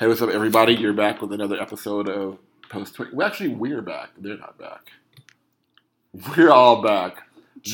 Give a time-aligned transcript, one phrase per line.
[0.00, 0.72] Hey, what's up, everybody?
[0.72, 2.38] You're back with another episode of
[2.70, 3.12] Post Twink.
[3.12, 4.08] Well, actually, we're back.
[4.16, 4.92] They're not back.
[6.34, 7.24] We're all back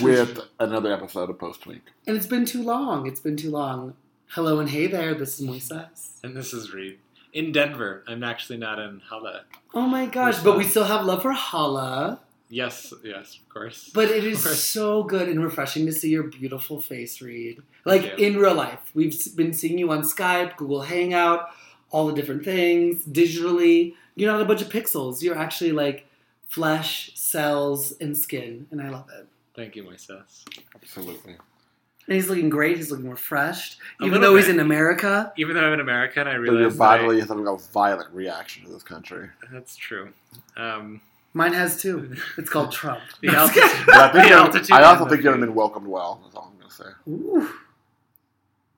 [0.02, 1.82] with another episode of Post Twink.
[2.04, 3.06] And it's been too long.
[3.06, 3.94] It's been too long.
[4.30, 5.14] Hello and hey there.
[5.14, 6.18] This is Moises.
[6.24, 6.98] And this is Reed.
[7.32, 8.02] In Denver.
[8.08, 9.42] I'm actually not in Hala.
[9.72, 10.40] Oh my gosh!
[10.40, 12.18] But we still have love for Hala.
[12.48, 13.88] Yes, yes, of course.
[13.94, 17.62] But it is so good and refreshing to see your beautiful face, Reed.
[17.84, 21.50] Like in real life, we've been seeing you on Skype, Google Hangout,
[21.96, 23.94] all the different things digitally.
[24.16, 25.22] You're not a bunch of pixels.
[25.22, 26.06] You're actually like
[26.46, 29.26] flesh, cells, and skin, and I love it.
[29.54, 30.44] Thank you, my sis.
[30.74, 31.32] Absolutely.
[31.32, 32.76] And he's looking great.
[32.76, 35.32] He's looking refreshed, A even little though he's in America.
[35.38, 38.12] Even though I'm an American, I So your bodily that body is having a violent
[38.12, 39.30] reaction to this country.
[39.50, 40.10] That's true.
[40.58, 41.00] Um,
[41.32, 42.14] Mine has too.
[42.36, 43.00] It's called Trump.
[43.22, 43.62] the altitude.
[43.86, 46.20] But I, think The altitude I also think you haven't been welcomed well.
[46.24, 46.90] That's all I'm going to say.
[47.08, 47.48] Ooh.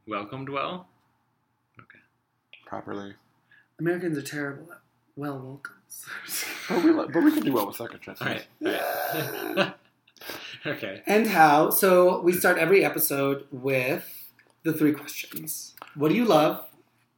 [0.07, 0.87] welcomed well.
[2.69, 3.15] Properly.
[3.81, 4.81] Americans are terrible at
[5.17, 6.05] well welcomes.
[6.69, 8.27] But we, but we can do well with second chances.
[8.27, 8.47] All right.
[9.57, 9.75] all right.
[10.67, 11.03] okay.
[11.07, 11.71] And how?
[11.71, 14.29] So we start every episode with
[14.65, 15.75] the three questions.
[15.95, 16.63] What do you love?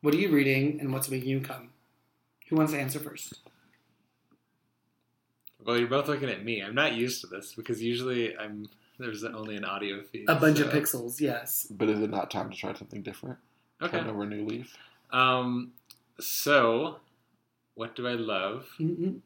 [0.03, 0.79] What are you reading?
[0.79, 1.71] And what's making you come?
[2.49, 3.41] Who wants to answer first?
[5.67, 6.63] Well, you're both looking at me.
[6.63, 8.69] I'm not used to this because usually I'm
[9.01, 10.27] there's only an audio feed.
[10.29, 11.67] A bunch of pixels, yes.
[11.71, 13.39] But is it not time to try something different?
[13.83, 13.99] Okay.
[13.99, 14.77] Turn over a new leaf?
[15.13, 15.73] Um.
[16.19, 16.97] So,
[17.75, 18.67] what do I love?
[18.79, 19.21] Mhm.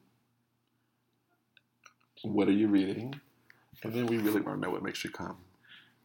[2.23, 3.21] What are you reading?
[3.83, 5.37] And then we really want to know what makes you come.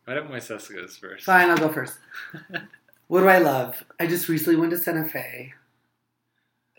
[0.05, 1.23] Why don't Moises goes first?
[1.25, 1.97] Fine, I'll go first.
[3.07, 3.83] what do I love?
[3.99, 5.53] I just recently went to Santa Fe.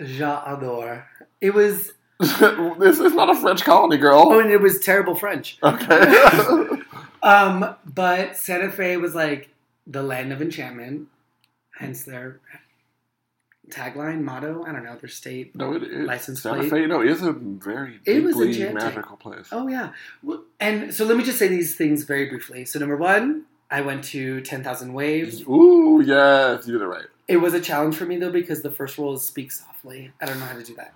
[0.01, 1.05] J'adore.
[1.41, 4.25] It was, this is not a French colony, girl.
[4.27, 5.59] oh, and it was terrible French.
[5.63, 6.67] Okay.
[7.23, 9.51] Um, but Santa Fe was like
[9.87, 11.09] the land of enchantment,
[11.79, 12.41] hence their
[13.71, 14.65] tagline, motto.
[14.67, 15.55] I don't know, their state.
[15.57, 16.07] no, it is.
[16.07, 16.71] License Santa plate.
[16.71, 18.75] Fe, no, a very It was enchanting.
[18.75, 19.49] magical place.
[19.53, 22.65] Oh yeah, Well, and so let me just say these things very briefly.
[22.65, 25.43] So number one, I went to Ten Thousand Waves.
[25.43, 27.07] Ooh, yes, you did it right.
[27.29, 30.13] It was a challenge for me though because the first rule is speak softly.
[30.21, 30.95] I don't know how to do that.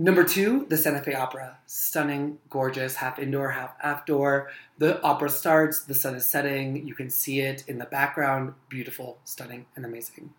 [0.00, 1.58] Number two, the Santa Fe Opera.
[1.66, 4.48] Stunning, gorgeous, half indoor, half outdoor.
[4.78, 8.54] The opera starts, the sun is setting, you can see it in the background.
[8.68, 10.30] Beautiful, stunning, and amazing.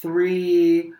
[0.00, 0.92] Three,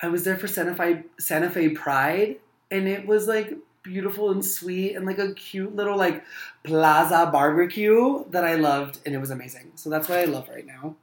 [0.00, 2.36] I was there for Santa Fe, Santa Fe Pride,
[2.70, 6.24] and it was like beautiful and sweet and like a cute little like
[6.64, 9.72] plaza barbecue that I loved, and it was amazing.
[9.76, 10.96] So that's what I love right now.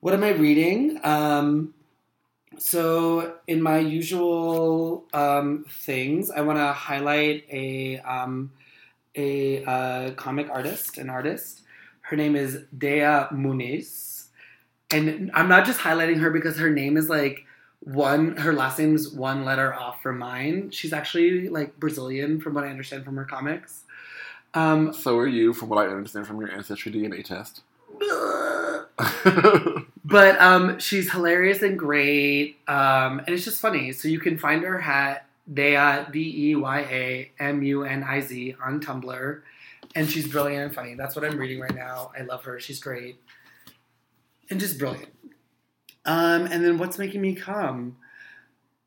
[0.00, 1.00] What am I reading?
[1.04, 1.74] Um,
[2.58, 8.52] so, in my usual um, things, I want to highlight a um,
[9.14, 11.62] a uh, comic artist, an artist.
[12.02, 14.15] Her name is Deya Muniz,
[14.90, 17.44] and I'm not just highlighting her because her name is like
[17.80, 18.36] one.
[18.36, 20.70] Her last name's one letter off from mine.
[20.70, 23.82] She's actually like Brazilian, from what I understand from her comics.
[24.54, 27.62] Um, So are you, from what I understand from your ancestry DNA test.
[30.06, 33.90] But um, she's hilarious and great, um, and it's just funny.
[33.92, 38.20] So you can find her at Deya D E Y A M U N I
[38.20, 39.40] Z on Tumblr,
[39.96, 40.94] and she's brilliant and funny.
[40.94, 42.12] That's what I'm reading right now.
[42.16, 42.60] I love her.
[42.60, 43.20] She's great,
[44.50, 45.12] and just brilliant.
[46.04, 47.96] Um, and then what's making me come?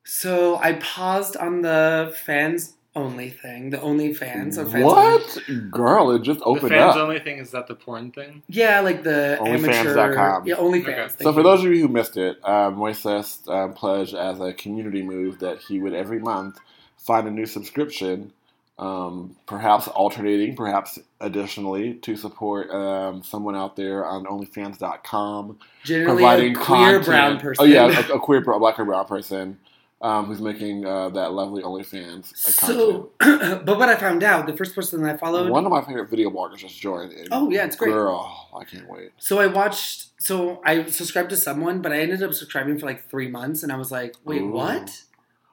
[0.03, 4.55] So I paused on the fans only thing, the only fans.
[4.55, 4.85] So fans only.
[4.85, 5.71] what?
[5.71, 6.69] Girl, it just opened up.
[6.69, 7.01] the fans up.
[7.03, 8.41] only thing is that the porn thing.
[8.47, 9.37] Yeah, like the.
[9.39, 10.47] Onlyfans.com.
[10.47, 10.87] Yeah, OnlyFans.
[10.87, 11.23] Okay.
[11.23, 11.43] So for you.
[11.43, 15.59] those of you who missed it, uh, Moises um, pledged as a community move that
[15.59, 16.59] he would every month
[16.97, 18.33] find a new subscription,
[18.79, 26.55] um, perhaps alternating, perhaps additionally, to support um, someone out there on OnlyFans.com, generally providing
[26.55, 27.05] a queer content.
[27.05, 27.65] brown person.
[27.65, 29.59] Oh yeah, a, a queer, black or brown person
[30.01, 33.09] um, who's making uh, that lovely OnlyFans uh, content.
[33.21, 35.49] So, but what I found out, the first person that I followed.
[35.49, 37.13] One of my favorite video bloggers just joined.
[37.31, 37.91] Oh, yeah, it's great.
[37.91, 39.11] Girl, I can't wait.
[39.17, 40.07] So I watched.
[40.21, 43.73] So I subscribed to someone, but I ended up subscribing for like three months, and
[43.73, 44.51] I was like, "Wait, Ooh.
[44.51, 45.03] what?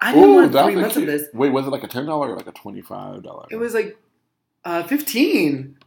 [0.00, 1.28] I didn't Ooh, want three a months of this.
[1.32, 3.46] Wait, was it like a ten dollar or like a twenty five dollar?
[3.50, 3.96] It was like
[4.64, 5.78] uh, fifteen,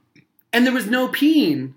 [0.53, 1.75] and there was no peen.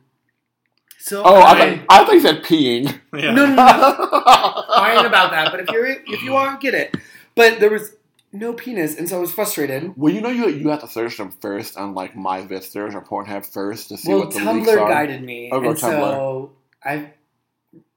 [0.99, 3.01] So Oh, I, I, thought, I thought you said peeing.
[3.13, 3.33] Yeah.
[3.33, 3.57] no, no, no,
[4.77, 5.49] fine about that.
[5.51, 6.97] But if you're if you are, get it.
[7.35, 7.95] But there was
[8.33, 9.93] no penis, and so I was frustrated.
[9.97, 13.03] Well, you know you you have to search them first on like My Vistas or
[13.03, 14.89] Pornhub first to see well, what the leaks Tumblr are.
[14.89, 16.53] guided me, Oh, go and so
[16.85, 17.11] I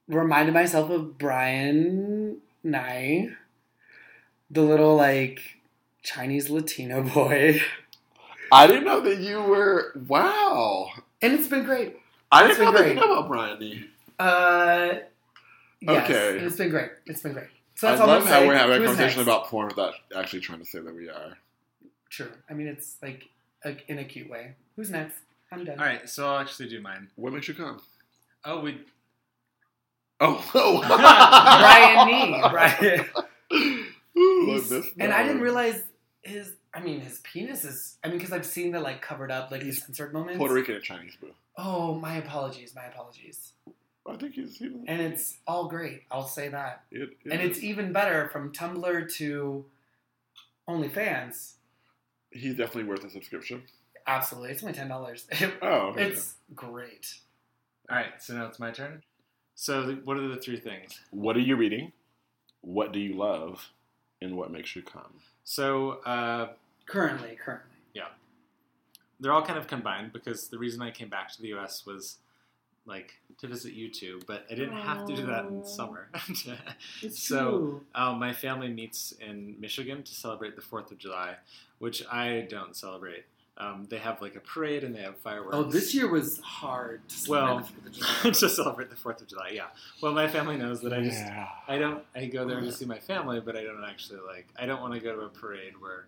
[0.07, 3.29] reminded myself of Brian Nye,
[4.49, 5.39] the little like
[6.03, 7.61] Chinese Latino boy,
[8.51, 9.93] I didn't know that you were.
[10.07, 10.89] Wow,
[11.21, 11.97] and it's been great.
[12.31, 13.07] I That's didn't know been that you great.
[13.09, 13.89] know about Brian.
[14.19, 14.99] Uh,
[15.81, 16.37] Yes, Okay.
[16.37, 16.89] and it's been great.
[17.05, 17.47] It's been great.
[17.75, 18.47] So I that's all love I'm how saying.
[18.47, 19.27] we're having a conversation next?
[19.27, 21.37] about porn without actually trying to say that we are.
[22.09, 22.31] True.
[22.49, 23.25] I mean, it's like
[23.63, 24.55] a, in a cute way.
[24.77, 25.17] Who's next?
[25.51, 25.77] I'm done.
[25.77, 27.09] All right, so I'll actually do mine.
[27.17, 27.81] What makes you come?
[28.45, 28.79] Oh, we
[30.21, 30.81] Oh, oh.
[30.87, 32.49] Brian Nee.
[32.49, 33.85] Brian.
[34.99, 35.83] And I didn't realize
[36.21, 36.53] his.
[36.73, 37.97] I mean, his penis is.
[38.03, 40.37] I mean, because I've seen the like covered up, like the censored moments.
[40.37, 41.31] Puerto Rican and Chinese boo.
[41.57, 42.73] Oh, my apologies.
[42.75, 43.53] My apologies.
[44.07, 44.57] I think he's.
[44.57, 46.03] He, And it's all great.
[46.11, 46.83] I'll say that.
[46.91, 49.65] it, it And it's even better from Tumblr to
[50.69, 51.53] OnlyFans.
[52.31, 53.63] he's definitely worth a subscription.
[54.07, 55.27] Absolutely, it's only ten dollars.
[55.61, 56.03] Oh, okay.
[56.03, 57.15] it's great.
[57.89, 58.13] all right.
[58.19, 59.01] So now it's my turn.
[59.55, 60.99] So what are the three things?
[61.11, 61.91] What are you reading?
[62.61, 63.69] What do you love?
[64.21, 65.13] And what makes you come?
[65.43, 66.49] So uh,
[66.85, 67.71] Currently, currently.
[67.93, 68.07] Yeah,
[69.19, 71.85] they're all kind of combined because the reason I came back to the U.S.
[71.85, 72.17] was
[72.85, 76.09] like to visit you two, but I didn't have to do that in summer.
[77.01, 77.81] It's So- true.
[77.95, 81.35] um, my family meets in Michigan to celebrate the Fourth of July,
[81.79, 83.25] which I don't celebrate.
[83.57, 85.55] Um, they have like a parade and they have fireworks.
[85.55, 87.07] Oh, this year was hard.
[87.07, 88.31] To Well, celebrate the Fourth of July.
[88.31, 89.49] to celebrate the Fourth of July.
[89.53, 89.67] Yeah.
[90.01, 91.47] Well, my family knows that I just yeah.
[91.67, 92.03] I don't.
[92.13, 94.47] I go there to see my family, but I don't actually like.
[94.59, 96.07] I don't want to go to a parade where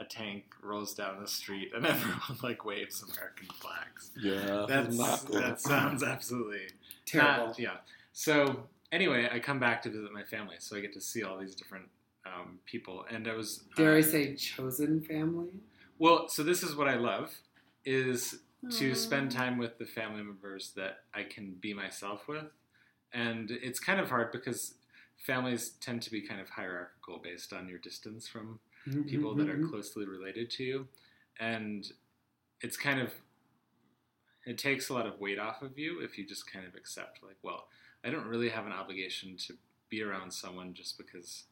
[0.00, 4.10] a tank rolls down the street and everyone like waves American flags.
[4.20, 4.66] Yeah.
[4.68, 5.40] That's not cool.
[5.40, 6.68] that sounds absolutely
[7.06, 7.46] terrible.
[7.48, 7.76] not- yeah.
[8.12, 11.38] So anyway, I come back to visit my family, so I get to see all
[11.38, 11.86] these different
[12.26, 13.62] um, people, and I was.
[13.76, 15.50] Dare uh, I say, chosen family?
[15.98, 17.34] Well, so this is what I love
[17.84, 18.40] is
[18.70, 22.44] to spend time with the family members that I can be myself with.
[23.12, 24.74] And it's kind of hard because
[25.16, 28.58] families tend to be kind of hierarchical based on your distance from
[29.06, 29.68] people that are Mhm.
[29.70, 30.88] closely related to you.
[31.38, 31.90] And
[32.60, 33.12] it's kind of,
[34.44, 37.22] it takes a lot of weight off of you if you just kind of accept,
[37.22, 37.68] like, well,
[38.04, 39.56] I don't really have an obligation to
[39.88, 41.44] be around someone just because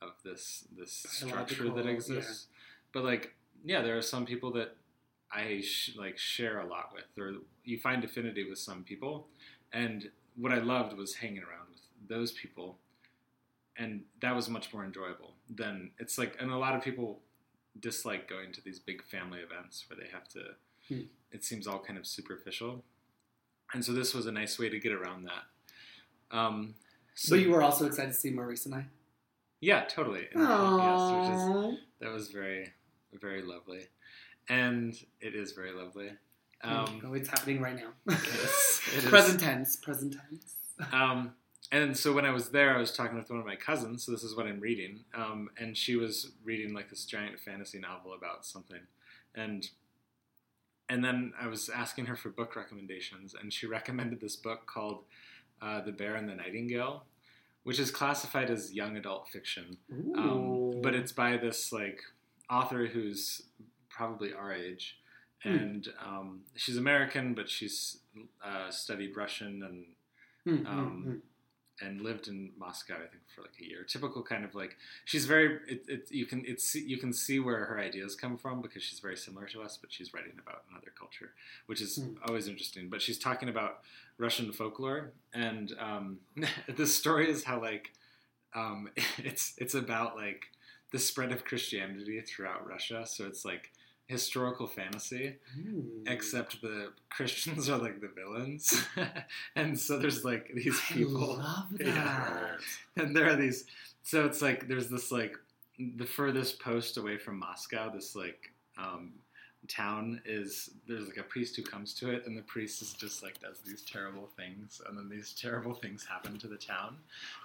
[0.00, 1.92] of this this structure that Biological, yeah.
[1.94, 2.48] exists.
[2.92, 4.76] But like, yeah, there are some people that
[5.30, 9.28] I sh- like share a lot with, or you find affinity with some people.
[9.72, 12.78] And what I loved was hanging around with those people,
[13.76, 16.36] and that was much more enjoyable than it's like.
[16.40, 17.20] And a lot of people
[17.80, 20.40] dislike going to these big family events where they have to.
[20.88, 21.06] Hmm.
[21.30, 22.84] It seems all kind of superficial,
[23.72, 26.36] and so this was a nice way to get around that.
[26.36, 26.74] Um,
[27.14, 28.86] so But you were also excited to see Maurice and I.
[29.60, 30.28] yeah, totally.
[30.32, 31.30] And, yes,
[31.74, 32.72] is that was very,
[33.20, 33.86] very lovely,
[34.48, 36.10] and it is very lovely.
[36.64, 37.90] Um, oh, it's happening right now.
[38.08, 39.04] Yes, it is.
[39.06, 39.76] present tense.
[39.76, 40.54] Present tense.
[40.92, 41.32] um,
[41.72, 44.04] and so when I was there, I was talking with one of my cousins.
[44.04, 47.78] So this is what I'm reading, um, and she was reading like this giant fantasy
[47.78, 48.80] novel about something,
[49.34, 49.68] and
[50.88, 55.04] and then I was asking her for book recommendations, and she recommended this book called
[55.60, 57.04] uh, "The Bear and the Nightingale,"
[57.64, 59.78] which is classified as young adult fiction.
[60.16, 62.00] Um, but it's by this like
[62.52, 63.42] author who's
[63.88, 64.98] probably our age,
[65.42, 65.48] Hmm.
[65.56, 67.98] and um, she's American, but she's
[68.44, 69.86] uh, studied Russian and
[70.44, 71.86] hmm, um, hmm.
[71.86, 73.82] and lived in Moscow, I think, for like a year.
[73.82, 75.58] Typical kind of like she's very.
[75.68, 79.00] It, it, you can it's you can see where her ideas come from because she's
[79.00, 81.30] very similar to us, but she's writing about another culture,
[81.66, 82.14] which is Hmm.
[82.28, 82.88] always interesting.
[82.88, 83.80] But she's talking about
[84.18, 86.18] Russian folklore, and um,
[86.76, 87.90] the story is how like
[88.54, 90.42] um, it's it's about like
[90.92, 93.04] the spread of Christianity throughout Russia.
[93.06, 93.70] So it's like
[94.06, 95.86] historical fantasy Ooh.
[96.06, 98.84] except the Christians are like the villains,
[99.56, 101.86] and so there's like these I people, love that.
[101.86, 102.56] Yeah.
[102.96, 103.64] and there are these.
[104.02, 105.36] So it's like there's this like
[105.96, 107.90] the furthest post away from Moscow.
[107.92, 109.12] This like um,
[109.68, 113.22] town is there's like a priest who comes to it, and the priest is just
[113.22, 116.96] like does these terrible things, and then these terrible things happen to the town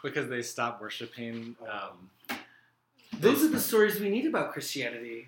[0.03, 1.55] because they stop worshiping.
[1.71, 2.37] Um,
[3.19, 5.27] Those are the stories we need about Christianity.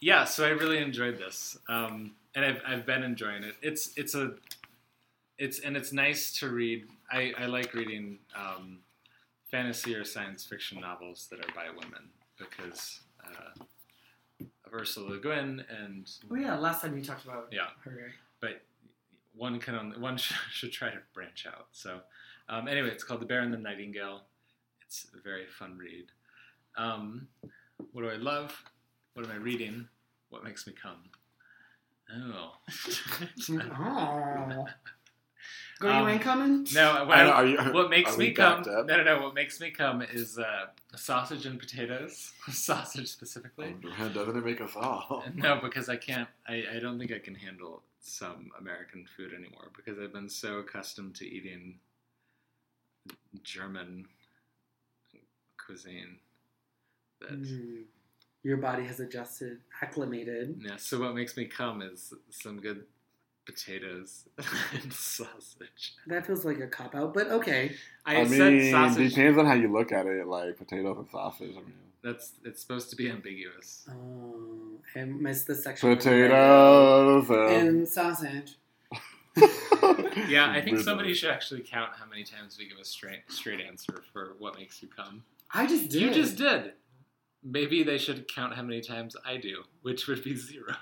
[0.00, 3.54] yeah, so I really enjoyed this, um, and I've, I've been enjoying it.
[3.62, 4.34] It's it's a
[5.38, 6.86] it's and it's nice to read.
[7.10, 8.78] I, I like reading um,
[9.50, 13.62] fantasy or science fiction novels that are by women because uh,
[14.66, 17.68] of Ursula Le Guin and Oh yeah, last time you talked about Yeah.
[17.84, 18.12] her.
[18.40, 18.60] but
[19.34, 21.68] one can only, one should, should try to branch out.
[21.72, 22.00] So
[22.48, 24.22] um, anyway, it's called The Bear and the Nightingale.
[24.84, 26.06] It's a very fun read.
[26.78, 27.28] Um,
[27.92, 28.62] what do I love?
[29.14, 29.88] What am I reading?
[30.30, 31.10] What makes me come?
[32.14, 32.52] Oh.
[33.78, 34.66] Oh.
[35.80, 36.66] Girl, Um, you ain't coming?
[36.74, 38.62] no, what, I I- know, are you, what makes are me come?
[38.66, 39.22] No, no, no.
[39.22, 40.66] What makes me come is uh,
[40.96, 42.32] sausage and potatoes.
[42.50, 43.76] sausage specifically.
[44.00, 45.22] Oh, doesn't it make us all?
[45.34, 46.28] No, because I can't.
[46.48, 50.58] I, I don't think I can handle some American food anymore because I've been so
[50.58, 51.78] accustomed to eating
[53.44, 54.06] German
[55.64, 56.16] cuisine.
[57.20, 57.84] That Mm.
[58.44, 60.60] Your body has adjusted, acclimated.
[60.64, 60.76] yeah.
[60.76, 62.84] So what makes me come is some good
[63.46, 64.28] potatoes
[64.82, 65.94] and sausage.
[66.06, 67.72] That feels like a cop out, but okay.
[68.06, 69.10] I, I, said mean, sausage.
[69.14, 70.26] depends on how you look at it.
[70.26, 71.50] Like potatoes and sausage.
[71.50, 71.72] I mean,
[72.02, 73.88] That's it's supposed to be ambiguous.
[73.90, 75.96] Oh, I missed the section.
[75.96, 77.68] potatoes and.
[77.68, 78.56] and sausage.
[80.28, 83.60] Yeah, I think somebody should actually count how many times we give a straight straight
[83.60, 85.22] answer for what makes you come.
[85.54, 86.02] I just did.
[86.02, 86.72] You just did.
[87.50, 90.74] Maybe they should count how many times I do, which would be zero.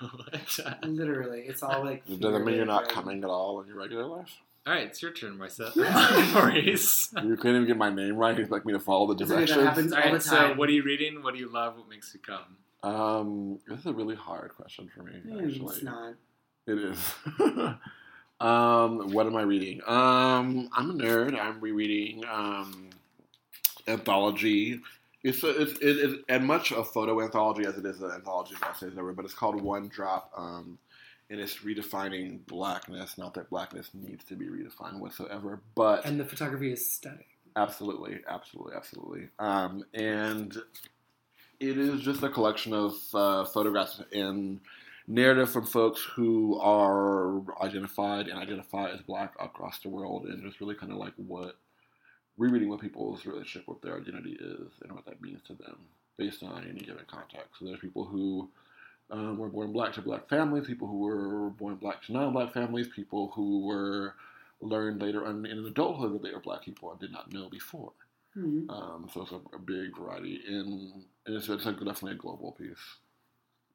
[0.83, 2.03] Literally, it's all like.
[2.09, 2.91] It doesn't mean you're not right?
[2.91, 4.31] coming at all in your regular life.
[4.65, 5.73] All right, it's your turn, Marissa.
[6.33, 7.13] Maurice.
[7.23, 8.35] You couldn't even get my name right.
[8.35, 10.53] You expect me to follow the It's okay, that happens All all the right, so
[10.55, 11.23] what are you reading?
[11.23, 11.77] What do you love?
[11.77, 12.57] What makes you come?
[12.83, 15.13] Um, this is a really hard question for me.
[15.25, 16.15] Mm, Actually, it's not.
[16.67, 17.13] It is.
[18.41, 19.79] um, what am I reading?
[19.87, 21.39] Um, I'm a nerd.
[21.39, 22.89] I'm rereading um,
[23.87, 24.81] anthology.
[25.27, 28.55] It's a, it's it is as much a photo anthology as it is an anthology
[28.55, 30.31] of essays ever, but it's called One Drop.
[30.35, 30.77] Um,
[31.29, 33.17] and it's redefining blackness.
[33.17, 37.25] Not that blackness needs to be redefined whatsoever, but And the photography is stunning.
[37.55, 39.29] Absolutely, absolutely, absolutely.
[39.39, 40.55] Um, and
[41.59, 44.61] it is just a collection of uh, photographs and
[45.07, 50.61] narrative from folks who are identified and identify as black across the world, and just
[50.61, 51.57] really kind of like what
[52.37, 55.77] rereading what people's relationship with their identity is and what that means to them
[56.17, 57.59] based on any given context.
[57.59, 58.49] So there's people who
[59.09, 62.87] um, were born black to black families, people who were born black to non-black families,
[62.87, 64.15] people who were
[64.61, 67.91] learned later on in adulthood that they were black people and did not know before.
[68.35, 68.69] Mhm.
[68.69, 72.75] Um, so it's a, a big variety, in, and it's, it's definitely a global piece.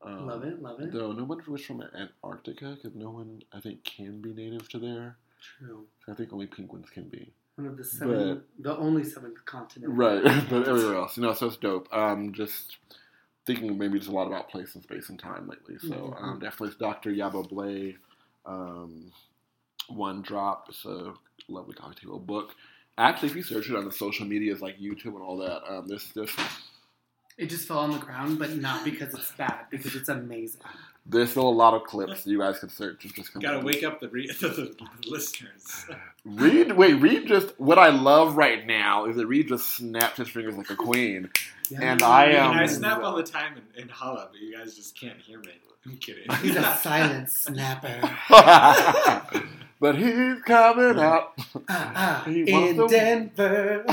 [0.02, 0.92] Um, love it, love it.
[0.92, 4.78] Though no one was from Antarctica, because no one I think can be native to
[4.78, 5.16] there.
[5.59, 5.87] True.
[6.09, 7.33] I think only penguins can be.
[7.62, 9.92] One of the seven, the only seventh continent.
[9.95, 11.87] Right, but everywhere else, you know, so it's dope.
[11.95, 12.76] Um, just
[13.47, 15.78] thinking maybe just a lot about place and space and time lately.
[15.78, 16.23] So Mhm.
[16.23, 17.12] um, definitely it's Dr.
[17.12, 17.97] Yaba Blay,
[18.47, 19.12] um,
[19.88, 20.66] One Drop.
[20.71, 21.14] It's a
[21.47, 22.57] lovely coffee table book.
[22.99, 25.87] Actually, if you search it on the social medias like YouTube and all that, um,
[25.87, 26.35] there's there's
[27.38, 30.62] It just fell on the ground, but not because it's bad, because it's amazing.
[31.06, 33.82] There's still a lot of clips you guys can search and just Gotta up wake
[33.82, 35.87] up the, re- the, the listeners.
[36.25, 40.28] Reed, wait, Reed just what I love right now is that Reed just snapped his
[40.28, 41.30] fingers like a queen.
[41.80, 44.76] And I And am- I snap all the time in, in Hala, but you guys
[44.76, 45.49] just can't hear me.
[45.85, 46.30] I'm kidding.
[46.42, 48.00] He's a silent snapper.
[49.80, 51.32] but he's coming out.
[51.68, 53.85] Ah, ah, He in Denver.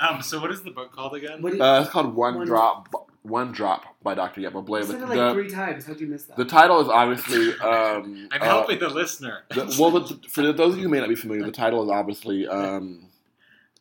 [0.00, 1.40] um, so what is the book called again?
[1.40, 2.88] What you, Uh, it's called One, One- Drop.
[3.24, 4.42] One Drop by Dr.
[4.42, 4.80] Yaba Blay.
[4.80, 5.86] you The, said it like the, three times.
[5.86, 6.36] How'd you miss that?
[6.36, 7.52] the title is obviously.
[7.58, 9.44] Um, I'm uh, helping the listener.
[9.48, 11.90] the- well, the, for those of you who may not be familiar, the title is
[11.90, 13.06] obviously um,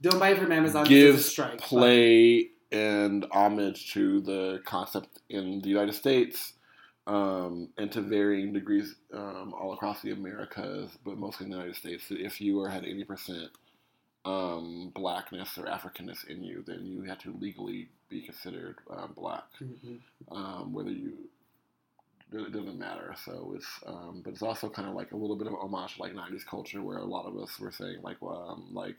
[0.01, 0.83] Don't buy it from Amazon.
[0.83, 1.51] it's a gives strike.
[1.57, 6.53] but- play and homage to the concept in the United States
[7.05, 11.75] um, and to varying degrees um, all across the Americas, but mostly in the United
[11.75, 12.07] States.
[12.07, 13.47] that If you or had 80%
[14.25, 19.43] um, blackness or Africanness in you, then you had to legally be considered um, black,
[19.61, 19.99] Mhm.
[20.31, 21.13] um, whether you.
[22.35, 23.13] It doesn't matter.
[23.25, 26.01] So it's, um, but it's also kind of like a little bit of homage to
[26.01, 28.95] like '90s culture, where a lot of us were saying like, well, um, like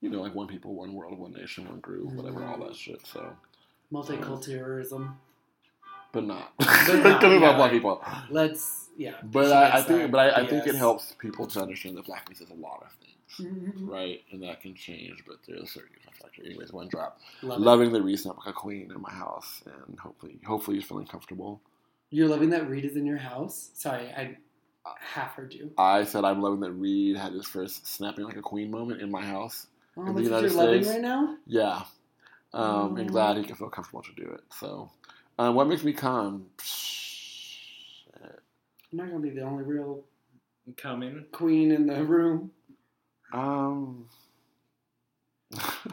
[0.00, 3.00] you know, like one people, one world, one nation, one groove, whatever, all that shit.
[3.06, 3.36] So,
[3.92, 5.14] Multiculturalism.
[6.12, 6.52] but not.
[6.58, 6.66] But
[7.04, 7.56] not, about yeah.
[7.56, 8.02] black people.
[8.30, 9.14] Let's, yeah.
[9.22, 12.40] But I, I think, but I, I think it helps people to understand that blackness
[12.40, 13.15] is a lot of things.
[13.82, 14.20] Right?
[14.32, 16.44] And that can change, but there's a certain factor.
[16.44, 17.20] Anyways, one drop.
[17.42, 17.64] Love it.
[17.64, 21.06] Loving the reason I'm like a queen in my house, and hopefully, hopefully, you're feeling
[21.06, 21.60] comfortable.
[22.10, 23.70] You're loving that Reed is in your house?
[23.74, 24.36] Sorry, I
[25.00, 25.72] half heard you.
[25.76, 29.10] I said I'm loving that Reed had his first snapping like a queen moment in
[29.10, 29.66] my house.
[29.96, 30.94] Oh, In the United you're loving States.
[30.94, 31.36] right now?
[31.46, 31.82] Yeah.
[32.54, 33.12] Um, and Mm.
[33.12, 34.40] glad he can feel comfortable to do it.
[34.52, 34.90] So,
[35.38, 36.46] um, what makes me calm?
[36.62, 38.40] Shit.
[38.92, 40.04] I'm not going to be the only real
[40.76, 41.26] Coming.
[41.32, 42.50] queen in the room.
[43.32, 44.06] Um,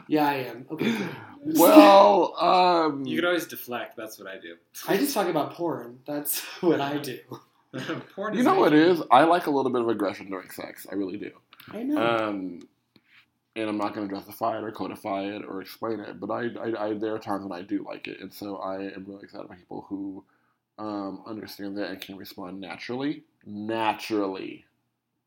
[0.08, 0.66] Yeah, I am.
[0.72, 1.10] Okay, good.
[1.58, 3.96] well, um, You could always deflect.
[3.96, 4.56] That's what I do.
[4.88, 6.00] I just talk about porn.
[6.06, 7.20] That's what I do.
[8.16, 9.02] Porn you is know what it is?
[9.10, 10.86] I like a little bit of aggression during sex.
[10.92, 11.32] I really do.
[11.72, 11.98] I know.
[11.98, 12.60] Um,
[13.56, 16.50] and I'm not going to justify it or codify it or explain it, but I,
[16.60, 19.24] I, I, there are times when I do like it, and so I am really
[19.24, 20.24] excited by people who
[20.78, 24.66] um, understand that and can respond naturally, naturally,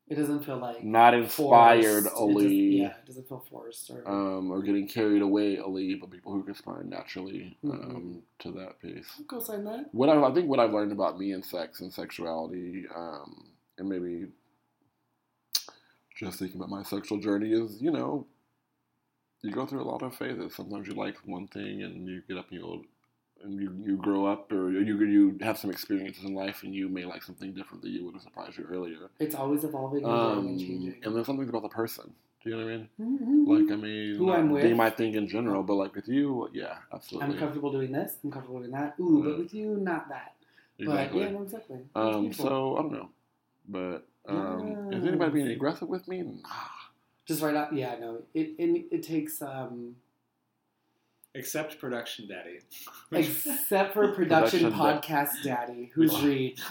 [0.09, 2.45] it doesn't feel like not inspired forced.
[2.45, 3.89] It yeah, it doesn't feel forced.
[3.89, 8.21] Or, um, or getting carried away only, but people who respond naturally um, Mhm.
[8.39, 9.07] to that piece.
[9.19, 9.93] I'll go sign that.
[9.93, 13.89] What I, I think what I've learned about me and sex and sexuality, um, and
[13.89, 14.27] maybe
[16.15, 18.25] just thinking about my sexual journey is, you know,
[19.41, 20.55] you go through a lot of phases.
[20.55, 22.85] Sometimes you like one thing, and you get up and you go,
[23.43, 26.89] and you, you grow up, or you you have some experiences in life, and you
[26.89, 29.09] may like something different that you would have surprised you earlier.
[29.19, 30.95] It's always evolving and Um, and changing.
[31.03, 32.13] and then something's about the person.
[32.43, 32.89] Do you know what I mean?
[32.99, 33.47] Mhm.
[33.47, 34.77] Like, I mean, Who I'm they with.
[34.77, 37.33] might think in general, but like with you, yeah, absolutely.
[37.33, 38.17] I'm comfortable doing this.
[38.23, 38.95] I'm comfortable doing that.
[38.99, 39.37] Ooh, but Mm.
[39.39, 40.35] with you, not that.
[40.79, 41.23] Exactly.
[41.25, 41.79] But yeah, exactly.
[41.95, 43.09] Um, so I don't know,
[43.67, 46.21] but um, is anybody being aggressive with me?
[46.21, 46.49] Nah.
[47.25, 47.73] just right out.
[47.73, 48.21] Yeah, no.
[48.33, 49.95] It it, it takes um
[51.37, 52.59] Except production daddy.
[53.11, 56.23] except for production Production da- podcast daddy, who's Ugh.
[56.23, 56.59] Reed.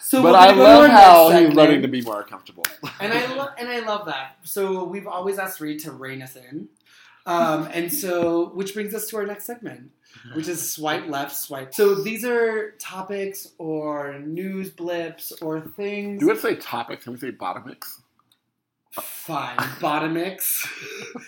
[0.00, 1.56] So but I gonna go to love how next he's segment.
[1.56, 2.64] learning to be more comfortable.
[3.00, 4.38] and I lo- and I love that.
[4.44, 6.68] So we've always asked Reed to rein us in,
[7.26, 9.90] um, and so which brings us to our next segment,
[10.34, 11.74] which is swipe left, swipe.
[11.74, 16.20] So these are topics or news blips or things.
[16.20, 17.04] Do we say topics?
[17.04, 18.00] Can we say bottomics?
[18.92, 20.66] Fine, bottomix.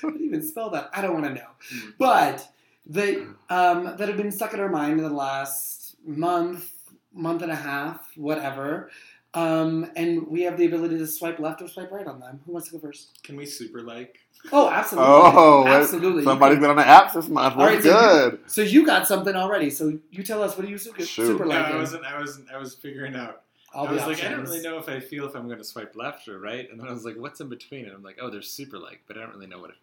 [0.02, 0.90] How do you even spell that?
[0.92, 1.48] I don't want to know.
[1.72, 1.92] Mm.
[1.98, 2.48] But
[2.86, 3.14] that
[3.48, 6.70] um, that have been stuck in our mind in the last month,
[7.14, 8.90] month and a half, whatever.
[9.34, 12.40] Um, and we have the ability to swipe left or swipe right on them.
[12.44, 13.22] Who wants to go first?
[13.22, 14.18] Can we super like?
[14.52, 15.10] Oh, absolutely.
[15.10, 16.24] Oh, absolutely.
[16.24, 17.54] Somebody's been on the apps this month.
[17.56, 17.88] All What's right, so
[18.24, 18.40] you- good?
[18.50, 19.70] So you got something already.
[19.70, 21.26] So you tell us what do you super, Shoot.
[21.28, 21.66] super No, like?
[21.66, 22.04] I wasn't.
[22.04, 22.50] I wasn't.
[22.50, 23.41] I was figuring out.
[23.74, 25.58] All I the was like, I don't really know if I feel if I'm going
[25.58, 27.84] to swipe left or right, and then I was like, what's in between?
[27.86, 29.76] And I'm like, oh, they're super like, but I don't really know what if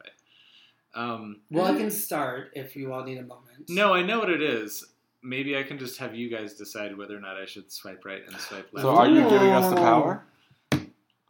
[0.96, 1.01] I.
[1.01, 3.69] Um, Well, I can start if you all need a moment.
[3.69, 4.86] no, I know what it is.
[5.22, 8.22] Maybe I can just have you guys decide whether or not I should swipe right
[8.25, 8.84] and swipe left.
[8.84, 10.24] So are you giving us the power?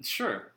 [0.01, 0.51] sure.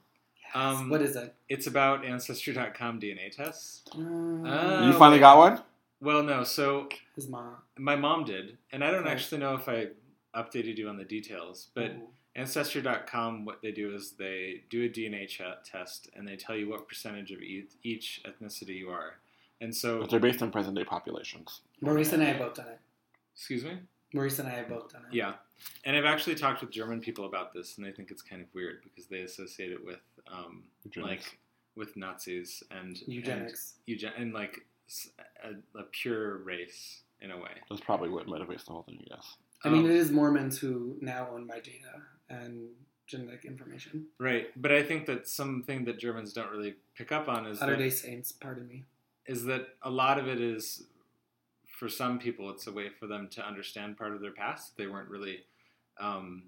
[0.54, 0.54] Yes.
[0.54, 1.34] Um, what is it?
[1.48, 3.82] It's about Ancestry.com DNA tests.
[3.94, 5.62] Uh, you finally got one?
[6.00, 6.44] Well, no.
[6.44, 7.56] So his mom.
[7.78, 9.10] my mom did, and I don't Okay.
[9.12, 9.88] actually know if I
[10.34, 12.08] updated you on the details, but Ooh.
[12.34, 16.68] Ancestry.com, what they do is they do a DNA ch- test and they tell you
[16.68, 19.14] what percentage of each, each ethnicity you are.
[19.60, 21.60] And so, But they're based on present day populations.
[21.80, 22.78] Maurice and I have both done it.
[23.34, 23.78] excuse me?
[24.14, 25.14] Maurice and I have both done it.
[25.14, 25.34] Yeah.
[25.84, 28.48] And I've actually talked with German people about this, and they think it's kind of
[28.54, 30.64] weird because they associate it with, um,
[30.96, 31.38] like,
[31.76, 33.74] with Nazis and Eugenics.
[33.76, 34.66] and, eugen- and like
[35.74, 37.52] a pure race in a way.
[37.70, 39.36] That's probably what motivates the whole thing, yes.
[39.64, 42.70] I mean, Um, it is Mormons who now own my data and
[43.06, 44.06] genetic information.
[44.18, 47.72] Right, but I think that something that Germans don't really pick up on is Latter
[47.72, 48.84] that Day Saints, pardon me.
[49.26, 50.84] is that a lot of it is
[51.78, 54.86] for some people it's a way for them to understand part of their past they
[54.86, 55.44] weren't really
[56.00, 56.44] um,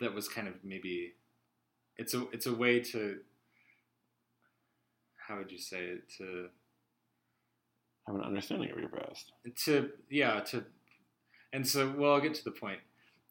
[0.00, 1.12] that was kind of maybe
[1.96, 3.18] it's a it's a way to
[5.16, 6.48] how would you say it to
[8.06, 9.32] Have an understanding of your past.
[9.64, 10.64] to yeah to
[11.52, 12.78] and so well i'll get to the point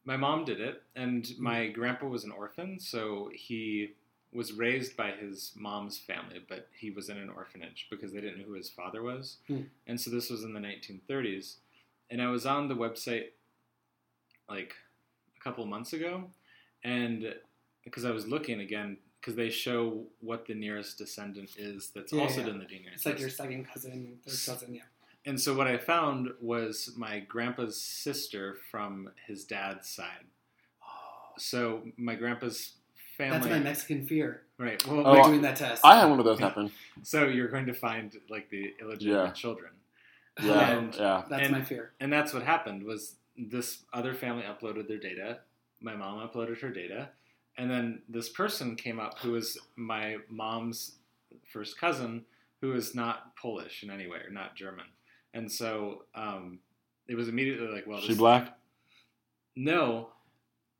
[0.05, 3.93] my mom did it and my grandpa was an orphan so he
[4.33, 8.39] was raised by his mom's family but he was in an orphanage because they didn't
[8.39, 9.61] know who his father was Hmm.
[9.87, 11.55] and so this was in the 1930s
[12.09, 13.27] and i was on the website
[14.49, 14.73] like
[15.39, 16.23] a couple months ago
[16.83, 17.33] and
[17.83, 22.21] because i was looking again because they show what the nearest descendant is that's Yeah,
[22.23, 22.47] also yeah.
[22.47, 24.81] done the DNA It's like your second cousin, third cousin, yeah.
[25.25, 30.25] And so what I found was my grandpa's sister from his dad's side.
[31.37, 32.73] So my grandpa's
[33.17, 33.37] family.
[33.37, 34.41] That's my Mexican fear.
[34.57, 34.85] right.
[34.87, 35.83] Well, Oh, by like, doing that test.
[35.85, 36.71] I had one of those happen.
[37.03, 39.31] so you're going to find like the illegitimate Yeah.
[39.33, 39.71] children,
[40.41, 41.23] Yeah, And- yeah.
[41.29, 41.91] That's and- my fear.
[41.99, 42.83] and that's what happened.
[42.83, 45.39] Was this other family uploaded their data?
[45.79, 47.09] My mom uploaded her data,
[47.57, 50.97] and then this person came up who was my mom's
[51.51, 52.25] first cousin,
[52.59, 54.85] who is not Polish in any way or not German,
[55.33, 56.59] and so um,
[57.07, 58.57] it was immediately like, well, She this, black?
[59.55, 60.09] No,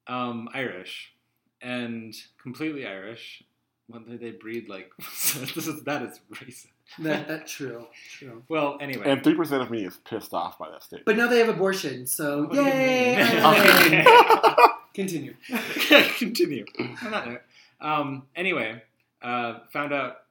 [0.08, 1.14] um, Irish,
[1.62, 3.44] and completely Irish.
[3.88, 6.68] When they, they breed like this is that is racist.
[7.00, 7.88] That that's true.
[8.10, 8.42] True.
[8.48, 11.06] Well, anyway, And 3% of me is pissed off by that statement.
[11.06, 14.06] But now they have abortion, so What do yay!
[14.94, 15.34] Continue.
[16.18, 16.66] continue.
[16.80, 17.42] On that note,
[17.80, 18.82] um, anyway,
[19.22, 20.18] uh, found out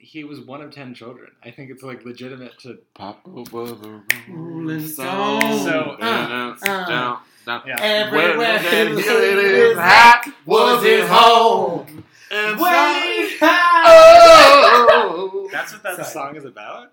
[0.00, 1.30] he was one of ten children.
[1.44, 2.78] I think it's like legitimate to.
[2.94, 5.40] Papa was a Rolling stone.
[5.40, 5.58] stone.
[5.64, 7.62] So- down, uh, down, down.
[7.66, 7.76] Yeah.
[7.80, 12.04] Everywhere Where he he laid laid his his hat hat was his home.
[12.32, 15.48] And When he Oh!
[15.52, 16.08] That's what that Sorry.
[16.08, 16.92] song is about.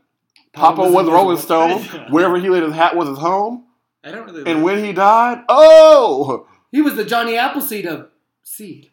[0.54, 1.84] Papa was- was was- Rolling was- Stone.
[2.12, 3.66] Wherever he laid his hat was his home.
[4.04, 4.50] I don't really.
[4.50, 6.48] And when he died, oh!
[6.72, 8.10] He was the Johnny Appleseed of
[8.44, 8.90] seed.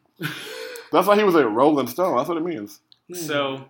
[0.92, 2.16] That's why he was a Rolling Stone.
[2.16, 2.80] That's what it means.
[3.12, 3.64] so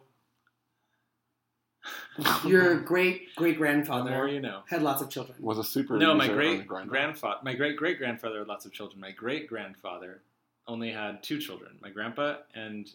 [2.47, 4.63] your great great grandfather you know.
[4.69, 5.37] had lots of children.
[5.41, 5.97] was a super.
[5.99, 9.01] No, my great grandfather, my great great grandfather had lots of children.
[9.01, 10.23] My great grandfather
[10.67, 12.89] only had two children: my grandpa and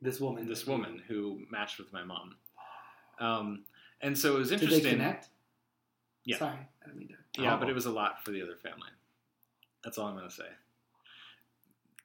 [0.00, 0.46] This woman.
[0.46, 2.36] this woman who matched with my mom.
[3.18, 3.64] Um,
[4.02, 4.84] and so it was Did interesting.
[4.84, 5.28] they connect?
[6.24, 6.38] Yeah.
[6.38, 7.42] Sorry, I didn't mean to.
[7.42, 7.58] Yeah, Oh.
[7.58, 8.90] but it was a lot for the other family.
[9.82, 10.44] That's all I'm gonna say.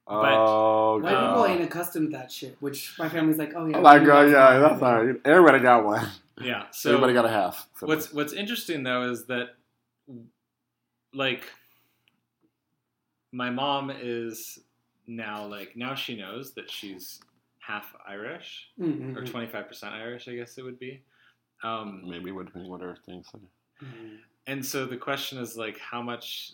[0.07, 1.27] Oh, White God.
[1.29, 2.57] people ain't accustomed to that shit.
[2.59, 3.77] Which my family's like, oh yeah.
[3.77, 5.15] Oh my God, yeah, that's all right.
[5.25, 6.07] Everybody got one.
[6.45, 6.65] Yeah.
[6.71, 7.67] So Everybody got a half.
[7.79, 9.49] So- What's What's interesting though is that,
[11.13, 11.43] like,
[13.31, 14.59] my mom is
[15.07, 17.19] now like now she knows that she's
[17.59, 21.03] half Irish Mhm, or twenty five percent Irish, I guess it would be.
[21.63, 23.41] Um, maybe what depending what her thing said.
[23.83, 24.17] mhm.
[24.47, 26.53] and so the question is like how much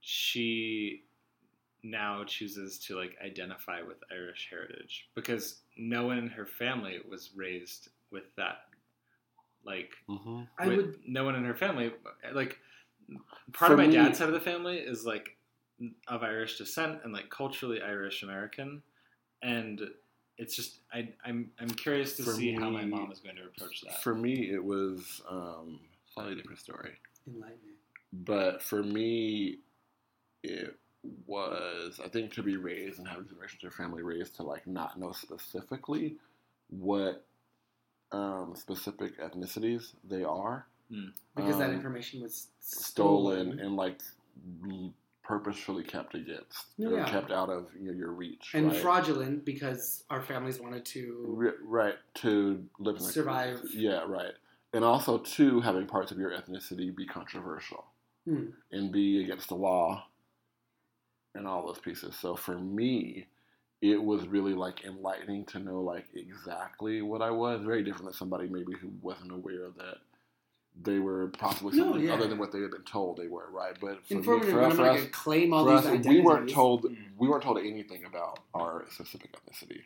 [0.00, 1.04] she
[1.82, 7.30] now chooses to like identify with Irish heritage because no one in her family was
[7.34, 8.67] raised with that
[9.64, 10.42] like Mm-hmm.
[10.58, 10.98] I would.
[11.06, 11.92] no one in her family
[12.32, 12.58] like
[13.52, 15.36] part of my me- dad's side of the family is like
[16.08, 18.82] of Irish descent and like culturally Irish American
[19.42, 19.80] and
[20.36, 23.42] it's just I, I'm I'm curious to For see how my mom is going to
[23.44, 24.02] approach that.
[24.02, 25.80] For me, it was um,
[26.14, 26.92] slightly different story.
[27.26, 27.72] Enlighten me.
[28.12, 29.58] But for me,
[30.44, 30.76] it
[31.26, 34.64] was I think to be raised and have generations of your family raised to like
[34.66, 36.16] not know specifically
[36.70, 37.24] what
[38.12, 40.66] um, specific ethnicities they are
[41.36, 44.00] Because that Um, information was stolen stolen, and like
[44.66, 46.88] l- purposefully kept against Yeah.
[46.88, 48.80] or kept out of you know, your reach and right?
[48.80, 51.24] fraudulent because our families wanted to.
[51.28, 53.62] Ri- right to live in a- Survive.
[53.74, 54.32] yeah right
[54.72, 57.84] and also two having parts of your ethnicity be controversial
[58.24, 58.46] Hmm.
[58.72, 60.06] and be against the law
[61.34, 63.26] and all those pieces so for me
[63.80, 68.14] it was really like enlightening to know like exactly what i was very different than
[68.14, 69.98] somebody maybe who wasn't aware that
[70.80, 72.14] they were possibly No, something yeah.
[72.14, 74.76] other than what they had been told they were right but for, me, for, us,
[74.76, 76.08] for us claim all these us, identities.
[76.12, 76.96] we weren't told Mm.
[77.18, 79.80] we weren't told anything about our specific ethnicity.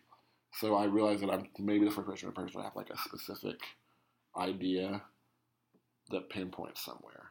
[0.54, 2.98] So I realized that I'm maybe the first person in person to have like a
[2.98, 3.58] specific
[4.36, 5.02] idea
[6.10, 7.30] that pinpoints somewhere.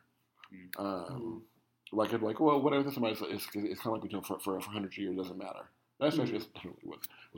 [0.51, 0.79] Mm.
[0.83, 1.43] Um,
[1.91, 4.59] like like well whatever this somebody it's, it's kind of like we do for for
[4.59, 5.69] for hundred years doesn't matter.
[6.01, 6.23] That's Mm.
[6.23, 6.49] actually just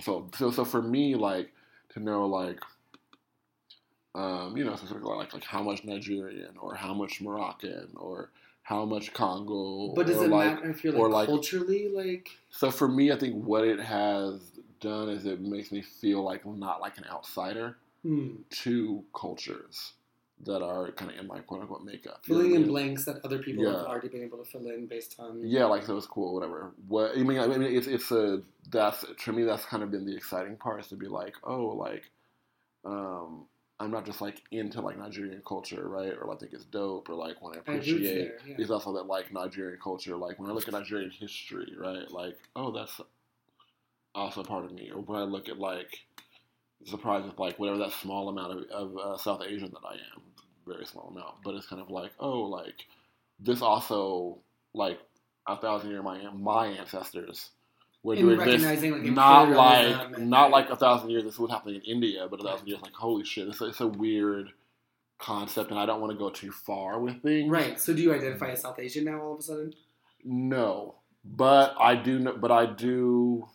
[0.01, 1.51] so so so for me like
[1.89, 2.59] to know like
[4.15, 8.29] um, you know, like like how much Nigerian or how much Moroccan or
[8.61, 11.89] how much Congo But does or it like matter if you're or like, like- culturally
[11.89, 12.29] like?
[12.51, 16.45] so for me, I think what it has done is it makes me feel like
[16.45, 18.35] not like an outsider Hmm.
[18.49, 19.93] to cultures
[20.45, 22.21] that are kind of in my quote unquote makeup.
[22.25, 22.67] Filling I in mean?
[22.67, 25.41] blanks that other people have already been able to fill in based on.
[25.43, 26.71] Yeah, like so it's cool, whatever.
[26.87, 30.05] What I mean, I mean, it's it's a that's to me that's kind of been
[30.05, 32.03] the exciting part is to be like, oh, like,
[32.85, 33.45] um,
[33.79, 36.13] I'm not just like into like Nigerian culture, right?
[36.13, 38.01] Or I think it's dope, or like when I I appreciate.
[38.01, 38.55] there, yeah.
[38.57, 42.09] It's also that like Nigerian culture, like when I look at Nigerian history, right?
[42.11, 42.99] Like, oh, that's
[44.15, 44.91] also part of me.
[44.93, 45.99] Or when I look at like
[46.85, 50.21] surprised with like whatever that small amount of, of uh, South Asian that I am,
[50.67, 52.85] very small amount, but it's kind of like, oh, like
[53.39, 54.39] this also
[54.73, 54.99] like
[55.47, 57.49] a thousand year my my ancestors
[58.03, 58.61] were doing this.
[58.63, 61.23] like Not like not like a thousand years.
[61.23, 63.47] This was happening in India, but a thousand years like holy shit.
[63.47, 64.49] It's a, it's a weird
[65.19, 67.49] concept, and I don't want to go too far with things.
[67.49, 67.79] right.
[67.79, 69.73] So do you identify as South Asian now all of a sudden?
[70.23, 72.19] No, but I do.
[72.19, 73.47] Know, but I do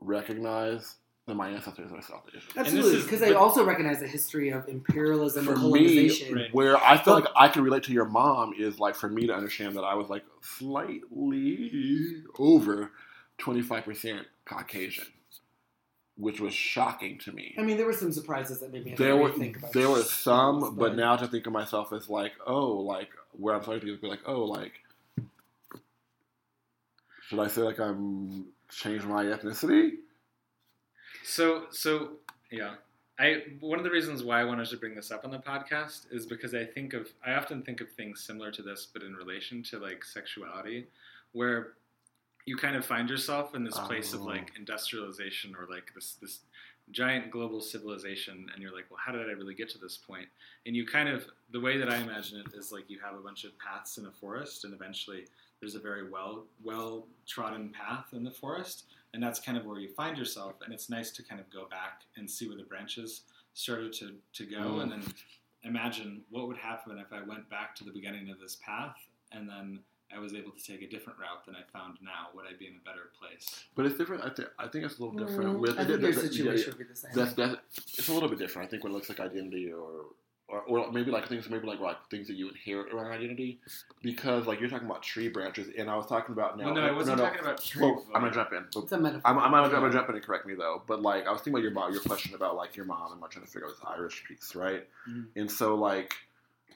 [0.00, 0.96] recognize
[1.30, 2.42] that my ancestors are South Asian.
[2.56, 6.34] Absolutely, because I also recognize the history of imperialism For and me, colonization.
[6.34, 6.52] right.
[6.54, 9.34] where I feel like I can relate to your mom is like for me to
[9.34, 12.90] understand that I was like slightly over
[13.38, 15.06] twenty five percent Caucasian,
[16.16, 17.54] which was shocking to me.
[17.58, 19.88] I mean, there were some surprises that made me have there were rethink about there
[19.88, 23.62] were things, some, but now to think of myself as like, oh, like where I'm
[23.62, 24.72] starting to be like, oh, like
[27.28, 29.92] should I say like I'm changed my ethnicity?
[31.30, 32.12] So so
[32.50, 32.74] yeah.
[33.18, 36.06] I one of the reasons why I wanted to bring this up on the podcast
[36.10, 39.14] is because I think of I often think of things similar to this, but in
[39.14, 40.86] relation to like sexuality,
[41.32, 41.74] where
[42.46, 44.24] you kind of find yourself in this place of Oh.
[44.24, 46.40] like industrialization or like this this
[46.90, 50.26] giant global civilization and you're like well how did i really get to this point
[50.66, 53.20] and you kind of the way that i imagine it is like you have a
[53.22, 55.24] bunch of paths in a forest and eventually
[55.60, 59.78] there's a very well well trodden path in the forest and that's kind of where
[59.80, 62.62] you find yourself and it's nice to kind of go back and see where the
[62.64, 63.22] branches
[63.54, 64.82] started to, to go Mm.
[64.82, 65.02] and then
[65.64, 68.96] imagine what would happen if i went back to the beginning of this path
[69.32, 69.78] and then
[70.14, 72.66] i was able to take a different route than i found now would i be
[72.66, 74.24] in a better place But it's different.
[74.24, 76.60] I think I think it's a little different Mm, with I think that- your that-
[76.60, 77.10] yeah, would be the same.
[77.14, 77.60] That's that.
[77.98, 78.66] It's a little bit different.
[78.66, 80.06] I think when it looks like identity or
[80.50, 83.60] or, or maybe like things maybe like like things that you inherit around identity,
[84.02, 86.66] because like you're talking about tree branches, and I was talking about now.
[86.66, 87.30] Well, no, I wasn't no, no.
[87.30, 87.82] talking about tree.
[87.82, 88.64] Well, I'm gonna jump in.
[88.72, 89.22] But It's a metaphor.
[89.24, 91.54] I'm, I'm, I'm, gonna jump in and correct me though, but like I was thinking
[91.54, 93.74] about your mom, your question about like your mom and I'm trying to figure out
[93.74, 94.86] this Irish piece, right?
[95.08, 95.26] Mhm.
[95.36, 96.14] And so like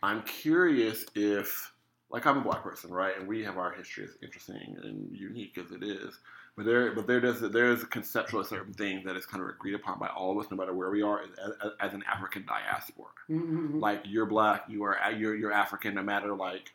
[0.02, 1.72] I'm curious if
[2.10, 3.18] like I'm a black person, right?
[3.18, 6.18] And we have our history as interesting and unique as it is.
[6.56, 9.42] But there, but there does there is a conceptual a certain thing that is kind
[9.42, 12.04] of agreed upon by all of us, no matter where we are, as, as, an
[12.08, 13.08] African diaspora.
[13.28, 13.80] Mhm.
[13.80, 16.72] Like you're black, you are you're you're African, no matter like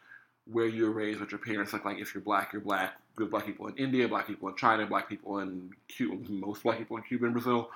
[0.51, 1.71] where you were raised with your parents.
[1.71, 2.95] Like like if you're black, you're black.
[3.17, 6.29] There's black people in India, black people in China, black people in Cuba.
[6.29, 7.69] Most black people in Cuba and Brazil,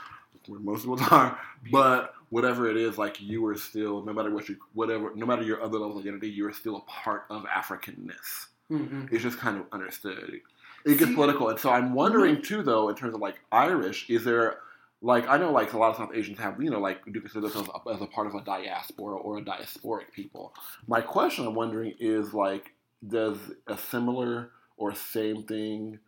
[0.48, 1.40] where most of us are.
[1.72, 5.44] But whatever it is, like you are still, no matter what you, whatever, no matter
[5.44, 8.48] your other level of identity, you are still a part of Africanness.
[8.70, 9.12] Mhm.
[9.12, 10.42] It's just kind of understood.
[10.86, 12.44] It gets See- political, and so I'm wondering mm-hmm.
[12.44, 14.58] too, though, in terms of like Irish, is there
[15.02, 17.42] like I know like a lot of South Asians have you know like do consider
[17.42, 20.54] themselves as a part of a diaspora or a diasporic people.
[20.88, 22.72] My question I'm wondering is like,
[23.06, 26.00] does a similar or same thing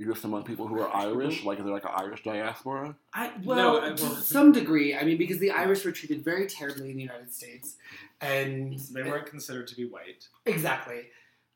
[0.00, 1.38] exist among people who are Irish?
[1.38, 1.46] Mm-hmm.
[1.46, 2.96] Like, is there like an Irish diaspora?
[3.14, 4.96] I, No, well, I- to some degree.
[4.96, 7.76] I mean, because the Irish were treated very terribly in the United States,
[8.20, 10.26] and They weren't considered to be white.
[10.46, 11.08] exactly.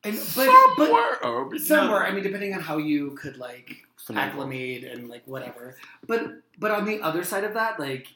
[0.05, 0.45] And but
[0.77, 2.05] Somewhere, oh, but- somewhere.
[2.05, 3.77] I mean, depending on how you could like
[4.13, 5.75] acclimate and like whatever.
[6.07, 8.07] But but on the other side of that, like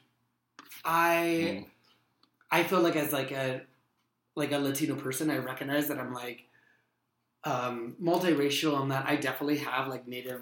[0.85, 1.65] I Mm.
[2.51, 3.61] I feel like as like a
[4.35, 6.45] like a Latino person, I recognize that I'm like
[7.45, 10.41] um multiracial and that I definitely have like native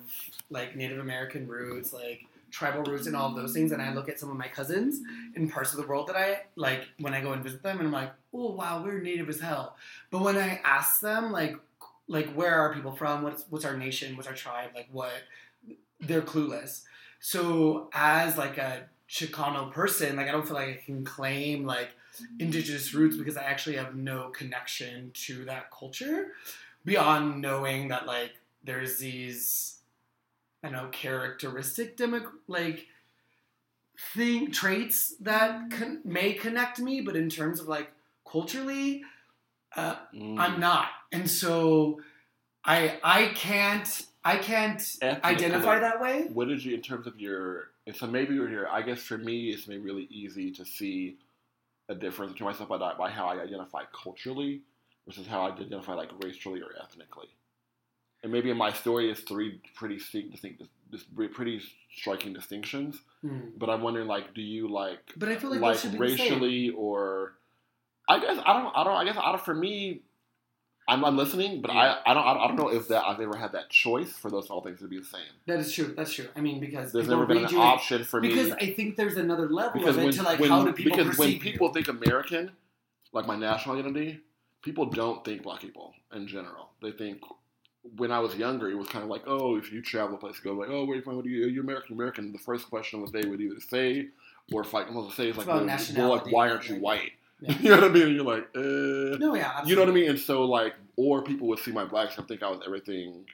[0.49, 3.71] like Native American roots, like tribal roots and all of those things.
[3.71, 4.99] And I look at some of my cousins
[5.35, 7.87] in parts of the world that I like when I go and visit them and
[7.87, 9.75] I'm like, oh wow, we're native as hell.
[10.11, 11.55] But when I ask them like
[12.07, 13.23] like where are people from?
[13.23, 14.15] What's what's our nation?
[14.15, 14.71] What's our tribe?
[14.75, 15.11] Like what
[15.99, 16.83] they're clueless.
[17.19, 21.89] So as like a Chicano person, like I don't feel like I can claim like
[22.39, 26.33] indigenous roots because I actually have no connection to that culture
[26.85, 28.31] beyond knowing that like
[28.63, 29.76] there's these
[30.63, 32.87] I don't know characteristic demo like
[34.13, 37.91] thing traits that con- may connect me, but in terms of like
[38.29, 39.03] culturally,
[39.75, 40.39] uh, Mm.
[40.39, 42.01] I'm not, and so
[42.65, 45.21] I I can't I can't Ethnically.
[45.23, 46.27] identify that way.
[46.33, 49.17] What did you, in terms of your, and so maybe you're here, I guess for
[49.17, 51.17] me, it's maybe really easy to see
[51.87, 54.63] a difference between myself by, by how I identify culturally
[55.05, 57.29] versus how I identify like racially or ethnically.
[58.27, 61.61] And maybe in my story, it's three pretty distinct, distinct, pretty
[61.95, 62.99] striking distinctions.
[63.21, 63.51] Hmm.
[63.57, 65.97] But I'm wondering, like, do you like, But I feel like, like those should be
[65.97, 66.17] the same.
[66.17, 67.35] racially or,
[68.09, 70.01] I guess I don't, I don't, I guess I don't, for me,
[70.89, 71.99] I'm, I'm listening, but Yeah.
[72.05, 74.49] I, I don't, I don't know if that I've ever had that choice for those
[74.49, 75.21] all things to be the same.
[75.45, 75.93] That is true.
[75.95, 76.27] That's true.
[76.35, 79.47] I mean, because There's never been an option for me because I think there's another
[79.47, 81.73] level because of it when, to like when, how do people because when people you?
[81.73, 82.51] think American,
[83.13, 84.19] like my national identity,
[84.63, 86.71] people don't think black people in general.
[86.81, 87.21] They think
[87.95, 90.39] when I was younger, it was kind of like, oh, if you travel a place,
[90.39, 91.15] go like, oh, where you from?
[91.15, 91.47] What are you?
[91.47, 91.95] You're American.
[91.95, 92.31] American.
[92.31, 94.07] The first question was they would either say
[94.53, 97.11] or if like most say is It's like, well, like, why aren't you white?
[97.41, 97.57] Yeah.
[97.59, 98.03] you know what I mean?
[98.03, 100.09] And you're like, uh, No, yeah, you know what I mean?
[100.09, 103.25] And so like, or people would see my blacks and think I was everything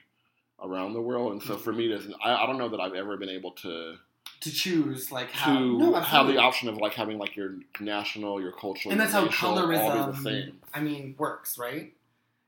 [0.62, 1.32] around the world.
[1.32, 3.96] And so for me, there's, I, I don't know that I've ever been able to
[4.40, 8.40] To choose like how to no, have the option of like having like your national,
[8.40, 10.52] your cultural, and that's how racial, colorism.
[10.72, 11.94] I mean works, right?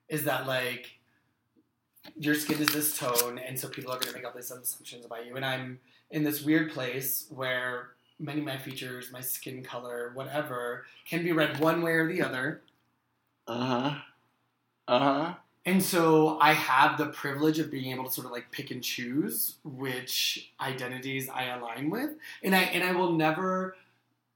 [0.08, 0.95] Is that like
[2.18, 5.04] your skin is this tone, and so people are going to make all these assumptions
[5.04, 5.36] about you.
[5.36, 10.86] And I'm in this weird place where many of my features, my skin color, whatever,
[11.08, 12.62] can be read one way or the other.
[13.46, 13.94] Uh huh.
[14.88, 15.34] Uh huh.
[15.64, 18.82] And so I have the privilege of being able to sort of like pick and
[18.82, 22.10] choose which identities I align with.
[22.44, 23.74] And I and I will never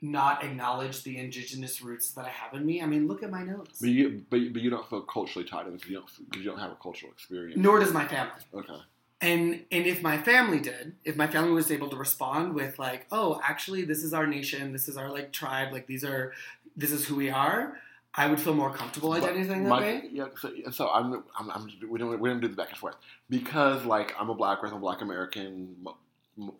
[0.03, 2.83] not acknowledge the indigenous roots that I have in me.
[2.83, 3.67] I mean, look at my nose.
[3.81, 6.51] But you, but, but you don't feel culturally tied in because you don't because you
[6.51, 7.59] don't have a cultural experience.
[7.59, 8.33] Nor does my family.
[8.55, 8.81] Okay.
[9.21, 13.07] And and if my family did, if my family was able to respond with like,
[13.13, 16.33] "Oh, actually this is our nation, this is our like tribe, like these are
[16.77, 17.77] this is who we are."
[18.15, 20.03] I would feel more comfortable identifying that way.
[20.11, 20.27] Yeah.
[20.41, 22.97] So, so I'm, I'm, I'm we don't we don't do the back and forth
[23.29, 25.97] because like I'm a black person, black American, mo-
[26.37, 26.57] mo-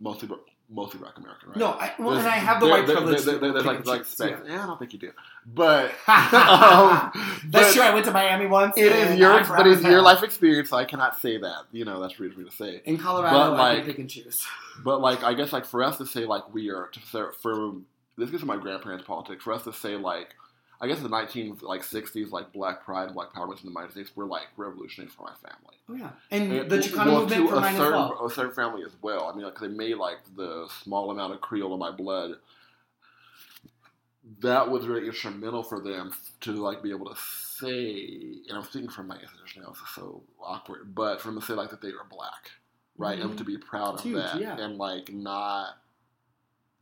[0.00, 0.28] mostly
[0.70, 1.56] mostly black American, right?
[1.58, 3.22] No, I, well, There's- and I have the white privilege.
[3.22, 4.42] there- there's pick like like specs.
[4.46, 4.62] yeah.
[4.62, 5.12] I don't think you do,
[5.46, 7.10] but um,
[7.46, 7.82] That's but true.
[7.82, 8.74] I went to Miami once.
[8.76, 10.70] It is your, but it's your life experience.
[10.70, 11.62] So I cannot say that.
[11.72, 12.82] You know, that's weird for me to say.
[12.84, 14.44] In Colorado, But, I like- can pick and choose.
[14.84, 17.00] But like, I guess like for us to say like we are to
[17.40, 17.74] for
[18.16, 19.44] this gets to my grandparents' politics.
[19.44, 20.34] For us to say like,
[20.80, 23.72] I guess the nineteen like sixties like Black Pride and Black Power movements in the
[23.72, 25.76] United States were like revolutionary for my family.
[25.88, 28.26] Oh yeah, and And- the Chicano well, movement to for a mine as well.
[28.26, 29.28] a certain family as well.
[29.28, 32.32] I mean, like they made like the small amount of Creole in my blood
[34.40, 36.12] that was really instrumental for them
[36.42, 40.22] to like be able to say, and I'm speaking from my ancestors now, it's so
[40.40, 42.50] awkward, but from to say like that they were black,
[42.96, 43.38] right, and Mhm.
[43.38, 44.56] to be proud It's of huge, that, yeah.
[44.58, 45.78] and like not.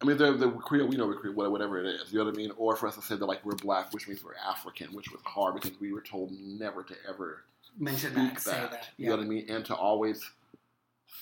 [0.03, 2.35] I mean, the the Creole, we know we're Creole, whatever it is, you know what
[2.35, 2.53] I mean?
[2.57, 5.21] Or for us to say that like we're black, which means we're African, which was
[5.25, 7.45] hard because we were told never to ever
[7.79, 8.71] Mention speak that, say that.
[8.73, 8.89] that.
[8.99, 9.47] You know what I mean?
[9.49, 10.23] And to always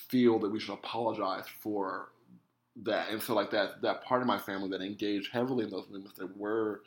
[0.09, 2.09] feel that we should apologize for
[2.83, 3.09] that.
[3.09, 6.19] And so like that that part of my family that engaged heavily in those movements
[6.19, 6.81] that were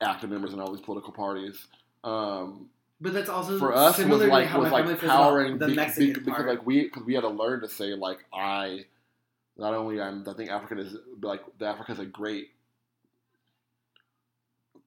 [0.00, 1.66] active members in all these political parties.
[2.04, 5.22] Um, But that's also for us similar was like how was like family feels about
[5.24, 7.94] powering the be- be- Mexican because like we because we had to learn to say
[7.94, 8.86] like I
[9.58, 12.50] not only I'm I think Africa is like Africa is a great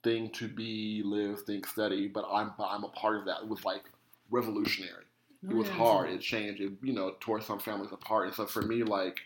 [0.03, 3.65] thing to be live think study but I'm I'm a part of that it was
[3.65, 3.83] like
[4.29, 5.03] revolutionary
[5.47, 6.09] it was yeah, hard.
[6.09, 6.61] It changed.
[6.61, 8.27] It you know tore some families apart.
[8.27, 9.21] And so for me, like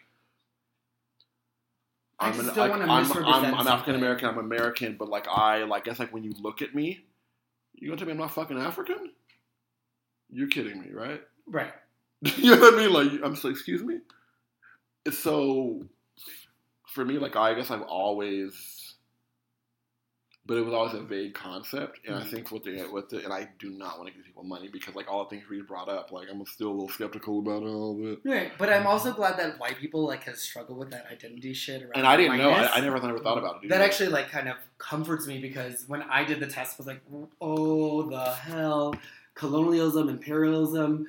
[2.19, 3.67] I I'm an, wanna I'm, I'm, I'm.
[3.67, 4.29] African American.
[4.29, 7.03] I'm American, but like I like guess like when you look at me,
[7.73, 9.11] you gonna tell me I'm not fucking African?
[10.29, 11.21] You're kidding me, right?
[11.47, 11.73] Right.
[12.37, 12.93] you know what I mean?
[12.93, 13.97] Like I'm so excuse me.
[15.11, 15.85] So
[16.87, 18.83] for me, like I guess I've always
[20.45, 22.27] but it was always a vague concept, and Mm-hmm.
[22.27, 24.67] I think with the with the and I do not want to give people money
[24.67, 27.63] because like all the things we brought up, like I'm still a little skeptical about
[27.63, 28.19] all of it.
[28.25, 28.51] Right.
[28.57, 31.93] But I'm also glad that white people like have struggled with that identity shit around
[31.95, 32.49] And I didn't know.
[32.49, 33.69] I, I never, I never thought about it.
[33.69, 36.87] That actually like kind of comforts me because when I did the test, I was
[36.87, 37.01] like,
[37.39, 38.95] oh the hell,
[39.35, 41.07] colonialism, imperialism,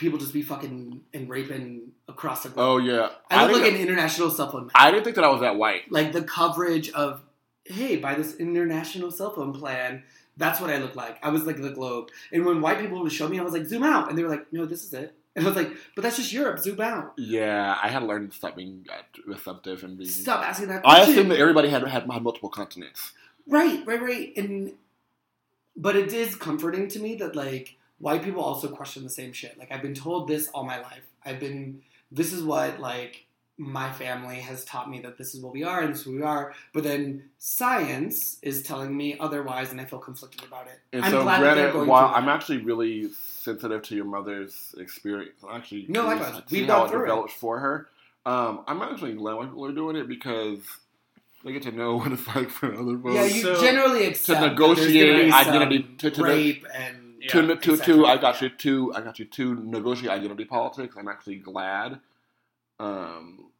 [0.00, 2.66] people just be fucking and raping across the globe.
[2.66, 3.10] Oh yeah.
[3.30, 4.70] I look didn't- like an international cell phone.
[4.74, 5.90] I didn't think that I was that white.
[5.92, 7.22] like the coverage of
[7.66, 10.02] hey buy this international cell phone plan
[10.36, 13.12] that's what i look like i was like the globe and when white people would
[13.12, 15.14] show me i was like zoom out and they were like no this is it
[15.36, 18.28] and i was like but that's just europe zoom out Yeah, I had to learn
[18.28, 20.10] to stop being uh, receptive and being.
[20.10, 21.12] stop asking that I question.
[21.12, 23.12] assumed that everybody had had multiple continents.
[23.46, 24.72] right right right and
[25.76, 29.56] but it is comforting to me that like white people also question the same shit
[29.58, 33.24] like i've been told this all my life i've been this is what like
[33.58, 36.12] my family has taught me that this is what we are and this is who
[36.16, 40.80] we are but then science is telling me otherwise and i feel conflicted about it
[40.94, 44.74] And I'm so, glad that granted, going while I'm actually really sensitive to your mother's
[44.78, 46.42] experience, actually No, likewise.
[46.50, 47.88] We've how it developed for her.
[48.26, 50.60] Um, I'm actually glad when people are doing it because
[51.44, 53.14] they get to know what it's like for other folks.
[53.14, 57.62] yeah you So- generally accept to negotiate identity- to- to rape and Yeah, to, et
[57.62, 58.18] to, I cetera.
[58.18, 60.94] got you to, I got you to negotiate identity politics.
[60.98, 62.00] I'm actually glad
[62.78, 63.50] um,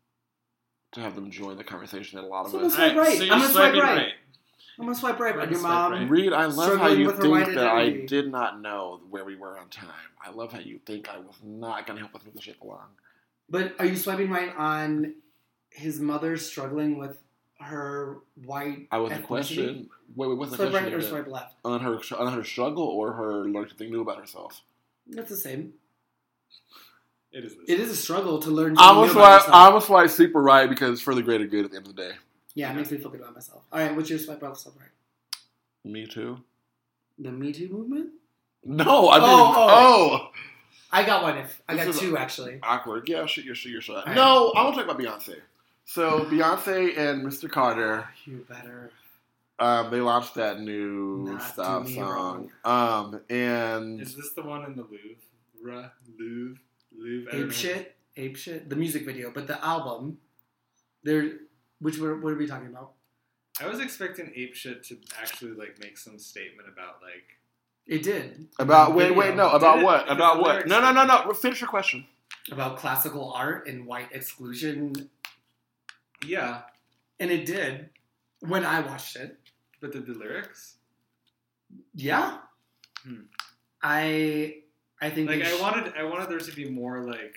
[0.92, 2.62] to have them join the conversation that a lot of So us.
[2.64, 3.18] let's- Swipe right.
[3.18, 4.12] so I'm gonna swipe swiping right.
[4.78, 5.92] I'm gonna swipe right Right, on your mom.
[5.92, 6.08] right.
[6.10, 9.58] Reed, I love how you think white that I did not know where we were
[9.58, 9.88] on time.
[10.24, 12.60] I love how you think I was not going to help us move the ship
[12.62, 12.86] along.
[13.50, 15.14] But are you swiping right on
[15.70, 17.18] his mother struggling with
[17.60, 18.88] her white?
[18.90, 19.88] I was a question.
[20.16, 21.54] Wait, wait, what's the Swipe right or swipe left?
[21.64, 24.62] on her on her struggle or her learning something new about herself?
[25.06, 25.74] That's the same.
[27.32, 27.54] It is.
[27.68, 28.76] It is a struggle to learn.
[28.76, 29.54] I something was new about why yourself.
[29.54, 32.02] I was why super right because for the greater good at the end of the
[32.02, 32.12] day.
[32.54, 33.62] Yeah, it makes me feel good about myself.
[33.72, 34.88] All right, what's your swipe left, swipe right?
[35.84, 36.40] Me too.
[37.18, 38.10] The Me Too movement.
[38.64, 39.68] No, I mean, oh, oh,
[40.26, 40.30] oh,
[40.90, 41.38] I got one.
[41.38, 42.58] If I This got is- two actually.
[42.62, 43.08] awkward.
[43.08, 43.98] Yeah, shoot your shoot your shot.
[43.98, 44.16] Alright.
[44.16, 45.36] No, I want to talk about Beyonce.
[45.90, 47.50] So Beyonce and Mr.
[47.50, 48.92] Carter, You better.
[49.58, 54.42] um, they launched that new Not stop do me song, um, and Is this the
[54.44, 55.90] one in the Louvre?
[56.16, 56.60] Louvre?
[56.96, 57.34] Louvre?
[57.36, 58.70] Ape shit, ape shit.
[58.70, 60.18] The music video, but the album.
[61.02, 61.24] There,
[61.80, 62.92] which what what are we talking about?
[63.60, 67.26] I was expecting Ape Shit to actually like make some statement about like
[67.88, 69.84] It did about wait, video wait, no, about it?
[69.84, 70.04] what?
[70.04, 70.68] Because About what?
[70.68, 71.32] No, no, no, no.
[71.32, 72.06] Finish your question.
[72.52, 75.10] about classical art and white exclusion,
[76.26, 76.62] yeah,
[77.18, 77.90] and it did
[78.40, 79.38] when I watched it.
[79.80, 80.76] but did the lyrics?
[81.94, 82.38] Yeah,
[83.04, 83.22] Hmm.
[83.82, 84.56] I
[85.00, 87.34] I think Like I sh- wanted, I wanted there to be more like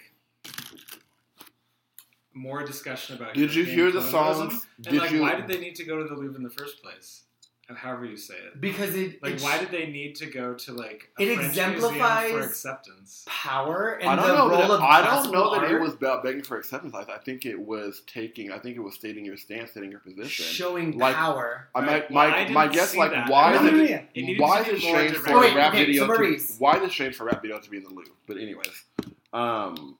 [2.34, 3.34] more discussion about.
[3.36, 4.66] Did you hear the songs?
[4.78, 5.22] And Did like, you?
[5.22, 7.24] why did they need to go to the Louvre in the first place?
[7.70, 8.60] Or However you say it.
[8.60, 11.36] because it Like, it why sh- did they need to go to like a It
[11.36, 13.24] French exemplifies- for acceptance?
[13.26, 14.50] power and I don't the know.
[14.50, 16.94] role That, of I don't classical know that it was about begging for acceptance.
[16.94, 18.52] I, I think it was taking.
[18.52, 20.44] I think it was stating your stance, stating your position.
[20.46, 21.70] showing Like- power.
[21.74, 23.30] I, Right, my well, my, didn't my guess, like, that.
[23.30, 23.72] why I is No, it?
[23.72, 24.02] no, no.
[24.14, 25.28] It Why is be it strange direct.
[25.30, 26.08] for Wait, rap okay, video?
[26.08, 28.10] so to, why is it strange for rap video to be in the loop?
[28.28, 28.84] But anyways,
[29.32, 29.98] um,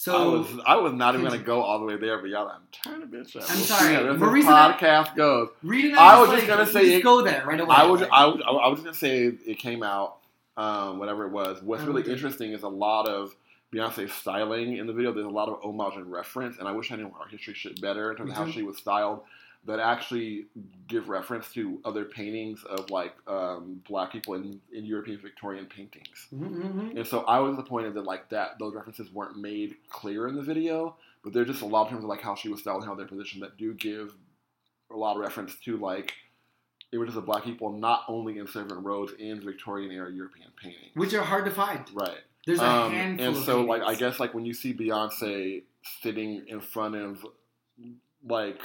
[0.00, 2.48] So I was I was not even gonna go all the way there, but y'all,
[2.48, 3.50] I'm trying to bitch out.
[3.50, 3.96] I'm We'll sorry.
[3.96, 5.50] see this and I- podcast goes.
[5.62, 7.76] Reed and I was just just like, gonna say just it- go there right away.
[7.76, 10.16] I was I was I was gonna say it came out,
[10.56, 11.62] um, whatever it was.
[11.62, 13.36] What's really interesting is a lot of
[13.74, 15.12] Beyonce's styling in the video.
[15.12, 17.78] There's a lot of homage and reference, and I wish I knew our history shit
[17.82, 19.20] better in terms of how she was styled.
[19.66, 20.46] That actually
[20.88, 26.28] give reference to other paintings of like um, black people in, in European Victorian paintings.
[26.34, 26.96] Mm-hmm.
[26.96, 30.42] And so I was disappointed that like that those references weren't made clear in the
[30.42, 32.88] video, but there's just a lot of terms of like how she was styled and
[32.88, 34.14] how they're positioned that do give
[34.90, 36.14] a lot of reference to like
[36.92, 40.88] images of black people not only in servant Roads in Victorian era European painting.
[40.94, 41.84] Which are hard to find.
[41.92, 42.18] Right.
[42.46, 45.62] There's a Um, handful and so like I guess like when you see Beyonce
[46.02, 47.24] sitting in front of
[48.26, 48.60] like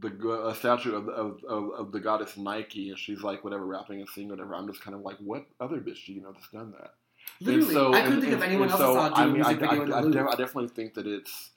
[0.00, 4.00] the a statue of, of, of, of the goddess Nike and she's like whatever rapping
[4.00, 6.48] and singing whatever I'm just kind of like what other bitch do you know that's
[6.50, 6.94] done that
[7.40, 9.24] Literally, and so, I couldn't and- think of anyone and else so, I saw do
[9.24, 11.50] mean, music I, video I, I, def- I definitely think that it's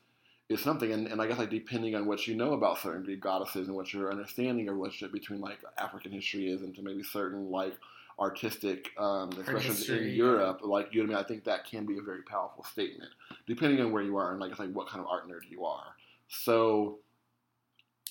[0.49, 3.21] it's something, and, and I guess like depending on what you know about certain Greek
[3.21, 7.01] goddesses and what your understanding of relationship between like African history is, and to maybe
[7.01, 7.73] certain like
[8.19, 10.09] artistic um, expressions in.
[10.09, 11.25] Europe, like you know what I mean.
[11.25, 13.09] I think that can be a very powerful statement,
[13.47, 15.65] depending on where you are and like it's like what kind of art nerd you
[15.65, 15.95] are.
[16.27, 16.99] So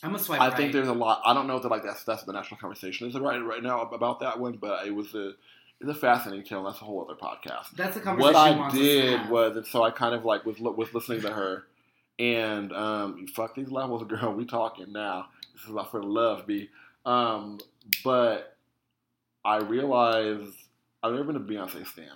[0.03, 0.57] I'm a swipe I right.
[0.57, 1.22] think there's a lot.
[1.24, 4.20] I don't know that like that's that's the national conversation is right right now about
[4.20, 5.32] that one, but it was a
[5.80, 6.59] it's a fascinating tale.
[6.59, 8.34] and That's a whole other podcast That's the conversation.
[8.34, 10.92] what I wants us to did was, and so I kind of like was was
[10.94, 11.64] listening to her,
[12.18, 14.32] and um, fuck these levels, girl.
[14.34, 15.26] We talking now.
[15.55, 16.68] This is about for love, b.
[17.05, 17.59] Um,
[18.05, 18.57] but
[19.44, 20.55] I realized
[21.03, 22.07] I've never been a Beyonce stan.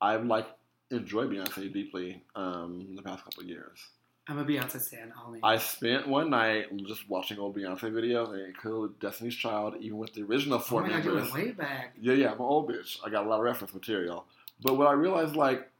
[0.00, 0.46] I've like
[0.90, 3.78] enjoyed Beyonce deeply um, in the past couple of years.
[4.26, 5.12] I'm a Beyonce stan.
[5.26, 5.40] Only.
[5.42, 10.14] I spent one night just watching old Beyonce videos and included Destiny's Child, even with
[10.14, 11.32] the original oh four my god, you members.
[11.32, 11.94] went way back.
[12.00, 12.98] Yeah, yeah, I'm an old bitch.
[13.04, 14.24] I got a lot of reference material.
[14.62, 15.70] But what I realized, like,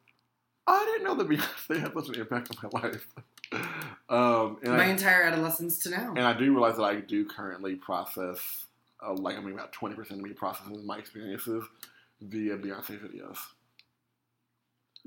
[0.66, 1.28] I didn't know that
[1.68, 3.06] Beyonce had such an impact on my life.
[4.10, 6.10] um, My I, entire adolescence to now.
[6.14, 8.66] and I do realize that I do currently process,
[9.06, 11.64] uh, like, I mean, about 20% of me processes my experiences
[12.20, 13.38] via Beyonce videos.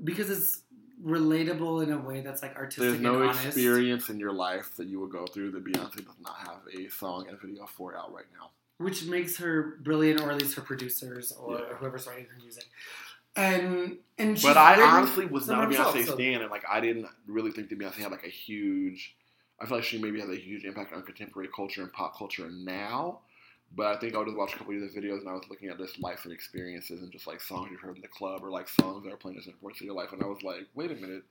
[0.02, 0.62] Because it's
[1.04, 4.98] relatable in a way that's like artistic There's no experience in your life that you
[4.98, 8.12] will go through that Beyonce does not have a song and a video for out
[8.12, 8.50] right now.
[8.78, 11.74] which makes her brilliant, or at least her producers or Yeah.
[11.76, 12.64] whoever's writing her music.
[13.36, 17.06] And and But I honestly was not a Beyonce so- stan, and like I didn't
[17.26, 19.16] really think that Beyonce had like a huge.
[19.60, 22.48] I feel like she maybe has a huge impact on contemporary culture and pop culture
[22.50, 23.20] now.
[23.76, 25.44] But I think I would just watch a couple of these videos and I was
[25.50, 28.42] looking at this life and experiences and just like songs you've heard in the club
[28.42, 30.42] or like songs that are playing at different points in your life, and I was
[30.42, 31.22] like, wait a minute.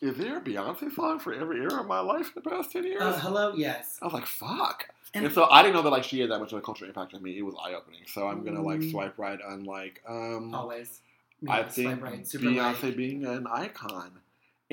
[0.00, 2.84] Is there a Beyonce song for every era of my life in the past ten
[2.84, 3.00] years?
[3.00, 3.98] Uh, hello, yes.
[4.02, 4.86] I was like, fuck.
[5.14, 6.88] And- And, so I didn't know that like she had that much of a cultural
[6.90, 7.38] impact on me.
[7.38, 8.00] It was eye opening.
[8.06, 8.90] So I'm gonna like Mm.
[8.90, 11.00] swipe right on like um Always.
[11.48, 12.96] I Yeah, think right, Beyonce like.
[12.96, 14.10] being an icon.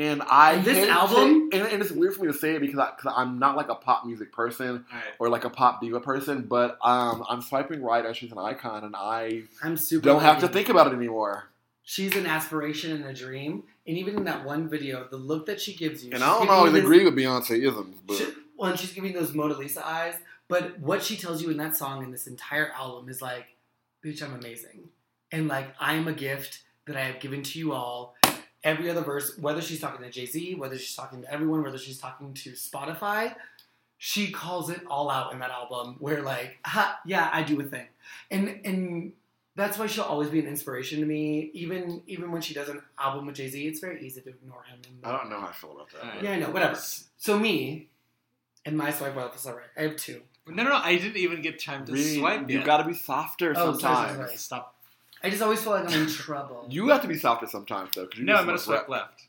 [0.02, 3.22] And I this album- and, and it's weird for me to say it because I,
[3.22, 5.04] I'm not like a pop music person right.
[5.20, 8.84] or like a pop diva person, but um, I'm swiping right as she's an icon,
[8.84, 10.06] and I I'm super.
[10.06, 11.50] don't have to think about it anymore.
[11.84, 15.62] She's an aspiration and a dream, and even in that one video, the look that
[15.62, 16.14] she gives you.
[16.14, 18.28] And I don't always this- agree with Beyonce isms, but She,
[18.58, 20.16] well, and she's giving those Mona Lisa eyes,
[20.48, 23.56] but what she tells you in that song and this entire album is like,
[24.04, 24.90] bitch, I'm amazing.
[25.32, 28.16] And like, I am a gift that I have given to you all.
[28.64, 31.78] Every other verse, whether she's talking to Jay Z, whether she's talking to everyone, whether
[31.80, 33.36] she's talking to Spotify,
[33.98, 37.64] she calls it all out in that album where like, ha, yeah, I do a
[37.64, 37.88] thing.
[38.30, 39.14] And, and,
[39.54, 41.52] that's why she'll always be an inspiration to me.
[41.54, 44.64] Even even when she does an album with Jay Z, it's very easy to ignore
[44.64, 44.80] him.
[44.88, 46.04] And, I don't know how I feel about that.
[46.04, 46.24] Alright.
[46.24, 46.80] yeah, I know, whatever.
[47.18, 47.90] So me
[48.66, 49.66] and my swipe right is all right.
[49.78, 50.22] I have two.
[50.48, 52.66] No, no, no, I didn't even get time to Really, swipe you yet.
[52.66, 54.16] got to be softer Oh, sorry, sometimes.
[54.16, 54.38] sorry, sorry.
[54.38, 54.76] Stop.
[55.24, 56.66] I just always feel like I'm in trouble.
[56.70, 58.08] You have to be softer sometimes, though.
[58.08, 59.24] 'cause you No, I'm gonna swipe rep- left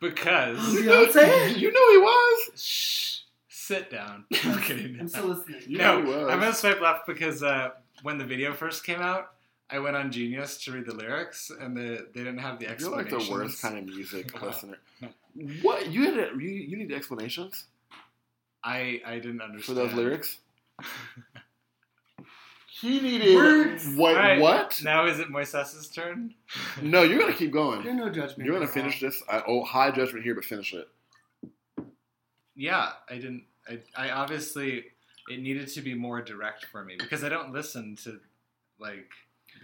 [0.00, 1.56] because You know, Beyonce?
[1.58, 2.60] you know he was.
[2.62, 4.24] shh, sit down.
[4.44, 4.98] I'm kidding.
[5.00, 5.62] I'm still listening.
[5.66, 6.32] You no, know he was.
[6.32, 7.70] I'm gonna swipe left because uh,
[8.02, 9.32] when the video first came out,
[9.70, 12.74] I went on Genius to read the lyrics, and the, they didn't have the You're
[12.74, 13.12] explanations.
[13.12, 14.78] like the worst kind of music listener.
[15.62, 16.18] What you had?
[16.18, 17.64] A, you, you need explanations
[18.64, 20.38] I I didn't for understand those lyrics.
[22.80, 23.94] He needed Words.
[23.94, 24.16] what?
[24.16, 24.80] Alright, What?
[24.84, 26.34] Now is it Moises's turn?
[26.82, 27.82] No, you're gonna keep going.
[27.82, 28.44] You're no judgment.
[28.46, 29.22] You're gonna finish this.
[29.30, 30.88] I, oh, high judgment here, but finish it.
[32.54, 33.44] Yeah, I didn't.
[33.68, 34.84] I, I obviously
[35.28, 38.20] it needed to be more direct for me because I don't listen to
[38.78, 39.10] like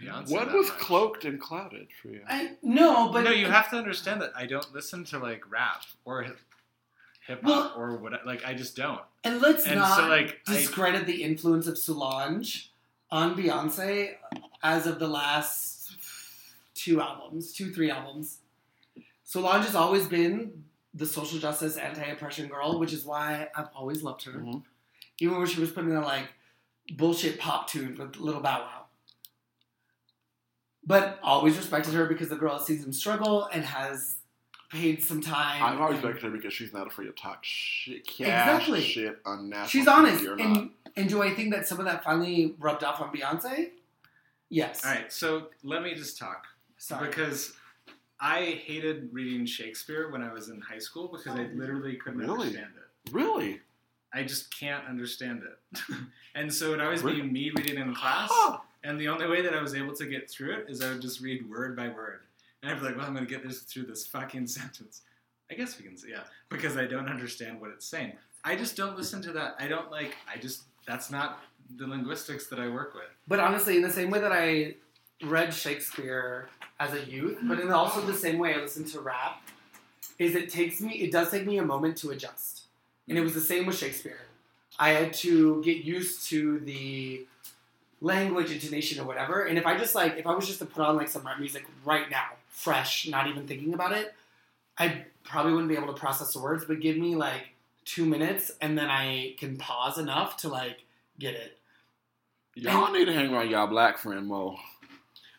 [0.01, 0.31] Beyonce.
[0.31, 0.77] what was much.
[0.79, 2.21] cloaked and clouded for you?
[2.27, 5.83] I, no, but no, you have to understand that I don't listen to like rap
[6.03, 8.25] or hip Well- hop or what.
[8.25, 9.01] Like I just don't.
[9.23, 12.71] And let's And not so, like, I- discredit the influence of Solange
[13.13, 14.15] on Beyonce
[14.63, 15.95] as of the last
[16.73, 18.39] two albums, two three albums.
[19.23, 20.63] Solange has always been
[20.95, 24.31] the social justice, anti-oppression girl, which is why I've always loved her.
[24.33, 24.63] Mhm.
[25.19, 26.27] Even when she was putting in like
[26.97, 28.85] bullshit pop tunes with Little Bow Wow.
[30.85, 34.17] But always respected her because the girl has seen some struggle and has
[34.71, 35.61] paid some time.
[35.63, 38.81] I've always and- respected her because she's not afraid to talk shit, cash Exactly.
[38.81, 40.23] shit on national She's honest.
[40.25, 40.71] And.
[40.95, 43.71] And do I think that some of that finally rubbed off on Beyonce?
[44.49, 44.85] Yes.
[44.85, 46.45] All right, so let me just talk
[46.77, 47.07] Sorry.
[47.07, 47.53] because
[48.19, 51.49] I hated reading Shakespeare when I was in high school because I oh.
[51.55, 52.47] literally couldn't Really?
[52.47, 53.13] understand it.
[53.13, 53.61] Really?
[54.13, 55.79] I just can't understand it.
[56.35, 57.21] and so it would always Really?
[57.21, 58.31] be me reading in class,
[58.83, 61.01] and the only way that I was able to get through it is I would
[61.01, 62.21] just read word by word.
[62.61, 65.01] And I'd be like, well, I'm going to get this through this fucking sentence.
[65.51, 68.13] I guess we can say, yeah, because I don't understand what it's saying.
[68.43, 69.55] I just don't listen to that.
[69.59, 71.39] I don't like, I just, that's not
[71.77, 73.03] the linguistics that I work with.
[73.27, 74.75] But honestly, in the same way that I
[75.23, 79.41] read Shakespeare as a youth, but in also the same way I listen to rap,
[80.19, 82.63] is it takes me, it does take me a moment to adjust.
[83.07, 84.19] And it was the same with Shakespeare.
[84.79, 87.25] I had to get used to the
[88.01, 89.45] language, intonation, or whatever.
[89.45, 91.39] And if I just like, if I was just to put on like some rap
[91.39, 94.13] music right now, fresh, not even thinking about it,
[94.77, 96.65] I probably wouldn't be able to process the words.
[96.65, 97.52] But give me like
[97.85, 100.85] two minutes, and then I can pause enough to like
[101.19, 101.57] get it.
[102.55, 104.57] Y'all need to hang around y'all black friend more.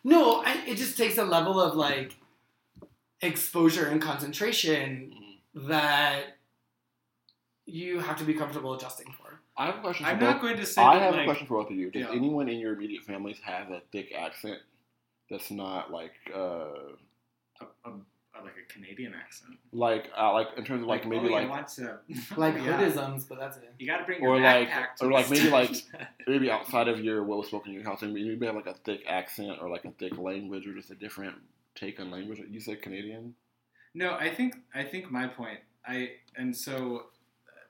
[0.03, 2.15] No, I, it just takes a level of like
[3.21, 5.13] exposure and concentration
[5.53, 6.37] that
[7.65, 9.39] you have to be comfortable adjusting for.
[9.57, 10.29] I have a question for I'm both.
[10.33, 11.89] not going to say I that, have like, a question for both of you.
[11.89, 12.11] Does Yeah.
[12.13, 14.59] anyone in your immediate families have a thick accent
[15.29, 17.91] that's not like uh a, a, a-
[18.45, 19.57] like a Canadian accent.
[19.73, 21.83] like uh, like in terms of like, maybe oh, like you
[22.29, 22.79] to Like yeah.
[22.81, 23.73] hoodisms, but that's it.
[23.79, 25.75] You got to bring Or your like- backpack to or like maybe like-
[26.27, 29.03] maybe outside of your well spoken in your house, and maybe have like a thick
[29.07, 31.35] accent or like a thick language or just a different
[31.75, 32.39] take on language.
[32.49, 33.35] You said Canadian.
[33.93, 35.59] no, I think I think my point.
[35.87, 37.07] I and so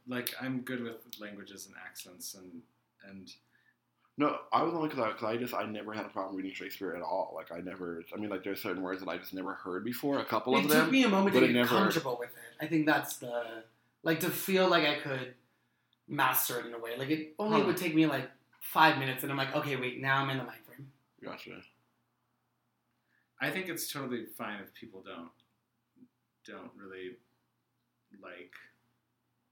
[0.08, 2.62] like I'm good with languages and accents and
[3.10, 3.32] and
[4.18, 6.54] No, I was only because I, 'cause I just I never had a problem reading
[6.54, 7.34] Shakespeare at all.
[7.36, 10.20] Like I never, I mean, like there's certain words that I just never heard before.
[10.20, 10.92] A couple It of took them.
[10.92, 12.64] me a moment but to get never- comfortable with it.
[12.64, 13.66] I think that's the
[14.04, 15.36] like to feel like I could
[16.08, 16.96] master it in a way.
[16.98, 17.68] Like it only Huh.
[17.68, 20.44] would take me like five minutes, and I'm like, okay, wait, now I'm in the
[20.46, 20.92] mind frame.
[21.22, 21.62] Gotcha.
[23.42, 25.30] I think it's totally fine if people don't
[26.46, 27.18] don't really
[28.22, 28.54] like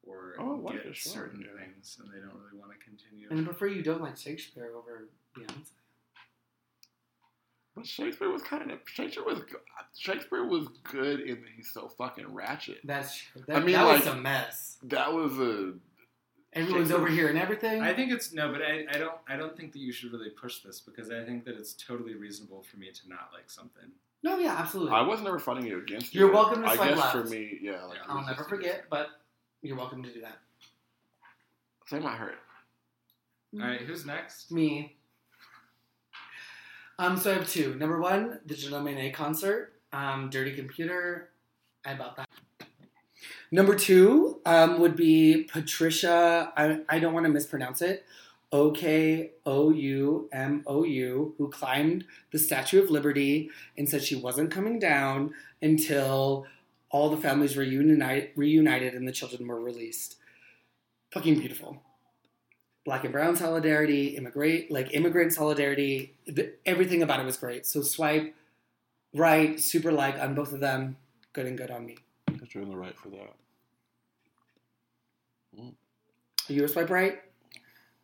[0.06, 1.64] or Oh, get sure, certain yeah.
[1.64, 3.28] things and they don't really want to continue.
[3.30, 5.70] And I prefer you don't like Shakespeare over Beyonce.
[7.76, 9.39] But Shakespeare was kind of Shakespeare was
[9.97, 12.80] Shakespeare was good in that he's so fucking ratchet.
[12.84, 13.41] That's true.
[13.47, 14.78] That, I mean, that was like- a mess.
[14.84, 15.74] That was a
[16.56, 17.82] Everyone's over here and everything.
[17.82, 20.30] I think it's no, but I, I don't I don't think that you should really
[20.30, 23.86] push this because I think that it's totally reasonable for me to not like something.
[24.22, 24.93] no, yeah, absolutely.
[24.93, 26.20] I was never fighting you against you.
[26.20, 27.84] You're welcome to I swipe guess for me, yeah.
[27.86, 28.14] Like, Yeah.
[28.14, 29.08] I'll never forget, but
[29.64, 30.39] you're welcome to do that.
[31.88, 32.36] Say my hurt.
[33.55, 34.51] All right, who's next?
[34.51, 34.95] Me.
[36.99, 37.76] Um, so I have two.
[37.76, 41.30] Number one, the Janelle Monáe concert, um, Dirty Computer.
[41.86, 42.28] I bought that.
[43.51, 46.51] Number two um, would be Patricia.
[46.57, 48.03] I, I don't want to mispronounce it.
[48.51, 54.03] O K O U M O U, who climbed the Statue of Liberty and said
[54.03, 56.45] she wasn't coming down until
[56.94, 60.16] all the families were reunited, reunited and the children were released.
[61.12, 61.82] Fucking beautiful
[62.86, 66.14] black and brown solidarity, immigrant like immigrant solidarity.
[66.26, 67.66] The, everything about it was great.
[67.66, 68.36] So swipe
[69.14, 70.98] right, super like on both of them.
[71.34, 71.98] Good and good on me.
[72.28, 73.34] That you're in the right for that.
[76.50, 77.22] Are you a swipe right?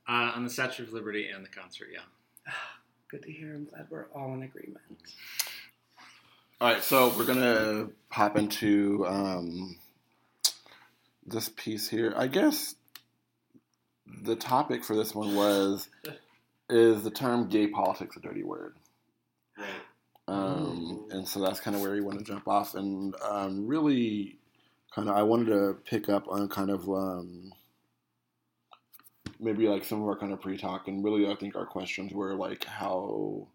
[0.07, 1.99] Uh, on the Statue of Liberty and the concert, yeah.
[3.09, 3.53] Good to hear.
[3.53, 4.79] I'm glad we're all in agreement.
[6.61, 9.77] All right, so we're gonna hop into um,
[11.25, 12.13] this piece here.
[12.17, 12.75] I guess
[14.23, 15.87] the topic for this one was
[16.69, 18.75] is the term "gay politics" a dirty word?
[19.57, 19.67] Right.
[20.27, 24.37] Um, and so that's kind of where we want to jump off, and um, really,
[24.93, 27.53] kind of, I wanted to pick up on kind of um,
[29.39, 32.35] maybe like some of our kind of pre-talk, and really, I think our questions were
[32.35, 33.47] like how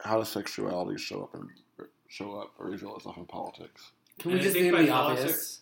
[0.00, 1.48] how does sexuality show up and
[2.08, 3.92] show up or reveal itself in politics?
[4.18, 5.20] Can we And just think name by the obvious?
[5.22, 5.60] politics,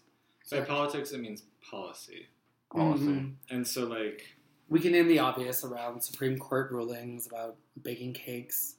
[0.50, 2.26] by politics, it means policy.
[2.70, 3.04] Policy.
[3.04, 3.34] Mhm.
[3.50, 4.36] And so, like,
[4.68, 8.76] We can name the obvious around Supreme Court rulings about baking cakes,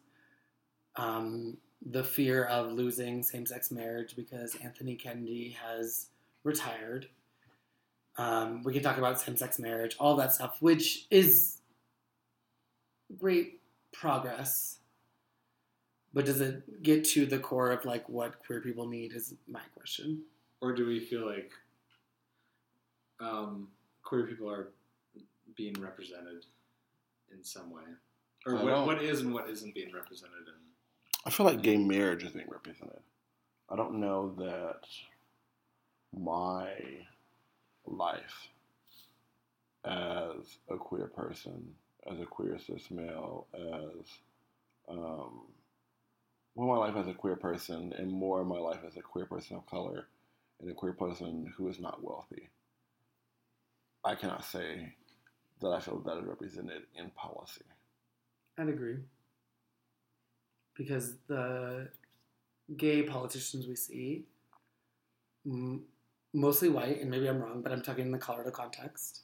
[0.96, 6.08] um, the fear of losing same sex marriage because Anthony Kennedy has
[6.44, 7.10] retired.
[8.18, 11.60] Um, we can talk about same sex marriage, all that stuff, which is
[13.20, 13.62] great
[13.92, 14.80] progress.
[16.14, 19.14] But does it get to the core of like what queer people need?
[19.14, 20.24] Is my question.
[20.62, 21.52] or do we feel like
[23.20, 23.68] um,
[24.04, 24.70] queer people are
[25.56, 26.46] being represented
[27.32, 27.84] in some way?
[28.46, 30.54] Or what, what is and what isn't being represented in?
[31.26, 33.00] I feel like gay marriage is being represented.
[33.70, 34.82] I don't know that
[36.14, 36.74] my
[37.86, 38.50] life
[39.86, 41.74] as a queer person,
[42.12, 44.08] as a queer cis male, as
[44.90, 45.42] um,
[46.56, 49.26] well, my life as a queer person, and more of my life as a queer
[49.26, 50.08] person of color,
[50.62, 52.50] and a queer person who is not wealthy.
[54.06, 54.94] I cannot say
[55.62, 57.64] that I feel that is represented in policy.
[58.58, 58.98] I'd agree.
[60.76, 61.90] Because the
[62.78, 64.26] gay politicians we see,
[65.46, 65.84] m-
[66.34, 69.22] mostly white, and maybe I'm wrong, but I'm talking in the Colorado context.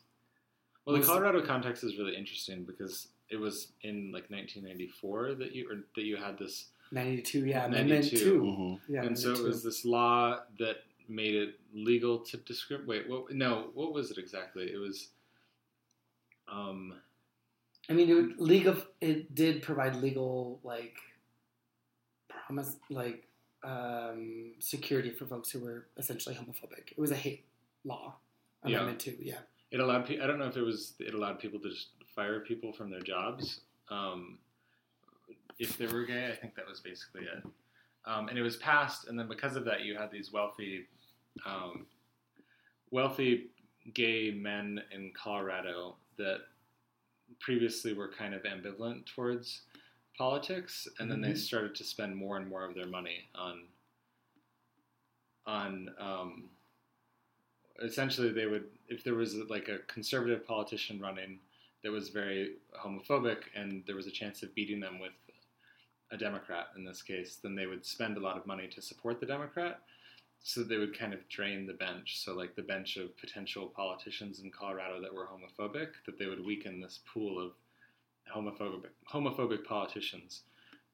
[0.86, 5.70] Well, the Colorado context is really interesting because it was in like 1994 that you
[5.70, 8.18] or that you had this, 92, yeah, Amendment 92.
[8.18, 8.42] 2.
[8.42, 8.94] Mm-hmm.
[8.94, 10.78] Yeah, and so it was this law that
[11.08, 12.88] made it legal to discriminate.
[12.88, 13.32] Wait, what?
[13.32, 14.64] No, what was it exactly?
[14.64, 15.10] It was.
[16.52, 16.96] Um,
[17.90, 20.98] I mean, it would, league of it did provide legal like
[22.28, 23.28] promise like
[23.64, 26.92] um, security for folks who were essentially homophobic.
[26.92, 27.46] It was a hate
[27.84, 28.16] law.
[28.66, 28.78] Yeah.
[28.78, 29.38] Amendment two, yeah.
[29.72, 30.06] it allowed.
[30.06, 30.94] Pe- I don't know if it was.
[31.00, 33.62] It allowed people to just fire people from their jobs.
[33.90, 34.38] Um,
[35.60, 37.44] if they were gay, I think that was basically it.
[38.06, 40.88] Um, and it was passed, and then because of that, you had these wealthy,
[41.46, 41.86] um,
[42.92, 43.48] wealthy
[43.94, 46.40] gay men in Colorado that
[47.40, 49.62] previously were kind of ambivalent towards
[50.18, 51.38] politics, and then they Mhm.
[51.38, 53.68] started to spend more and more of their money on
[55.46, 56.50] on um,
[57.82, 61.40] essentially they would if there was like a conservative politician running
[61.82, 65.14] that was very homophobic and there was a chance of beating them with
[66.12, 69.20] a democrat in this case then they would spend a lot of money to support
[69.20, 69.80] the democrat.
[70.42, 72.24] So they would kind of drain the bench.
[72.24, 76.46] So like the bench of potential politicians in colorado that were homophobic that they would
[76.46, 77.52] weaken this pool of
[78.34, 80.44] homophobic homophobic politicians.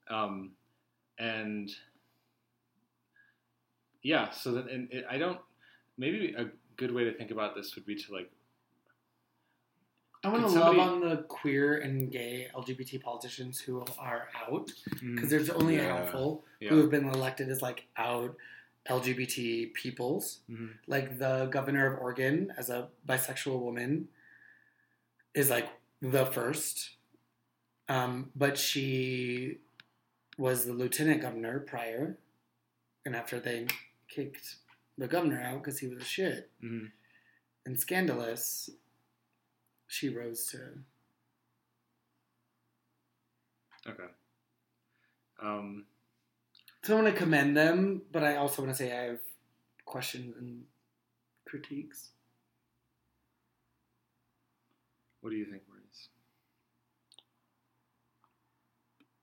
[0.09, 0.51] Um,
[1.17, 1.71] and
[4.03, 5.39] yeah so then and it, i don't
[5.97, 6.45] maybe a
[6.77, 8.29] good way to think about this would be to like
[10.25, 14.27] I want to Could somebody- love on the queer and gay LGBT politicians who are
[14.47, 14.71] out
[15.01, 16.69] because there's only a handful yeah.
[16.69, 18.35] who have been elected as like out
[18.89, 20.39] LGBT peoples.
[20.49, 20.77] Mhm.
[20.87, 24.07] Like the governor of Oregon as a bisexual woman
[25.33, 25.69] is like
[26.01, 26.91] the first.
[27.87, 29.59] Um, but she
[30.37, 32.17] was the lieutenant governor prior,
[33.05, 33.67] and after they
[34.07, 34.55] kicked
[34.97, 36.91] the governor out because he was a shit Mhm.
[37.65, 38.69] and scandalous,
[39.87, 40.59] she rose to.
[43.87, 44.11] okay
[45.41, 45.85] um,
[46.83, 49.19] So I want to commend them, but I also want to say I have
[49.85, 50.63] questions and
[51.45, 52.09] critiques.
[55.25, 56.09] what do you think maurice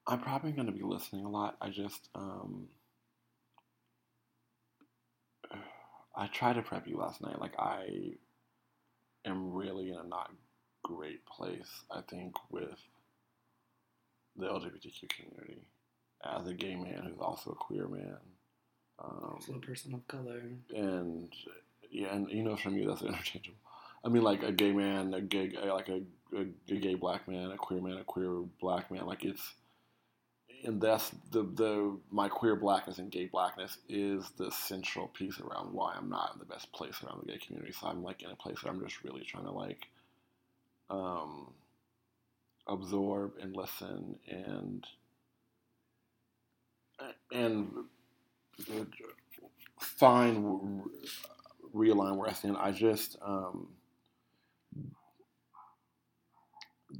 [0.04, 1.56] I'm probably going to be listening a lot.
[1.60, 2.66] I just, um,
[6.16, 7.40] I tried to prep you last night.
[7.40, 8.14] Like, I
[9.24, 10.32] am really in a not
[10.94, 12.78] great place, I think, with
[14.36, 15.62] the LGBTQ community.
[16.24, 18.16] As a gay man who's also a queer man.
[19.02, 20.42] Um, Also a person of color.
[20.74, 21.28] and
[21.90, 23.58] yeah, and you know, from you that's interchangeable.
[24.04, 26.00] I mean, like a gay man, a gay, like a,
[26.36, 28.30] a, a gay black man, a queer man, a queer
[28.60, 29.06] black man.
[29.06, 29.54] Like it's,
[30.64, 35.72] and that's the the my queer blackness and gay blackness is the central piece around
[35.72, 37.72] why I'm not in the best place around the gay community.
[37.72, 39.88] So I'm like in a place where I'm just really trying to like,
[40.92, 41.52] um,
[42.66, 44.86] absorb and listen and
[47.32, 47.70] and
[49.80, 50.82] find
[51.74, 52.56] realign where I stand.
[52.58, 53.68] I just um,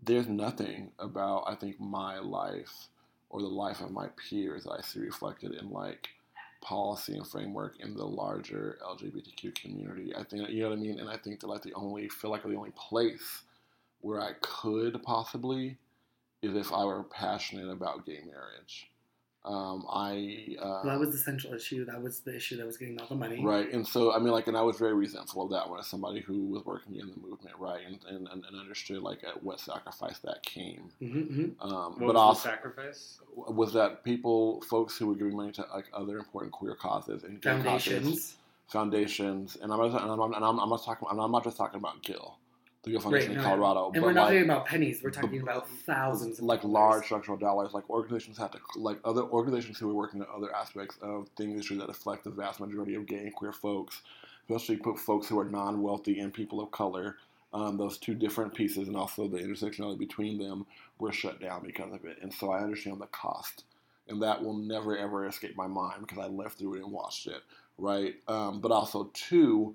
[0.03, 2.89] there's nothing about I think my life
[3.31, 6.09] or the life of my peers that I see reflected in like
[6.63, 10.15] policy and framework in the larger LGBTQ community.
[10.17, 12.31] I think you know what I mean, and I think that like the only feel
[12.31, 13.43] like the only place
[14.03, 15.79] where I could possibly
[16.43, 18.89] is if I were passionate about gay marriage.
[19.45, 21.85] Um, I uh, that was the central issue.
[21.85, 23.45] That was the issue that was getting all the money.
[23.45, 25.89] Right, and so I mean, like, and I was very resentful of that when as
[25.89, 29.43] somebody who was working in the movement, right, and and, and and understood like at
[29.43, 30.91] what sacrifice that came.
[31.01, 35.35] hmm Um, what but was the also sacrifice was that people, folks who were giving
[35.35, 38.37] money to like other important queer causes and gay causes, Foundations.
[38.69, 41.79] foundations, and I'm not, and I'm, and I'm, I'm not talking, I'm not just talking
[41.81, 42.37] about Gill,
[42.83, 45.01] the Gill Foundation Right, in Colorado, And but we're not like, talking about pennies.
[45.03, 46.39] We're talking about thousands.
[46.39, 47.73] Of like large structural dollars.
[47.73, 51.45] Like organizations have to, like other organizations who are working on other aspects of the
[51.45, 54.03] industry that affect the vast majority of gay and queer folks,
[54.49, 57.17] especially put folks who are non-wealthy and people of color.
[57.55, 60.65] Um, those two different pieces, and also the intersectionality between them,
[60.99, 62.17] were shut down because of it.
[62.23, 63.65] And so I understand the cost
[64.09, 67.27] and that will never ever escape my mind because I lived through it and watched
[67.27, 67.43] it,
[67.79, 68.15] right?
[68.29, 69.75] Um, but also two,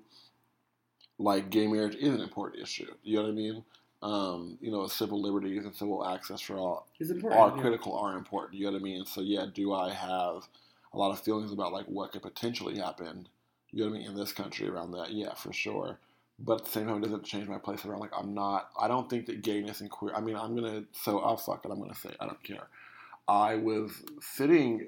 [1.18, 2.92] like gay marriage is an important issue.
[3.02, 3.64] You know what I mean?
[4.00, 6.86] Um, you know, civil liberties and civil access for all
[7.30, 7.60] are yeah.
[7.60, 8.54] critical, are important.
[8.54, 9.04] You know what I mean?
[9.04, 10.48] So yeah, do I have
[10.92, 13.28] a lot of feelings about like what could potentially happen?
[13.72, 15.12] You know what I mean in this country around that?
[15.12, 15.98] Yeah, for sure.
[16.38, 17.98] But at the same time, it doesn't change my place around.
[17.98, 18.70] Like I'm not.
[18.80, 20.14] I don't think that gayness and queer.
[20.14, 20.84] I mean, I'm gonna.
[20.92, 21.72] So I'll fuck it.
[21.72, 22.10] I'm gonna say.
[22.10, 22.16] it.
[22.20, 22.68] I don't care.
[23.26, 23.90] I was
[24.20, 24.86] sitting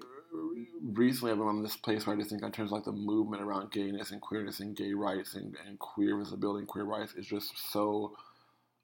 [0.82, 1.32] recently.
[1.32, 3.42] I've been in this place where I just think in terms of like the movement
[3.42, 7.26] around gayness and queerness and gay rights and, and queer visibility and queer rights is
[7.26, 8.16] just so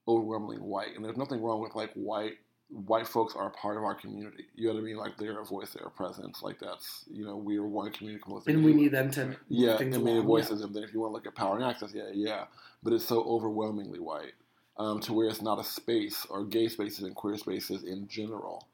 [0.08, 0.94] overwhelmingly white.
[0.94, 2.34] And there's nothing wrong with like white
[2.68, 4.46] white folks are a part of our community.
[4.54, 4.96] You know what I mean?
[4.96, 6.42] Like they're a voice, they're a presence.
[6.42, 8.24] Like that's you know we are one community.
[8.46, 9.36] and we need them to.
[9.48, 10.62] yeah, and many along, voices.
[10.62, 12.44] And then if you want to look at power and access, yeah, yeah.
[12.82, 14.32] But it's so overwhelmingly white.
[14.78, 18.68] Um, to where it's not a space or gay spaces and queer spaces in general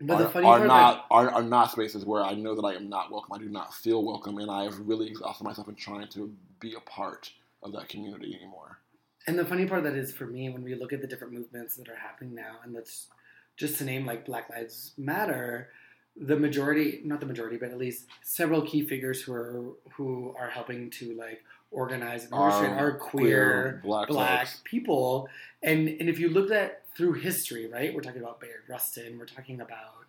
[0.00, 2.64] But the are, funny are part not are, are not spaces where I know that
[2.64, 3.32] I am not welcome.
[3.32, 6.74] I do not feel welcome, and I have really exhausted myself in trying to be
[6.74, 7.32] a part
[7.62, 8.78] of that community anymore.
[9.26, 11.76] And the funny part that is for me when we look at the different movements
[11.76, 13.08] that are happening now, and let's
[13.56, 15.70] just to name like Black Lives Matter,
[16.16, 20.50] the majority, not the majority, but at least several key figures who are who are
[20.50, 25.28] helping to like organize and orchestrate are queer, black, black people.
[25.62, 29.26] And and if you look at through history, right, we're talking about Bayard Rustin, we're
[29.26, 30.06] talking about,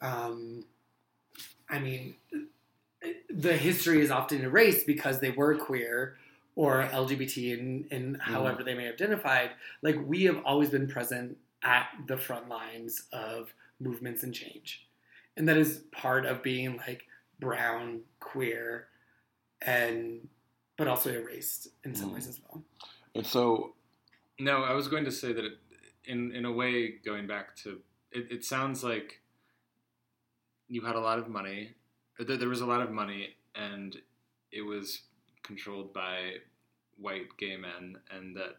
[0.00, 0.64] um,
[1.68, 2.14] I mean,
[3.28, 6.16] the history is often erased because they were queer
[6.56, 9.50] or LGBT in, in however they may have identified.
[9.82, 14.86] Like we have always been present at the front lines of movements and change.
[15.36, 17.06] And that is part of being like
[17.40, 18.86] brown, queer,
[19.60, 20.28] and
[20.76, 22.14] but also erased in some Mm.
[22.14, 22.62] ways as well.
[23.14, 23.74] And so,
[24.38, 25.58] No, I was going to say that it,
[26.06, 27.80] in in a way, going back to
[28.12, 29.20] it, it sounds like
[30.68, 31.74] you had a lot of money.
[32.18, 33.96] There there was a lot of money, and
[34.52, 35.02] it was
[35.42, 36.36] controlled by
[36.98, 38.56] white gay men, and that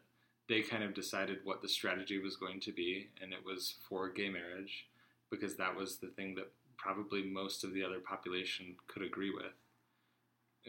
[0.48, 4.10] they kind of decided what the strategy was going to be, and it was for
[4.10, 4.88] gay marriage
[5.32, 9.54] because that was the thing that probably most of the other population could agree with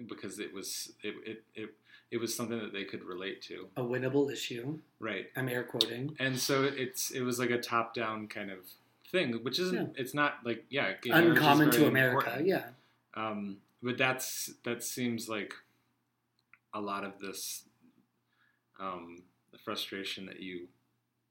[0.08, 1.70] because it was it, it, it,
[2.10, 4.78] it was something that they could relate to A winnable issue.
[5.00, 6.14] right I'm air quoting.
[6.18, 8.58] and so it's it was like a top down kind of
[9.10, 10.00] thing which isn't Yeah.
[10.02, 12.46] it's not like yeah Uncommon to America, important.
[12.48, 12.64] yeah.
[13.14, 15.54] um but that's that seems like
[16.74, 17.62] a lot of this
[18.80, 19.22] um
[19.52, 20.66] the frustration that you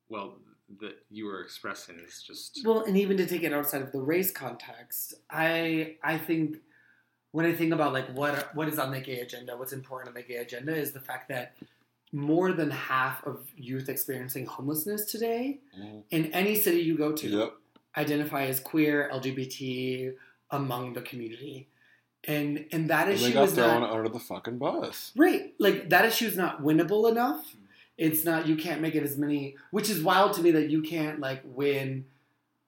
[0.09, 0.35] well
[0.79, 4.01] that you were expressing is just Well, and even to take it outside of the
[4.01, 6.57] race context, I I think
[7.35, 10.13] when I think about like what what is on the gay agenda, what's important on
[10.13, 11.57] the gay agenda is the fact that
[12.13, 16.03] more than half of youth experiencing homelessness today Mhm.
[16.11, 17.53] in any city you go to yep,
[17.97, 20.13] identify as queer, LGBT
[20.49, 21.67] among the community.
[22.23, 25.11] And and that and they issue got is thrown not under the fucking bus.
[25.17, 25.53] Right.
[25.59, 27.57] Like that issue is not winnable enough.
[27.97, 30.81] It's not you can't make it as many which is wild to me that you
[30.81, 32.05] can't like win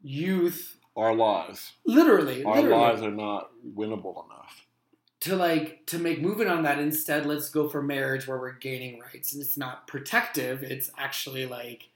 [0.03, 4.65] youth Our lives, literally our literally lives are not winnable enough.
[5.21, 8.99] to like to make movement on that instead let's go for marriage where we're gaining
[8.99, 11.89] rights and it's not protective it's actually like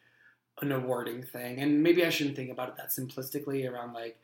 [0.62, 4.20] an awarding thing and maybe i shouldn't think about it that simplistically around like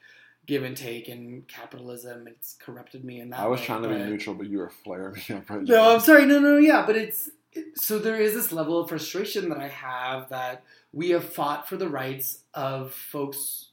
[0.46, 3.90] give and take and capitalism it's corrupted me in that I was way, trying to
[3.90, 5.50] be neutral, but you were flaring me up.
[5.50, 5.94] Right No, now.
[5.96, 6.26] I'm sorry.
[6.26, 9.58] No, no, no, yeah, but it's it- so there is this level of frustration that
[9.58, 10.64] I have that
[10.94, 13.67] we have fought for the rights of folks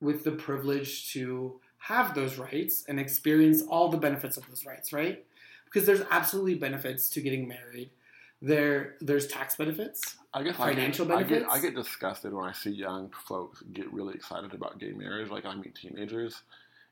[0.00, 4.92] with the privilege to have those rights and experience all the benefits of those rights,
[4.92, 5.24] right?
[5.64, 7.90] Because there's absolutely benefits to getting married.
[8.40, 10.16] There, there's tax benefits.
[10.32, 11.50] I guess Financial I get, benefits?
[11.50, 14.92] I get, I get disgusted when I see young folks get really excited about gay
[14.92, 15.30] marriage.
[15.30, 16.42] Like I meet teenagers,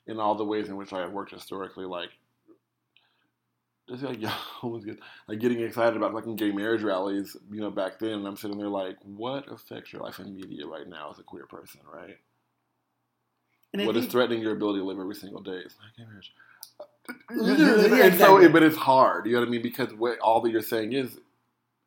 [0.07, 1.85] in all the ways in which I have worked historically.
[1.85, 2.11] Like,
[3.89, 4.21] just like
[4.85, 4.99] get
[5.29, 7.37] like getting excited about fucking gay marriage rallies.
[7.51, 10.67] You know, back then, and I'm sitting there like, what affects your life in media
[10.67, 12.17] right now as a queer person, right?
[13.79, 15.61] And What is threatening your ability to live every single day?
[15.65, 16.33] It's not gay marriage.
[17.31, 19.27] Literally, yeah, and so, but it's hard.
[19.27, 19.63] You know what I mean?
[19.63, 21.19] Because what all that you're saying is,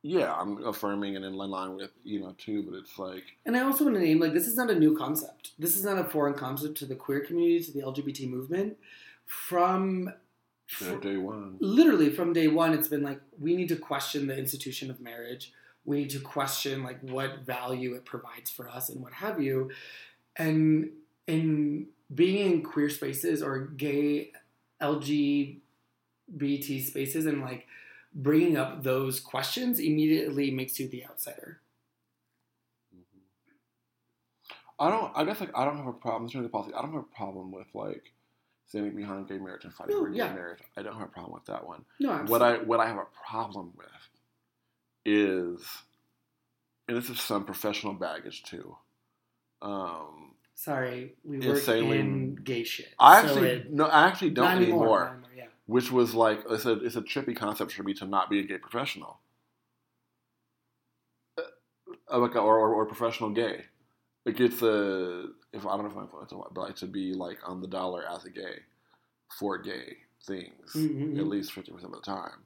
[0.01, 2.63] yeah, I'm affirming and in line with you know too.
[2.63, 4.97] But it's like, And I also want to name like this is not a new
[4.97, 5.51] concept.
[5.59, 8.77] This is not a foreign concept to the queer community, to the LGBT movement.
[9.25, 10.13] From
[10.79, 11.57] you day one.
[11.59, 15.51] literally from day one it's been like we need to question the institution of marriage
[15.85, 19.71] we need to question like what value it provides for us and what have you
[20.35, 20.91] and
[21.29, 24.31] in being in queer spaces or gay
[24.81, 25.61] lgbt
[26.85, 27.67] spaces and like
[28.13, 31.61] bringing up those questions immediately makes you the outsider
[34.81, 35.11] I don't.
[35.13, 36.73] I guess like I don't have a problem in terms of policy.
[36.73, 38.13] I don't have a problem with like
[38.65, 40.33] standing behind gay marriage and fighting No, for gay yeah.
[40.33, 40.59] marriage.
[40.77, 41.83] I don't have a problem with that one.
[41.99, 42.41] No, What.
[42.41, 43.87] I what I have a problem with
[45.05, 45.59] is,
[46.87, 48.77] and this is some professional baggage too.
[49.61, 52.93] Um, Sorry, we work saying- in gay shit.
[52.99, 54.83] I so actually it, no, I actually don't anymore.
[54.83, 55.07] anymore.
[55.07, 55.45] anymore, Yeah.
[55.67, 58.43] Which was like it's a it's a trippy concept for me to not be a
[58.43, 59.19] gay professional,
[61.37, 63.67] Uh, like or, or or professional gay.
[64.25, 67.61] Like it's a if I don't know if I'm but like to be like on
[67.61, 68.59] the dollar as a gay
[69.39, 71.19] for gay things Mhm.
[71.19, 72.43] at least fifty percent of the time.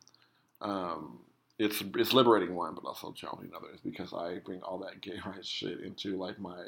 [0.61, 1.19] Um,
[1.57, 5.47] it's it's liberating one, but also challenging others because I bring all that gay rights
[5.47, 6.63] shit into like my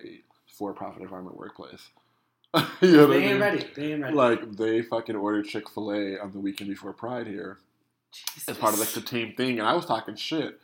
[0.58, 1.89] for profit environment workplace.
[2.82, 3.39] you know They ain't mean?
[3.41, 3.66] ready.
[3.76, 4.16] They ain't ready.
[4.16, 7.58] Like they fucking ordered Chick Fil A on the weekend before Pride here
[8.47, 10.58] as part of like the team thing, and I was talking shit,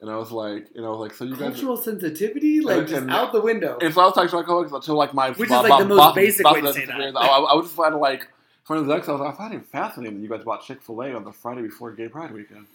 [0.00, 1.52] and I was like, and I was like, so you guys.
[1.54, 3.78] cultural sensitivity, like And- just and- out the window.
[3.80, 5.78] And so I was talking to my coworkers until like my Which is, like, bo-
[5.80, 7.00] the most boss- basic boss way to say that.
[7.16, 8.28] I, I was just trying to like.
[8.64, 10.62] Friend of the X, I was, like, I find it fascinating that you guys bought
[10.62, 12.66] Chick Fil A on the Friday before Gay Pride weekend.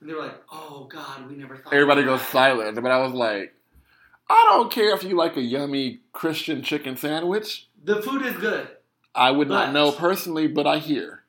[0.00, 2.98] And they were like, "Oh God, we never thought." Everybody about goes silent, but I
[2.98, 3.54] was like,
[4.30, 7.66] I don't care if you like a yummy Christian chicken sandwich.
[7.82, 8.68] The food is good.
[9.14, 11.24] I would But- not know personally, but I hear.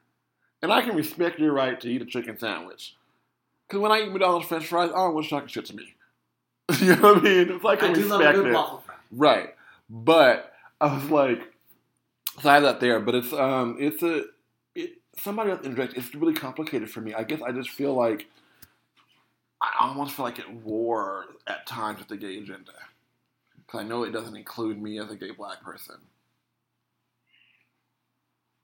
[0.61, 2.95] And I can respect your right to eat a chicken sandwich.
[3.67, 5.95] Because when I eat McDonald's french fries, I don't want talking shit to me.
[6.79, 7.49] you know what I mean?
[7.51, 8.53] It's like I, I do love a respect good it.
[8.53, 8.95] waffle fry.
[9.11, 9.55] Right.
[9.89, 11.41] But I was like,
[12.41, 12.99] so I have that there.
[12.99, 14.25] But it's um, it's a
[14.75, 15.97] it, somebody else interject.
[15.97, 17.15] It's really complicated for me.
[17.15, 18.27] I guess I just feel like
[19.59, 22.71] I almost feel like at war at times with the gay agenda
[23.71, 25.95] because I know it doesn't include me as a gay black person.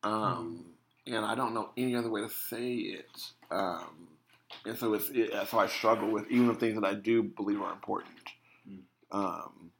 [0.04, 0.66] Um,
[1.06, 3.32] and I don't know any other way to say it.
[3.50, 4.10] Um,
[4.66, 7.62] and so it's it, so I struggle with even the things that I do believe
[7.62, 8.16] are important.
[9.12, 9.72] Um,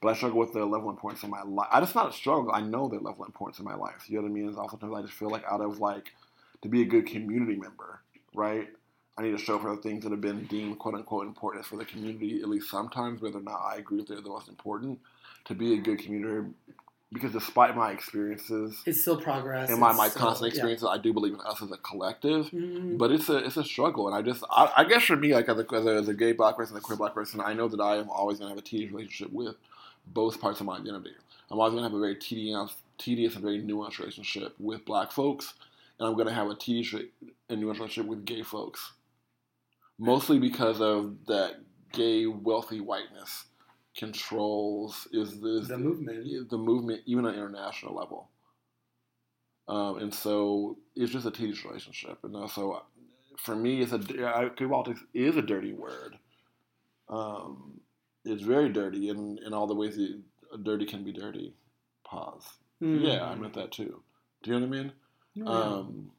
[0.00, 1.68] but I struggle with the level of importance in my life.
[1.70, 2.50] I just not a struggle.
[2.52, 4.06] I know the level of importance in my life.
[4.08, 4.48] You know what I mean?
[4.48, 6.12] And oftentimes I just feel like out of like
[6.62, 8.00] to be a good community member,
[8.34, 8.68] right?
[9.18, 11.76] I need to show for the things that have been deemed quote unquote important for
[11.76, 14.98] the community, at least sometimes, whether or not I agree that they're the most important.
[15.46, 16.50] To be a good community,
[17.12, 19.68] because despite my experiences It's still progress.
[19.70, 20.54] and my, my constant yeah.
[20.54, 22.46] experiences, I do believe in us as a collective.
[22.50, 22.96] Mhm.
[22.96, 25.48] But it's a it's a struggle, and I just I, I guess for me, like
[25.48, 27.68] as a, as a as a gay black person, a queer black person, I know
[27.68, 29.56] that I am always going to have a tedious relationship with
[30.06, 31.10] both parts of my identity.
[31.50, 35.12] I'm always going to have a very tedious, tedious and very nuanced relationship with black
[35.12, 35.54] folks,
[35.98, 36.94] and I'm going to have a tedious
[37.48, 38.92] and nuanced relationship with gay folks,
[40.02, 41.54] mostly because of that
[41.92, 43.44] gay wealthy whiteness
[43.96, 46.50] controls is is the movement.
[46.50, 48.28] the movement even on an international level.
[49.68, 52.18] Um, and so it's just a tedious relationship.
[52.24, 52.82] And so
[53.38, 56.18] for me, it's a queer politics is a dirty word.
[57.08, 57.80] Um,
[58.24, 61.54] it's very dirty in, in all the ways that dirty can be dirty.
[62.04, 62.44] Pause.
[62.82, 63.02] Mhm.
[63.06, 64.02] Yeah, I meant that too.
[64.42, 64.92] Do you know what I mean?
[65.34, 65.44] Yeah.
[65.44, 66.10] Um,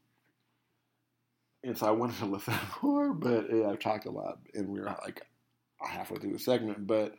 [1.64, 4.86] and so I wanted to listen more, but yeah, I've talked a lot, and we're
[4.86, 5.22] like
[5.80, 6.86] halfway through the segment.
[6.88, 7.16] But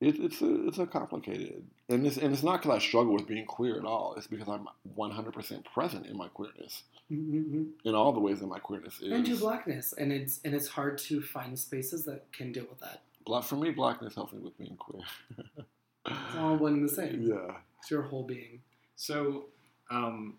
[0.00, 3.26] it, it's a it's a complicated, and it's and it's not because I struggle with
[3.26, 4.14] being queer at all.
[4.16, 7.70] It's because I'm 100 percent present in my queerness Mhm.
[7.84, 9.10] in all the ways that my queerness is.
[9.12, 12.78] and to blackness, and it's and it's hard to find spaces that can deal with
[12.80, 13.02] that.
[13.26, 15.02] Black for me, blackness helps me with being queer.
[16.06, 17.22] It's all one and the same.
[17.28, 17.56] yeah.
[17.80, 18.60] It's your whole being.
[18.96, 19.46] So,
[19.90, 20.38] um,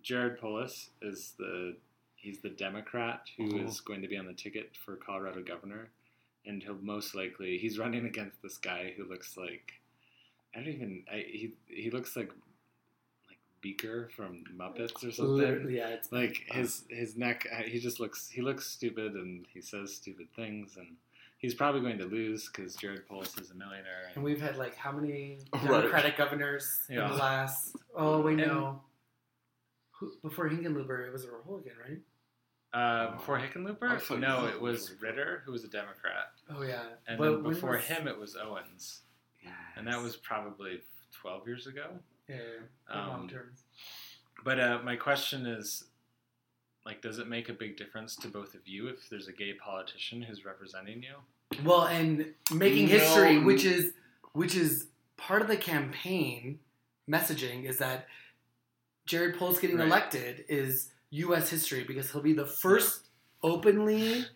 [0.00, 1.76] Jared Polis is the
[2.22, 3.84] he's the Democrat who is Mhm.
[3.84, 5.90] going to be on the ticket for Colorado governor,
[6.46, 9.72] and he'll most likely he's running against this guy who looks like
[10.54, 12.30] I don't even I, he he looks like
[13.28, 15.36] like Beaker from Muppets or something.
[15.36, 19.46] Literally, yeah, it's Like his his neck, uh, he just looks he looks stupid and
[19.52, 20.96] he says stupid things and.
[21.38, 24.12] He's probably going to lose because Jared Polis is a millionaire.
[24.14, 25.62] And we've had like how many Right.
[25.64, 27.74] Democratic governors in the last?
[27.96, 28.80] Oh wait, know.
[29.98, 31.98] Who, before Hickenlooper, it was a Republican, right?
[32.72, 34.18] Uh, before Hickenlooper?
[34.18, 36.30] No, it was Ritter, who was a Democrat.
[36.48, 36.82] Oh yeah.
[37.06, 39.00] And But then before was- him, it was Owens.
[39.76, 40.80] And that was probably
[41.20, 41.86] 12 years ago.
[42.28, 42.36] yeah,
[42.90, 43.30] yeah, um.
[44.44, 45.84] But uh, my question is
[46.86, 49.52] like, does it make a big difference to both of you if there's a gay
[49.54, 51.14] politician who's representing you?
[51.64, 52.92] Well, and making No.
[52.92, 53.92] history, which is
[54.32, 54.86] which is
[55.18, 56.58] part of the campaign
[57.10, 58.06] messaging, is that
[59.06, 59.86] Jared Polis getting Right.
[59.86, 61.48] elected is U.S.
[61.50, 63.08] history because he'll be the first
[63.42, 64.26] openly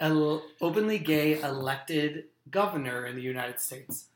[0.00, 4.06] el- openly gay elected governor in the United States.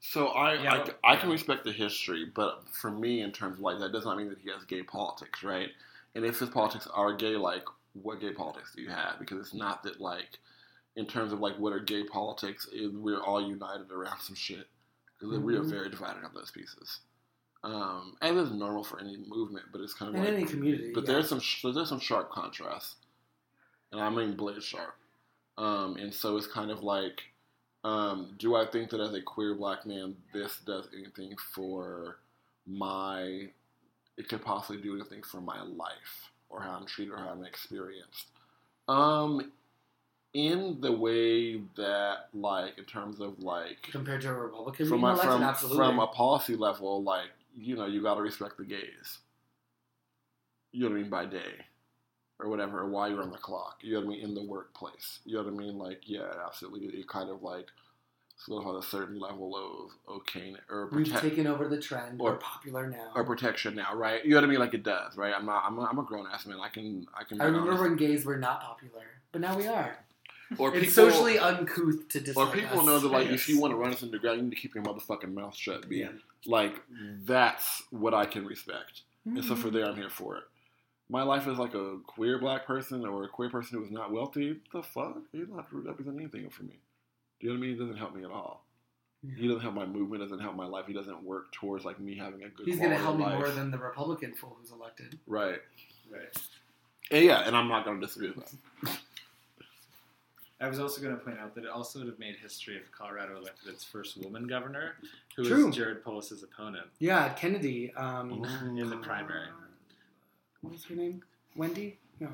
[0.00, 3.60] So I, Yeah, I, I can respect the history, but for me, in terms of
[3.60, 5.68] like that, does not mean that he has gay politics, right?
[6.14, 7.64] And if his politics are gay, like
[7.94, 9.18] what gay politics do you have?
[9.18, 10.38] Because it's not that like,
[10.96, 14.66] in terms of like what are gay politics, is we're all united around some shit.
[15.22, 15.70] We are Mhm.
[15.70, 17.00] very divided on those pieces.
[17.64, 20.90] Um, and it's normal for any movement, but it's kind of In like any community,
[20.92, 21.12] But yeah.
[21.14, 22.96] there's some sh- there's some sharp contrasts,
[23.92, 24.96] and I mean blade sharp.
[25.58, 27.22] Um, and so it's kind of like,
[27.84, 32.18] um, do I think that as a queer black man, this does anything for
[32.66, 33.48] my?
[34.16, 37.44] It could possibly do anything for my life or how I'm treated or how I'm
[37.44, 38.26] experienced.
[38.88, 39.52] Um,
[40.34, 45.30] in the way that, like, in terms of like compared to a Republican from elected,
[45.30, 45.76] from absolutely.
[45.78, 49.18] from a policy level, like you know, you got to respect the gays.
[50.72, 51.66] You know what I mean by day,
[52.38, 53.78] or whatever, or while you're on the clock.
[53.82, 55.20] You know what I mean in the workplace.
[55.24, 56.96] You know what I mean, like yeah, absolutely.
[56.96, 57.66] You kind of like
[58.48, 62.20] have a certain level of okay or We've taken over the trend.
[62.20, 63.12] or- We're popular now.
[63.14, 64.24] or protection now, right?
[64.24, 65.32] You know what I mean, like it does, right?
[65.36, 65.64] I'm not.
[65.66, 66.58] I'm a, I'm a grown ass man.
[66.60, 67.06] I can.
[67.18, 67.40] I can.
[67.40, 67.82] I remember honest.
[67.82, 69.96] when gays were not popular, but now we are.
[70.58, 72.86] Or it's people, socially uncouth to Or people us.
[72.86, 73.34] know that like Yes.
[73.42, 75.88] if you want to run us underground, you need to keep your motherfucking mouth shut,
[75.88, 76.00] B.
[76.00, 76.08] Yeah.
[76.46, 76.80] Like
[77.24, 79.02] that's what I can respect.
[79.24, 79.72] And so for Mhm.
[79.72, 80.44] there, I'm here for it.
[81.08, 84.10] My life is like a queer black person or a queer person who is not
[84.10, 84.60] wealthy.
[84.72, 85.18] The fuck?
[85.32, 86.78] You don't have to represent anything for me.
[87.40, 87.76] Do you know what I mean?
[87.76, 88.64] It doesn't help me at all.
[89.22, 89.34] Yeah.
[89.36, 90.22] He doesn't help my movement.
[90.22, 90.86] Doesn't help my life.
[90.86, 92.66] He doesn't work towards like me having a good.
[92.66, 95.18] He's gonna quality help me more than the Republican fool who's elected.
[95.26, 95.60] right.
[96.10, 96.36] Right.
[97.10, 98.50] And yeah, and I'm not gonna disagree with
[98.82, 98.98] that.
[100.62, 102.90] I was also going to point out that it also would have made history if
[102.92, 104.94] Colorado elected its first woman governor,
[105.36, 105.66] who True.
[105.66, 106.86] was Jared Polis's opponent.
[107.00, 107.92] Yeah, Kennedy.
[107.96, 108.44] Um,
[108.76, 109.48] In the primary.
[110.60, 111.22] What was her name?
[111.56, 111.98] Wendy?
[112.20, 112.28] No.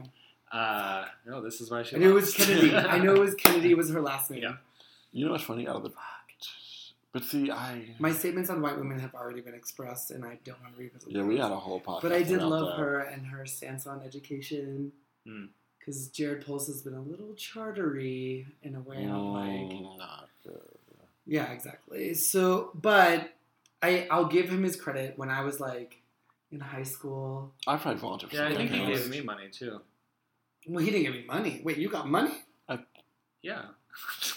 [0.52, 1.96] Uh, no, this is why she.
[1.96, 2.34] I knew it was.
[2.34, 2.74] Kennedy.
[2.76, 4.42] I know it was Kennedy was her last name.
[4.42, 4.56] Yeah.
[5.12, 5.66] You know what's funny?
[5.66, 5.92] Out of the,
[7.12, 10.60] but see, I My statements on white women have already been expressed, and I don't
[10.62, 11.28] want to revisit yeah, those.
[11.28, 12.02] we had a whole podcast.
[12.02, 12.82] But I did love that.
[12.82, 14.92] her and her stance on education.
[15.26, 15.46] Hmm.
[15.88, 20.28] Because Jared Polis has been a little chartery in a way I'm like, Mm, not
[20.44, 20.60] good.
[21.24, 22.12] yeah, exactly.
[22.12, 23.32] So, but
[23.82, 25.14] I, I'll give him his credit.
[25.16, 26.02] When I was like
[26.52, 29.80] in high school, I probably volunteered for Yeah, I think he gave me money too.
[30.68, 31.62] well, he didn't give me money.
[31.64, 32.34] Wait, you got money?
[33.40, 33.62] Yeah.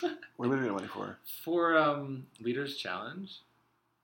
[0.38, 1.18] What did we get money for?
[1.44, 3.30] For um, Leaders Challenge.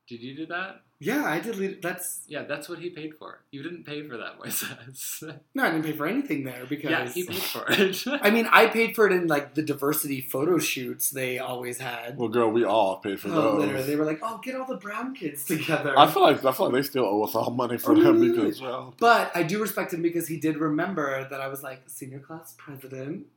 [0.08, 0.82] Did you do that?
[1.00, 1.58] Yeah, I did.
[1.58, 3.44] Lead, that's Yeah, that's what he paid for.
[3.52, 5.22] You didn't pay for that, Moises.
[5.54, 8.04] no, I didn't pay for anything there because yeah, he paid for it.
[8.24, 12.18] I mean, I paid for it in like the diversity photo shoots they always had.
[12.18, 13.60] Well, girl, we all paid for Oh, those.
[13.66, 16.52] literally, they were like, "Oh, get all the brown kids together." I feel like I
[16.52, 19.44] feel like they still owe us all money for Oh, them because well, But I
[19.44, 23.28] do respect him because he did remember that I was like senior class president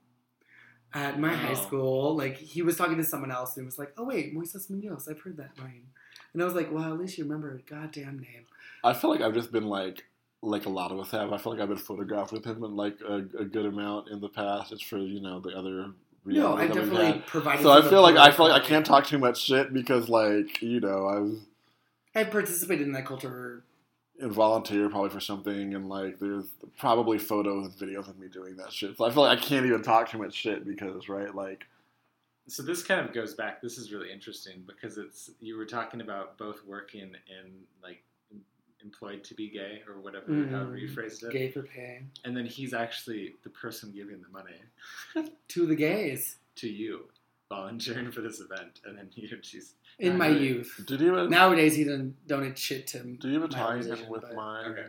[0.94, 1.54] at my high Oh.
[1.54, 2.16] school.
[2.16, 5.20] Like he was talking to someone else and was like, "Oh wait, Moises Munoz, I've
[5.20, 5.88] heard that name."
[6.32, 8.46] And I was like, "Well, at least you remember a goddamn name."
[8.84, 10.04] I feel like I've just been like
[10.42, 11.32] like a lot of us have.
[11.32, 14.20] I feel like I've been photographed with him in like a, a good amount in
[14.20, 14.72] the past.
[14.72, 15.86] It's for you know the other.
[16.24, 17.62] No, I definitely provided.
[17.62, 20.60] So I feel like I feel like I can't talk too much shit because like
[20.62, 21.38] you know I was
[22.14, 23.62] I participated in that culture.
[24.20, 26.46] and volunteer probably for something and like there's
[26.78, 28.96] probably photos and videos of me doing that shit.
[28.96, 31.64] So I feel like I can't even talk too much shit because right like
[32.50, 33.62] So this kind of goes back.
[33.62, 38.02] This is really interesting because it's you were talking about both working and like
[38.82, 40.54] employed to be gay or whatever mm-hmm.
[40.54, 44.28] however you phrased it, Gay for pay and then he's actually the person giving the
[44.28, 47.04] money to the gays to you,
[47.48, 50.46] volunteering for this event, and then you she's in my Really?
[50.46, 50.82] youth.
[50.86, 53.02] did you even Nowadays, he doesn't donate shit to.
[53.02, 54.86] do you have a my tie in with but- my Okay.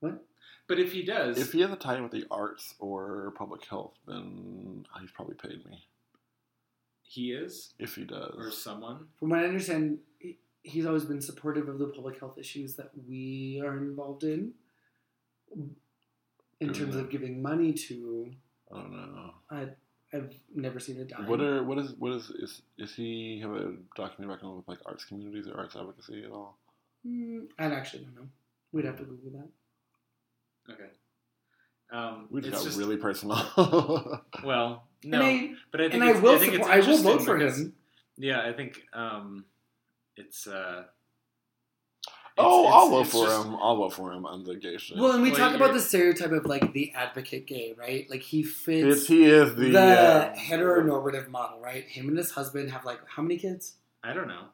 [0.00, 0.24] What?
[0.68, 3.64] But if he does, if he has a tie in with the arts or public
[3.66, 5.84] health then he's probably paid me
[7.12, 8.34] he is if he does.
[8.38, 9.98] or someone, From what I understand,
[10.62, 14.52] he's always been supportive of the public health issues that we are involved in.
[16.60, 18.30] In terms of giving money to,
[18.72, 19.30] I don't know.
[19.50, 19.66] I,
[20.14, 21.26] I've never seen a dime.
[21.26, 24.78] What are what is what is is is he have a documentary background with like
[24.86, 26.58] arts communities or arts advocacy at all?
[27.06, 28.28] Mm, I actually don't know.
[28.72, 30.72] We'd have to Google that.
[30.72, 30.90] okay.
[31.92, 33.36] Um, We just it's got just really personal.
[34.44, 36.88] well, no, and I, but I think and I it's- will think it's support, I
[36.88, 37.74] will vote for because- him.
[38.16, 39.44] Yeah, I think um,
[40.16, 40.46] it's.
[40.46, 40.84] Uh,
[42.38, 43.56] oh, it's- I'll vote for just- him.
[43.56, 44.96] I'll vote for him on the gay shit.
[44.98, 48.08] Well, and we Well, talk about the stereotype of like the advocate gay, right?
[48.10, 51.84] Like he fits it's, he is the, the, uh, heteronormative model, right?
[51.84, 53.74] Him and his husband have like how many kids?
[54.02, 54.44] I don't know.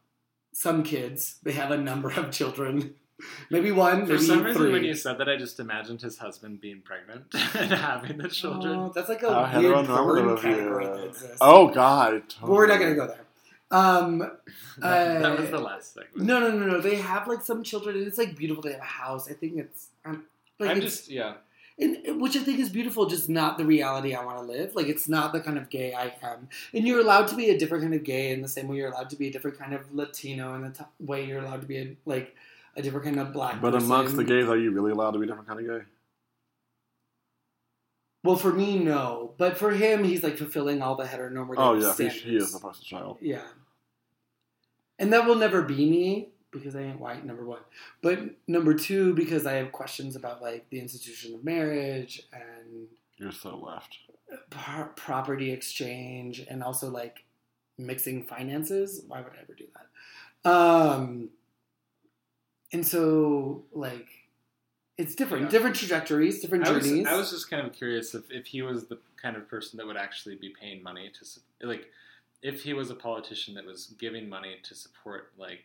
[0.53, 1.39] Some kids.
[1.43, 2.95] They have a number of children.
[3.51, 4.73] Maybe one, For maybe some reason, three.
[4.73, 8.79] when you said that, I just imagined his husband being pregnant and having the children.
[8.79, 10.91] Oh, that's like a How weird heteronormative porn of category you.
[10.93, 11.39] that exists.
[11.41, 12.23] Oh God!
[12.41, 13.25] but we're not gonna go there.
[13.71, 14.19] Um,
[14.79, 16.17] that, that uh, was the last segment.
[16.27, 16.81] no, no, no, no.
[16.81, 18.63] They have like some children, and it's like beautiful.
[18.63, 19.29] They have a house.
[19.31, 19.89] I think it's.
[20.05, 20.25] Um,
[20.59, 21.35] like I'm it's, just yeah.
[21.79, 24.75] and, which I think is beautiful, just not the reality I want to live.
[24.75, 27.59] Like it's not the kind of gay I am, and you're allowed to be a
[27.59, 29.75] different kind of gay in the same way you're allowed to be a different kind
[29.75, 32.35] of Latino in the t- way you're allowed to be a, like
[32.79, 33.61] a different kind of black.
[33.61, 35.85] But amongst the gays, are you really allowed to be a different kind of gay?
[38.25, 41.55] well, for me, no, but for him, he's like fulfilling all the heteronormative.
[41.57, 43.19] Oh yeah, he, he is the poster child.
[43.21, 43.43] Yeah.
[44.99, 47.61] And that will never be me because I ain't white, number one.
[48.03, 53.33] But number two, because I have questions about like the institution of marriage and You're
[53.33, 53.97] so left.
[54.51, 57.25] par- property exchange and also like
[57.79, 59.03] mixing finances.
[59.07, 60.51] Why would I ever do that?
[60.51, 61.31] Um,
[62.73, 64.07] and so like
[64.97, 65.51] it's different, Yeah.
[65.51, 67.07] different trajectories, different I was, journeys.
[67.07, 69.87] I was just kind of curious if, if he was the kind of person that
[69.87, 71.87] would actually be paying money to like
[72.43, 75.65] if he was a politician that was giving money to support like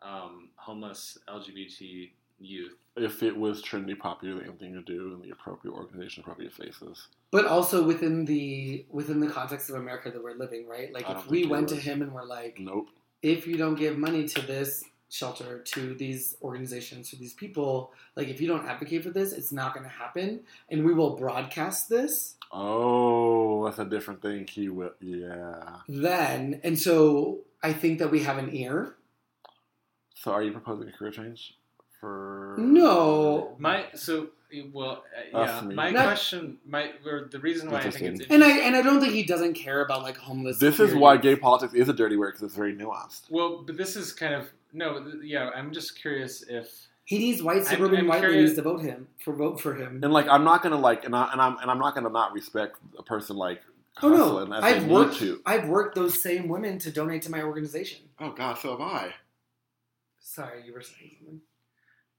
[0.00, 2.10] um, homeless LGBT
[2.40, 2.72] youth.
[2.96, 7.06] If it was trendy, popular, the thing to do, and the appropriate organization, appropriate faces.
[7.30, 10.92] but also within the within the context of America that we're living, right?
[10.92, 12.88] Like I if we think he went to him and we're like, Nope.
[13.22, 18.28] if you don't give money to this shelter, to these organizations, to these people, like
[18.28, 20.40] if you don't advocate for this, it's not going to happen,
[20.70, 24.46] and we will broadcast this Oh, that's a different thing.
[24.46, 24.92] He will.
[25.00, 25.78] Yeah.
[25.88, 26.60] then.
[26.62, 28.94] And so I think that we have an ear.
[30.14, 31.56] So, are you proposing a career change
[31.98, 32.56] for?
[32.58, 33.56] No.
[33.58, 34.28] My so
[34.70, 35.02] well
[35.34, 35.60] uh, yeah.
[35.62, 35.74] me.
[35.74, 38.34] My Not- question, my or the reason why I think it's Interesting.
[38.34, 40.58] And I and I don't think he doesn't care about like homeless.
[40.58, 43.30] This is why gay politics is a dirty word because it's very nuanced.
[43.30, 45.50] well, but this is kind of no, th- yeah.
[45.54, 46.68] I'm just curious if
[47.04, 49.74] he needs white I'm- suburban I'm white curious- ladies to vote him for vote for
[49.74, 50.00] him.
[50.02, 52.32] And like, I'm not gonna like, and, I, and I'm and I'm not gonna not
[52.32, 53.62] respect a person like
[54.02, 55.16] Oh no, as I've worked.
[55.18, 55.42] to.
[55.44, 58.08] I've worked those same women to donate to my organization.
[58.18, 59.14] Oh God, so have I.
[60.20, 61.40] Sorry, you were saying something.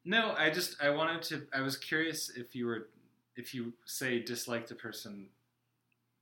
[0.06, 0.34] no.
[0.38, 1.48] I just I wanted to.
[1.54, 2.90] I was curious if you were
[3.36, 5.30] if you say disliked a person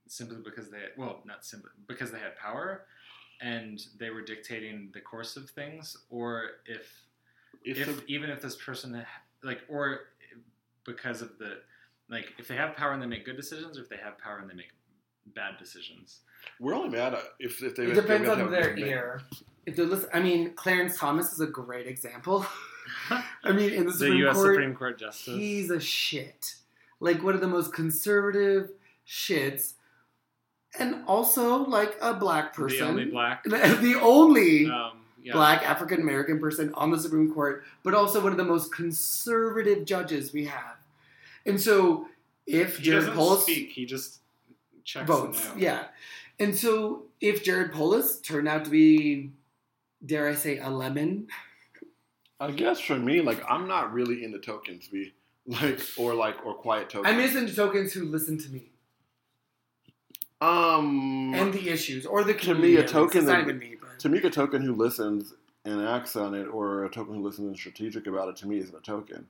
[0.08, 2.86] simply because they well not simply because they had power
[3.40, 7.06] and they were dictating the course of things, or if
[7.64, 9.04] It's if a- even if this person
[9.42, 10.00] like or
[10.84, 11.58] because of the
[12.08, 14.38] like if they have power and they make good decisions or if they have power
[14.38, 14.72] and they make
[15.34, 16.20] bad decisions
[16.60, 17.84] we're only mad uh, if if they.
[17.84, 19.22] It depends on their ear.
[19.66, 22.46] If they listen, I mean, Clarence Thomas is a great example.
[23.44, 24.34] I mean, in the the U.S.
[24.34, 26.54] Court, Supreme Court justice he's a shit.
[27.00, 28.70] Like one of the most conservative
[29.06, 29.74] shits,
[30.78, 32.78] and also like a black person.
[32.78, 35.32] the only black the only um, yeah.
[35.32, 39.84] black African American person on the Supreme Court, but also one of the most conservative
[39.84, 40.76] judges we have.
[41.44, 42.08] And so,
[42.46, 44.20] if he Jared Polis speak he just
[44.84, 45.58] checks votes, it out.
[45.58, 45.84] yeah,
[46.38, 49.30] and so if Jared Polis turned out to be,
[50.04, 51.28] dare I say, a lemon,
[52.40, 55.12] I guess for me, like I'm not really into tokens, be
[55.46, 57.12] like or like or quiet tokens.
[57.12, 58.71] I'm listening to tokens who listen to me
[60.42, 63.76] um, and the issues or the To me, a token It's not that- even me,
[63.80, 65.34] but to me, a token who listens
[65.64, 68.58] and acts on it, or a token who listens and strategic about it, to me
[68.58, 69.28] isn't a token.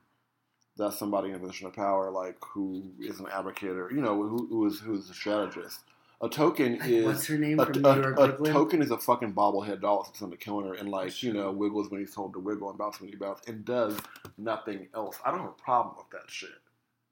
[0.77, 4.15] That's somebody in a position of power, like who is an advocate, or you know,
[4.23, 5.81] who, who is who is a strategist.
[6.21, 8.53] A token Like, is what's her name a, from New York, a Brooklyn?
[8.53, 11.51] token is a fucking bobblehead doll that sits on the counter and like you know
[11.51, 13.95] wiggles when he's told to wiggle and bounce when he bounces and does
[14.37, 15.19] nothing else.
[15.23, 16.49] I don't have a problem with that shit.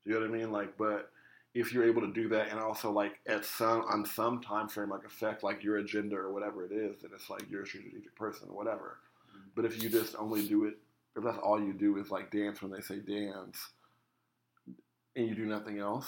[0.05, 0.51] You know what I mean?
[0.51, 1.11] Like, but
[1.53, 4.89] if you're able to do that and also like at some on some time frame
[4.89, 8.15] like affect like your agenda or whatever it is, then it's like you're a strategic
[8.15, 8.99] person or whatever.
[9.29, 9.49] Mm-hmm.
[9.55, 10.77] But if you just only do it,
[11.15, 13.71] if that's all you do is like dance when they say dance,
[15.15, 16.07] and you do nothing else,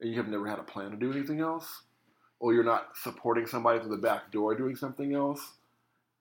[0.00, 1.82] and you have never had a plan to do anything else,
[2.40, 5.40] or you're not supporting somebody through the back door doing something else,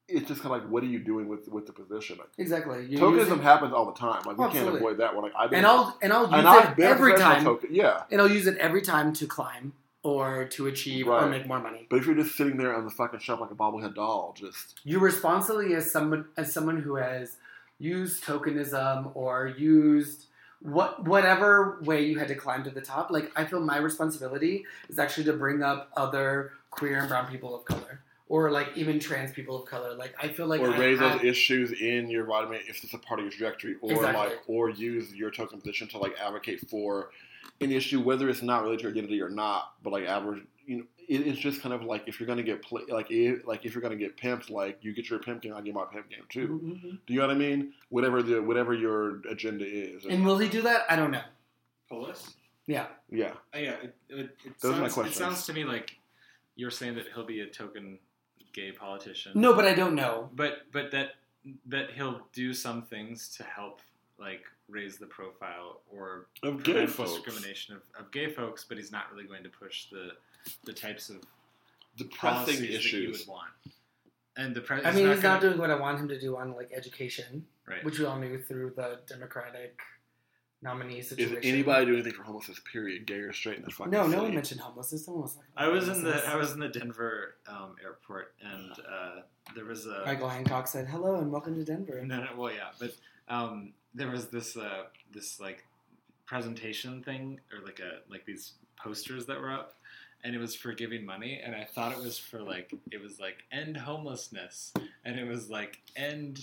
[0.07, 2.17] it's just kind of like, what are you doing with with the position?
[2.17, 2.85] Like, exactly.
[2.89, 4.21] You're tokenism using- happens all the time.
[4.25, 4.71] Like we Absolutely.
[4.71, 5.23] can't avoid that one.
[5.23, 8.03] Like I've and I'll and I'll use and it every time, Token, yeah.
[8.11, 9.73] and I'll use it every time to climb
[10.03, 11.87] or to achieve or make more money.
[11.89, 14.79] But if you're just sitting there on the fucking shelf like a bobblehead doll, just
[14.83, 17.37] you responsibly as someone as someone who has
[17.79, 20.25] used tokenism or used
[20.61, 24.63] what whatever way you had to climb to the top like i feel my responsibility
[24.87, 28.01] is actually to bring up other queer and brown people of color
[28.33, 31.19] or like even trans people of color like i feel like or I raise have-
[31.21, 34.19] those issues in your vitamin if it's a part of your trajectory, or Exactly.
[34.21, 37.11] like or use your token position to like advocate for
[37.61, 40.77] an issue, whether it's not related to your identity or not, but like average, you
[40.77, 43.65] know, it, it's just kind of like if you're gonna get play, like if, like
[43.65, 46.09] if you're gonna get pimped, like you get your pimp game, I get my pimp
[46.09, 46.47] game too.
[46.63, 46.99] Mhm.
[47.05, 47.73] Do you know what I mean?
[47.89, 50.05] Whatever the whatever your agenda is.
[50.05, 51.21] and will he do that i don't know
[51.89, 52.35] Polis?
[52.65, 55.63] yeah yeah, Uh, yeah, it, it, it, Those are my sounds, it sounds to me
[55.65, 55.87] like
[56.55, 57.99] you're saying that he'll be a token
[58.53, 59.31] gay politician.
[59.35, 61.15] no but i don't know but but that
[61.65, 63.81] that he'll do some things to help
[64.17, 67.11] like raise the profile or Of gay prevent folks.
[67.13, 70.11] discrimination of, of gay folks, but he's not really going to push the
[70.63, 71.17] the types of
[71.97, 73.49] Depressing policies that you would want.
[74.37, 76.37] And the pre- I mean, he's not gonna- doing what I want him to do
[76.37, 77.83] on like education, right.
[77.83, 79.79] which we all knew through the Democratic
[80.63, 81.39] nominee Is situation.
[81.43, 82.59] anybody doing anything for homelessness?
[82.71, 83.05] Period.
[83.05, 84.21] Gay or straight in this fucking No, no city?
[84.23, 85.07] one mentioned homelessness.
[85.07, 85.45] No one was like.
[85.57, 86.27] I was in the.
[86.27, 89.21] I was in the Denver um, airport, and uh,
[89.55, 92.69] there was a Michael Hancock said, "Hello and welcome to Denver." No, no, well, yeah,
[92.79, 92.95] but
[93.27, 95.65] um, there was this uh, this like
[96.25, 99.75] presentation thing, or like a like these posters that were up,
[100.23, 103.19] and it was for giving money, and I thought it was for like it was
[103.19, 104.73] like end homelessness,
[105.05, 106.39] and it was like end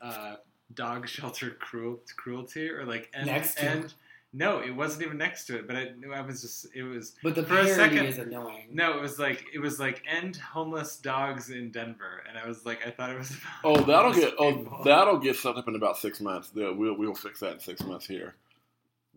[0.00, 0.36] uh,
[0.74, 3.94] dog shelter cruel, cruelty, or like end Next to end.
[4.34, 7.34] No, it wasn't even next to it, but I, I was just it was But
[7.34, 8.68] the For a parody second- is annoying.
[8.72, 12.64] no, it was like it was like end homeless dogs in Denver, and I was
[12.64, 13.36] like, I thought it was.
[13.62, 16.48] Oh, that'll homeless get oh that'll get oh, set up in about six months.
[16.48, 18.34] The- We'll we'll fix that in six months here.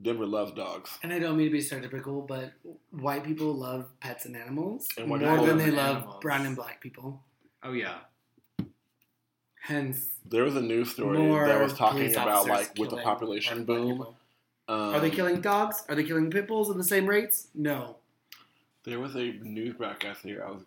[0.01, 0.97] Denver loves dogs.
[1.03, 2.51] And I don't mean to be stereotypical, but
[2.91, 6.17] white people love pets and animals And more than they love animals.
[6.21, 7.23] brown and black people.
[7.63, 7.99] Oh yeah,
[9.65, 14.05] Hence, There was a news story that was talking about like with the population boom.
[14.67, 15.83] Um, Are they killing dogs?
[15.89, 17.47] Are they killing pit bulls at the same rates?
[17.55, 17.95] No.
[18.83, 20.43] There was a news broadcast here.
[20.47, 20.61] I was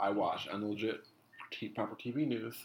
[0.00, 0.98] I watched unlegit
[1.52, 2.56] t- proper TV news,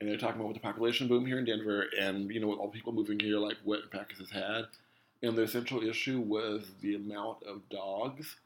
[0.00, 2.58] and they're talking about with the population boom here in Denver, and you know with
[2.58, 4.66] all the people moving here, like what impact has had.
[5.22, 8.36] And the central issue was the amount of dogs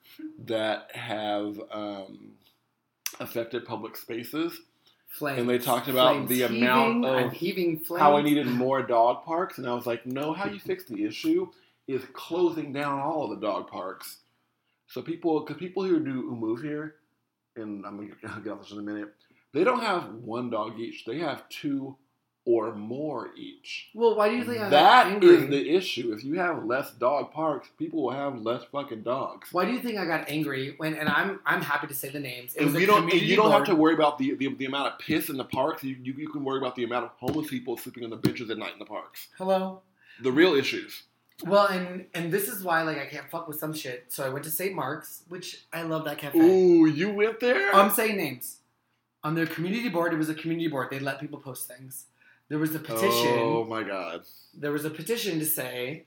[0.47, 2.33] that have um,
[3.19, 4.61] affected public spaces.
[5.15, 5.39] Flames.
[5.39, 8.03] And they talked about Flames the heaving, amount of I'm heaving flames.
[8.03, 11.05] How I needed more dog parks, and I was like, no, how you fix the
[11.05, 11.49] issue
[11.87, 14.19] is closing down all of the dog parks.
[14.89, 16.97] So people, because people who do who move here,
[17.55, 19.15] and I'm gonna get off this in a minute,
[19.53, 21.97] they don't have one dog each; they have two
[22.47, 23.89] or more each.
[23.95, 25.37] Well, why do you think I got That angry?
[25.37, 26.13] is the issue.
[26.13, 29.49] If you have less dog parks, people will have less fucking dogs.
[29.51, 30.95] Why do you think I got angry when?
[30.95, 32.55] And I'm I'm happy to say the names.
[32.55, 34.67] It was And a you don't, you don't have to worry about the, the, the
[34.67, 35.83] amount of piss in the parks.
[35.83, 38.51] You, you, you can worry about the amount of homeless people sleeping on the benches
[38.51, 39.29] at night in the parks.
[39.39, 39.81] Hello.
[40.23, 41.05] The real issues.
[41.45, 44.05] Well, and and this is why like I can't fuck with some shit.
[44.09, 44.75] So I went to St.
[44.75, 46.39] Mark's, which I love that cafe.
[46.39, 47.75] Ooh, you went there?
[47.75, 48.59] I'm saying names.
[49.25, 50.89] On their community board, it was a community board.
[50.91, 52.05] They let people post things.
[52.49, 53.39] There was a petition.
[53.39, 54.23] Oh my god.
[54.53, 56.05] There was a petition to say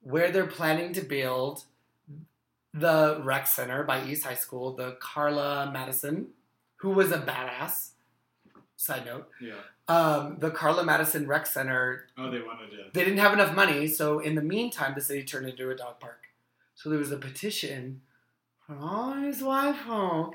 [0.00, 1.64] where they're planning to build
[2.74, 4.74] the rec center by East High School.
[4.74, 6.28] The Carla Madison,
[6.76, 7.90] who was a badass.
[8.78, 9.54] Side note, yeah.
[9.88, 12.76] um, the Carla Madison Rec Center Oh, they wanted to.
[12.92, 15.74] they didn't have enough money, so in the meantime, the city turned it into a
[15.74, 16.24] dog park.
[16.74, 18.02] So there was a petition
[18.66, 20.34] from all these white folk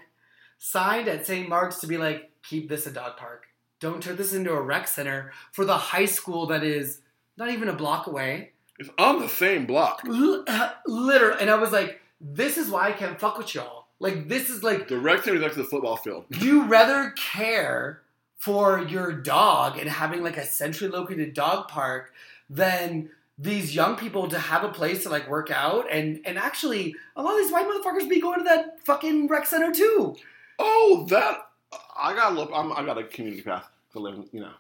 [0.58, 1.48] signed at St.
[1.48, 3.46] Mark's to be like, keep this a dog park.
[3.82, 7.02] Don't turn this into a rec center for the high school that is
[7.36, 8.52] not even a block away.
[8.80, 10.04] It's on the same block.
[10.08, 11.42] L- uh, Literally.
[11.42, 13.88] And I was like, this is why I can't fuck with y'all.
[14.00, 16.26] Like, this is like, The rec center is next to the football field.
[16.40, 18.02] you rather care
[18.38, 22.12] for your dog and having like a centrally located dog park
[22.50, 26.96] than these young people to have a place to like work out and and actually
[27.16, 30.16] a lot of these white motherfuckers be going to that fucking rec center too.
[30.60, 31.51] Oh, that
[31.96, 34.16] I got a little, I'm, I got a community pass to live.
[34.16, 34.52] in, You know,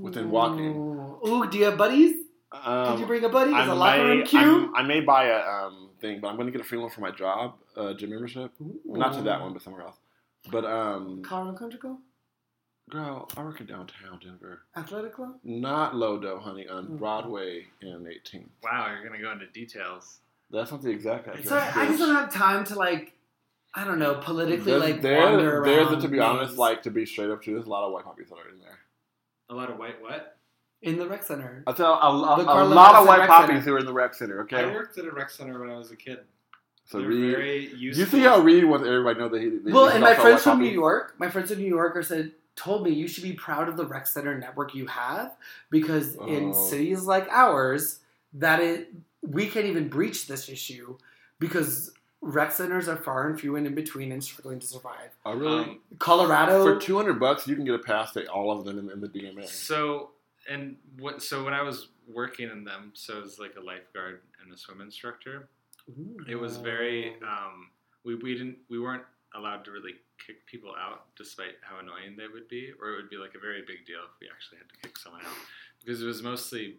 [0.00, 0.76] Within walking.
[0.76, 2.16] Ooh, Ooh, do you have buddies?
[2.52, 3.50] um, Did you bring a buddy?
[3.50, 4.42] Is I a locker may, room cute?
[4.42, 6.90] I'm- I may buy a um, thing, but I'm going to get a free one
[6.90, 8.52] for my job, uh, gym membership.
[8.84, 9.96] Not to that one, but somewhere else.
[10.50, 11.98] But um, Colorado Country Club?
[12.90, 15.34] girl, I work in downtown Denver, Athletic Club?
[15.44, 16.98] not Lodo, honey, on Mm.
[16.98, 18.48] Broadway and 18.
[18.64, 20.20] Wow, you're gonna go into details.
[20.50, 21.46] That's not the exact address.
[21.46, 23.12] Sorry, I just don't have time to like
[23.74, 27.04] I don't know, politically There's, like there, wander there's to be honest, like to be
[27.06, 28.78] straight up to, there's a lot of white puppies that are in there.
[29.50, 30.36] A lot of white what?
[30.82, 31.64] in the rec center.
[31.66, 33.92] I tell a, a, The a lot of white Rec poppies who are in the
[33.92, 34.42] rec center.
[34.42, 34.58] Okay.
[34.58, 36.20] I worked at a rec center when I was a kid.
[36.86, 38.04] so They're Reed, very useful.
[38.04, 39.48] you see how Reed wants everybody to know that he?
[39.50, 40.68] that Well, he's and my friends from puppy?
[40.68, 43.68] New York, my friends in New York are said told me you should be proud
[43.68, 45.36] of the rec center network you have
[45.70, 46.68] because in Oh.
[46.68, 47.98] cities like ours,
[48.34, 48.92] that it
[49.22, 50.96] we can't even breach this issue
[51.40, 55.16] because rec centers are far and few and in between and struggling to survive.
[55.24, 55.62] Oh, really?
[55.62, 58.78] Um, Colorado, For two hundred bucks, you can get a pass to all of them
[58.78, 59.46] in, in the DMA.
[59.46, 60.10] So
[60.48, 61.22] and what?
[61.22, 64.80] So when I was working in them, so as like a lifeguard and a swim
[64.80, 65.48] instructor,
[66.28, 67.14] it was very.
[67.22, 67.70] Um,
[68.04, 69.04] we we didn't we weren't
[69.34, 69.92] allowed to really
[70.26, 73.38] kick people out, despite how annoying they would be, or it would be like a
[73.38, 75.36] very big deal if we actually had to kick someone out,
[75.84, 76.76] because it was mostly.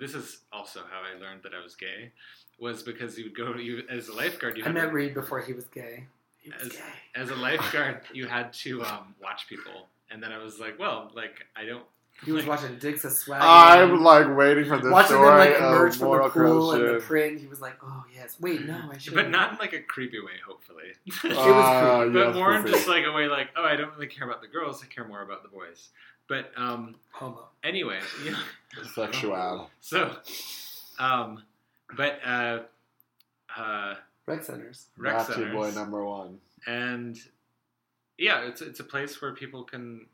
[0.00, 2.10] This is also how I learned that I was gay,
[2.58, 4.56] was because you would go you as a lifeguard.
[4.56, 6.06] You I met to, Reed before he was gay.
[6.40, 6.78] He was As- gay.
[7.14, 11.10] as a lifeguard, you had to um, watch people, and then I was like, well,
[11.14, 11.84] like I don't
[12.24, 13.42] He was watching Dicks of Swag.
[13.42, 17.40] I'm like waiting for this watching them like emerge from the pool and the print.
[17.40, 20.20] He was like, "Oh yes, wait, no, I should." but not in like a creepy
[20.20, 20.92] way, hopefully.
[21.36, 22.12] Ah, creepy.
[22.14, 24.40] but yes, more in just like a way like, oh, I don't really care about
[24.40, 24.82] the girls.
[24.82, 25.90] I care more about the boys.
[26.28, 27.48] But um, homo.
[27.62, 28.38] anyway, you know,
[28.94, 29.70] sexual.
[29.80, 30.16] so,
[30.98, 31.42] um,
[31.94, 32.58] but uh,
[33.56, 33.94] uh,
[34.26, 34.86] Rec centers.
[34.96, 36.38] rec Nazi centers, boy number one.
[36.66, 37.18] and
[38.18, 40.06] yeah, it's it's a place where people can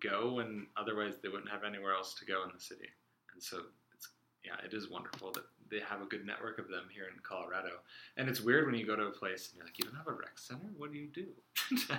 [0.00, 2.88] go, and otherwise they wouldn't have anywhere else to go in the city.
[3.32, 3.58] And so
[3.94, 4.08] it's
[4.44, 7.70] yeah, it is wonderful that they have a good network of them here in Colorado.
[8.16, 10.08] And it's weird when you go to a place and you're like, you don't have
[10.08, 10.66] a rec center.
[10.76, 11.26] What do you do?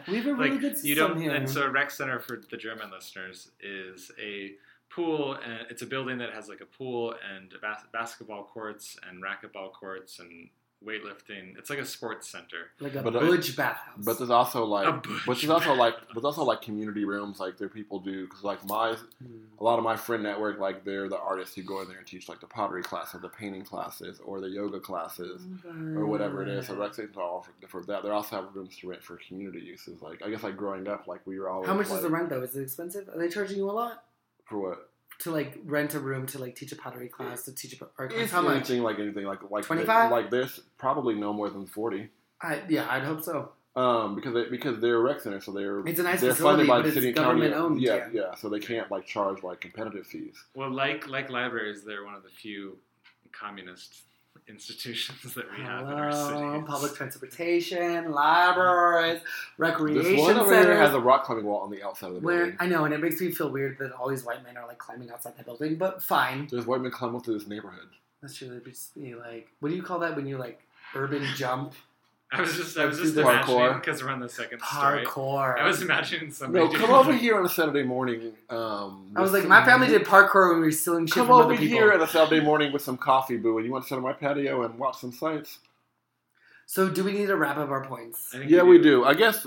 [0.09, 1.21] We have a really like good system you don't.
[1.21, 1.31] here.
[1.33, 4.51] And so a rec center for the German listeners is a
[4.95, 9.23] pool, and it's a building that has like a pool and bas- basketball courts and
[9.23, 10.49] racquetball courts and
[10.85, 11.55] weightlifting.
[11.59, 12.71] It's like a sports center.
[12.79, 14.03] like a But, uh, Budge bathhouse.
[14.03, 17.57] But there's also like, but there's also like, but there's also like community rooms like
[17.59, 19.27] there people do because like my Hmm.
[19.59, 22.07] a lot of my friend network like they're the artists who go in there and
[22.07, 25.43] teach like the pottery classes, the painting classes, or the yoga classes.
[25.95, 26.65] Or whatever it is.
[26.65, 28.01] So rec centers are all for, for that.
[28.01, 30.01] They also have rooms to rent for community uses.
[30.01, 31.67] Like I guess like growing up, like we were always.
[31.69, 32.41] How much like, is the rent though?
[32.41, 33.07] Is it expensive?
[33.09, 34.03] Are they charging you a lot
[34.51, 34.87] for what?
[35.19, 38.09] to like rent a room to like teach a pottery class to teach a art
[38.11, 38.23] class?
[38.23, 38.55] It's How much?
[38.57, 40.11] anything like anything like like 25?
[40.11, 42.09] Like there's probably no more than forty.
[42.41, 43.51] I, yeah, I'd hope so.
[43.75, 46.65] Um, because they, because they're a rec center, so they're It's a nice they're facility,
[46.65, 47.39] funded by but the it's city and county.
[47.47, 48.07] government owned, Yeah, yeah.
[48.31, 50.35] yeah, So they can't like charge like competitive fees.
[50.55, 52.77] Well, like like libraries, they're one of the few
[53.31, 54.01] communist
[54.51, 56.65] institutions that we have in our Hello, city.
[56.67, 59.21] public transportation, libraries,
[59.57, 60.79] recreation This one over here centers.
[60.79, 62.57] has a rock climbing wall on the outside of the where building.
[62.59, 64.77] I know, and it makes me feel weird that all these white men are like
[64.77, 65.75] climbing outside the building.
[65.77, 67.87] But fine, There's white men climbing through this neighborhood.
[68.21, 68.47] that's true.
[68.49, 70.61] It'd just be like, what do you call that when you like
[70.95, 71.73] urban jump
[72.33, 73.81] I was just I was just imagining parkour.
[73.81, 75.05] because we're on the second story.
[75.05, 75.59] parkour?
[75.59, 76.63] I was imagining somebody.
[76.63, 78.31] No, doing come over here on a Saturday morning.
[78.49, 81.35] Um, I was like, my family did parkour when we were stealing shit Come from
[81.35, 81.77] over other people.
[81.77, 84.01] here on a Saturday morning with some coffee, boo, and you want to sit on
[84.03, 85.59] my patio and watch some sights?
[86.65, 88.29] So, do we need to wrap up our points?
[88.33, 89.03] I think Yeah, we do.
[89.03, 89.45] I guess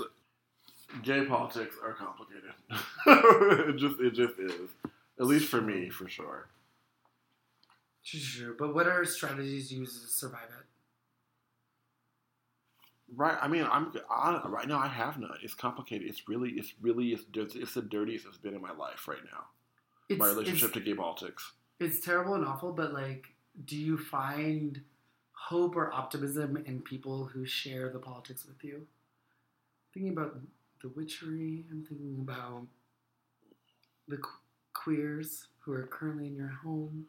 [1.01, 2.51] gay politics are complicated.
[3.69, 4.69] it just it just is.
[5.19, 6.49] At least for me, for sure.
[8.03, 10.65] Sure, but what are strategies you use to survive it?
[13.15, 13.37] Right.
[13.41, 14.79] I mean, I'm I, right now.
[14.79, 15.37] I have none.
[15.41, 16.07] It's complicated.
[16.07, 19.23] It's really, it's really, it's it's, it's the dirtiest it's been in my life right
[19.31, 19.45] now.
[20.09, 21.53] It's, my relationship to gay politics.
[21.79, 23.27] it's terrible and awful, but like,
[23.65, 24.81] do you find
[25.31, 28.85] hope or optimism in people who share the politics with you?
[29.93, 30.37] Thinking about
[30.81, 32.67] The Witchery, I'm thinking about
[34.07, 34.39] the qu-
[34.73, 37.05] queers who are currently in your home.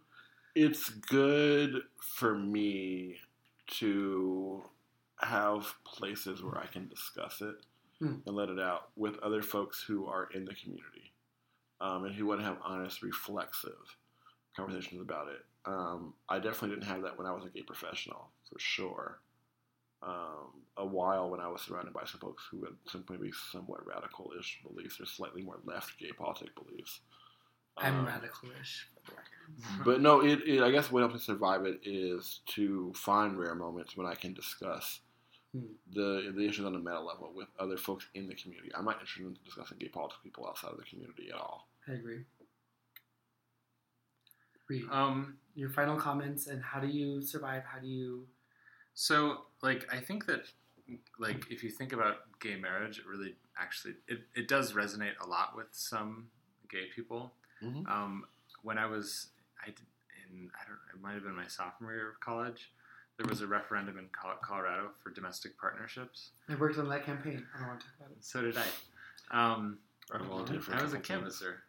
[0.55, 3.17] It's good for me
[3.79, 4.63] to
[5.21, 7.57] have places where I can discuss it
[7.99, 8.17] Hmm.
[8.27, 11.13] and let it out with other folks who are in the community
[11.81, 13.97] um, and who want to have honest, reflexive
[14.55, 15.45] conversations about it.
[15.65, 19.21] Um, I definitely didn't have that when I was a gay professional, for sure.
[20.03, 23.87] Um, a while when I was surrounded by some folks who had simply be somewhat
[23.87, 27.01] radical-ish beliefs or slightly more left gay politic beliefs.
[27.79, 29.85] I'm Um, radical-ish, for the record.
[29.87, 30.63] but no, it, it.
[30.63, 34.35] I guess what helps me survive it is to find rare moments when I can
[34.35, 35.01] discuss
[35.61, 35.73] Hmm.
[35.93, 38.71] the the issues on a meta level with other folks in the community.
[38.75, 41.69] I'm not interested in discussing gay politics with people outside of the community at all.
[41.89, 42.25] I agree.
[44.69, 47.63] Reed, Um, your final comments and how do you survive?
[47.65, 48.27] How do you?
[48.99, 50.41] so like I think that
[51.19, 55.27] like if you think about gay marriage, it really actually it, it does resonate a
[55.27, 56.29] lot with some
[56.71, 57.33] gay people.
[57.63, 57.87] Mhm.
[57.89, 58.25] Um,
[58.63, 59.29] when I was
[59.63, 59.87] I did,
[60.31, 62.73] in I don't it might have been my sophomore year of college.
[63.19, 64.09] There was a referendum in
[64.43, 66.31] Colorado for domestic partnerships.
[66.51, 67.43] I worked on that campaign.
[67.55, 68.19] I don't want to talk about it.
[68.25, 68.65] So did I.
[69.31, 69.79] Um,
[70.13, 71.63] I volunteered for I was a canvasser.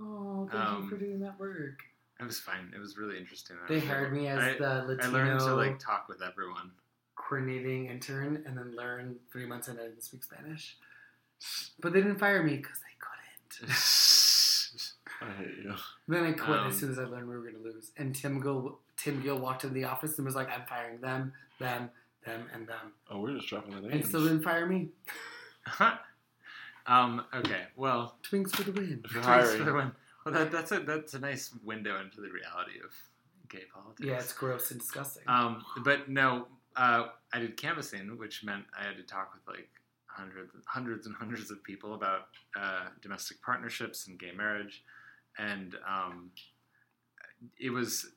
[0.00, 1.80] Oh, thank Um, you for doing that work.
[2.20, 2.72] It was fine.
[2.74, 3.56] It was really interesting.
[3.68, 6.70] They was hired me as I, the I Latino learned to like talk with everyone.
[7.16, 10.76] coordinating intern, and then learn three months in I didn't speak Spanish.
[11.80, 12.96] But they didn't fire me because they
[13.58, 13.74] couldn't.
[15.22, 15.74] I hate you.
[16.08, 17.90] Then I quit Um, as soon as I learned we were going to lose.
[17.96, 21.32] And Tim Gill, Tim Gill walked into the office and was like, "I'm firing them,
[21.58, 21.90] them,
[22.26, 23.92] them, and them," Oh, we're just dropping the names.
[23.92, 24.08] and names.
[24.08, 24.88] still didn't fire me.
[26.86, 27.64] um, okay.
[27.76, 29.00] Well, Twinks for the win.
[29.04, 29.92] If you're for the win.
[30.24, 32.92] Well, that, that's a that's a nice window into the reality of
[33.48, 34.06] gay politics.
[34.06, 35.22] Yeah, it's gross and disgusting.
[35.26, 36.46] Um, but no,
[36.76, 39.68] uh, I did canvassing, which meant I had to talk with like
[40.06, 44.84] hundreds, hundreds and hundreds of people about uh, domestic partnerships and gay marriage,
[45.38, 46.30] and um,
[47.58, 48.12] it was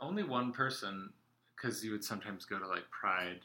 [0.00, 1.10] only one person
[1.56, 3.40] because you would sometimes go to like Pride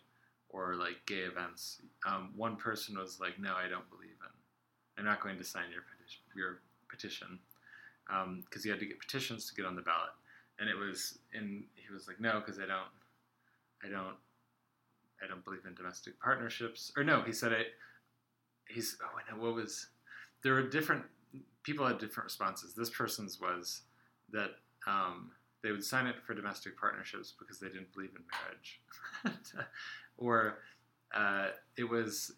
[0.50, 1.82] or like gay events.
[2.08, 5.00] Um, one person was like, "No, I don't believe in.
[5.00, 6.60] I'm not going to sign your petition." Your
[6.90, 7.40] petition.
[8.46, 10.12] because you had to get petitions to get on the ballot,
[10.60, 12.92] and it was and he was like, no, because I don't,
[13.84, 14.16] I don't,
[15.24, 16.92] I don't believe in domestic partnerships.
[16.96, 17.68] Or no, he said it.
[18.68, 19.88] He's oh I know what was.
[20.44, 21.04] There were different
[21.64, 22.74] people had different responses.
[22.74, 23.82] This person's was
[24.32, 24.52] that
[24.86, 25.32] um,
[25.64, 28.82] they would sign it for domestic partnerships because they didn't believe in marriage,
[30.18, 30.60] or
[31.16, 32.34] uh, it was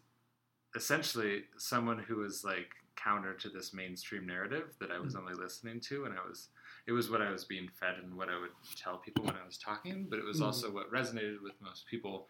[0.76, 5.80] essentially someone who was like counter to this mainstream narrative that I was only listening
[5.82, 6.50] to, and I was
[6.88, 9.46] it was what I was being fed and what I would tell people when I
[9.46, 10.46] was talking, but it was Mhm.
[10.46, 12.30] also what resonated with most people.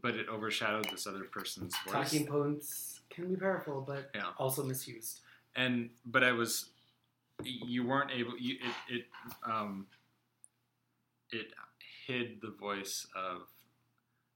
[0.00, 1.92] But it overshadowed this other person's voice.
[1.92, 4.32] Talking points can be powerful, but Yeah.
[4.38, 5.20] also misused.
[5.56, 6.70] and but I was
[7.44, 9.06] you weren't able you it it
[9.44, 9.86] um
[11.32, 11.52] it
[12.06, 13.42] hid the voice of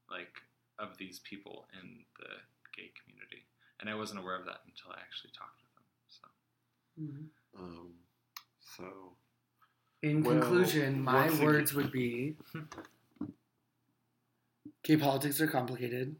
[0.09, 0.33] like
[0.79, 2.29] of these people in the
[2.75, 3.45] gay community
[3.79, 6.27] and I wasn't aware of that until I actually talked with them so
[7.01, 7.27] Mm-hmm.
[7.63, 7.89] Um,
[8.77, 8.85] so
[10.01, 12.35] In Well, conclusion, my once again- words would be
[14.83, 16.15] gay politics are complicated.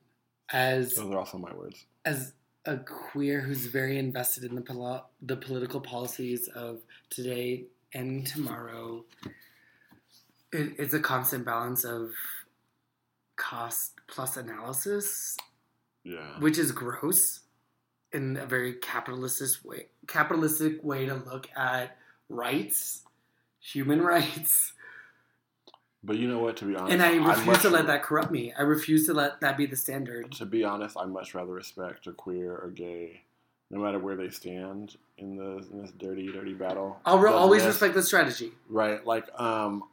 [0.51, 1.85] As those are also my words.
[2.05, 2.33] as
[2.65, 6.79] a queer who's very invested in the poli- the political policies of
[7.09, 7.63] today
[7.93, 9.05] and tomorrow,
[10.51, 12.11] it, it's a constant balance of
[13.35, 15.37] cost plus analysis,
[16.03, 16.39] Yeah.
[16.39, 17.41] which is gross
[18.11, 19.87] in a very capitalistic way.
[20.07, 21.97] Capitalistic way to look at
[22.27, 23.03] rights,
[23.59, 24.73] human rights,
[26.03, 26.57] But you know what?
[26.57, 28.53] To be honest, and I refuse to let that corrupt me.
[28.57, 30.31] I refuse to let that be the standard.
[30.33, 33.23] To be honest, I much rather respect a queer or gay,
[33.69, 36.99] no matter where they stand in the in this dirty, dirty battle.
[37.05, 37.67] I'll re- always it?
[37.67, 38.51] respect the strategy.
[38.69, 39.83] Right, like um,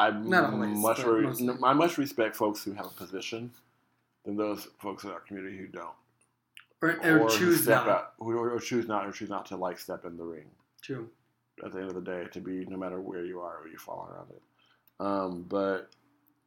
[0.00, 1.50] I Not always, much re- mostly.
[1.62, 3.50] I much respect folks who have a position
[4.24, 5.94] than those folks in our community who don't,
[6.82, 7.88] Or, or, who choose step not.
[7.88, 10.46] out, who, or choose not, or choose not to like step in the ring.
[10.82, 11.08] True.
[11.64, 13.76] At the end of the day, to be no matter where you are, or you
[13.76, 14.42] fall around it.
[14.98, 15.90] Um, but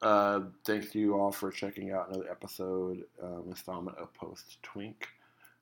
[0.02, 5.08] uh, thank you all for checking out another episode, um, installment of Post Twink.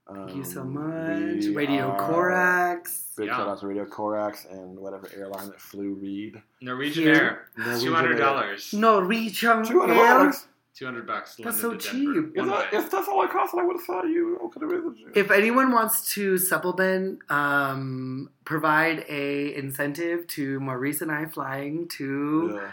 [0.07, 1.45] Um, Thank you so much.
[1.45, 3.13] we Radio are- Corax.
[3.17, 3.37] Big Yeah.
[3.37, 6.41] shout out to Radio Corax and whatever airline that flew Reed.
[6.61, 7.13] Norwegian Here.
[7.15, 8.17] Air Norwegian two hundred Air.
[8.19, 10.33] dollars Norwegian Two hundred Air.
[10.75, 12.33] two hundred bucks That's so cheap.
[12.35, 14.95] If, that, if that's all it cost, I would have thought you could have been.
[15.15, 22.51] If anyone wants to supplement, um, provide a incentive to Maurice and I flying to
[22.55, 22.71] yeah.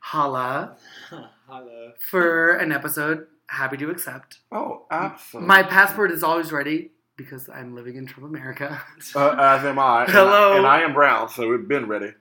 [0.00, 0.76] Halle
[1.48, 1.92] Hello.
[1.98, 4.38] for an episode, happy to accept.
[4.52, 5.46] Oh, absolutely.
[5.48, 8.80] My passport is always ready because I'm living in Trump America.
[9.14, 10.04] Uh, as am I.
[10.04, 10.56] And- Hello.
[10.56, 12.12] And, I am brown, so we've been ready.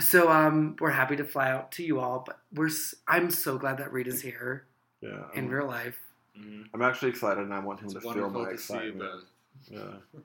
[0.00, 2.70] So um, we're happy to fly out to you all, but we're
[3.06, 4.64] I'm so glad that Reed is here
[5.00, 5.24] Yeah.
[5.34, 5.98] in I'm, real life.
[6.36, 6.64] Mhm.
[6.74, 9.24] I'm actually excited, and I want him It's to feel my to see you excitement.
[9.70, 10.20] Yeah.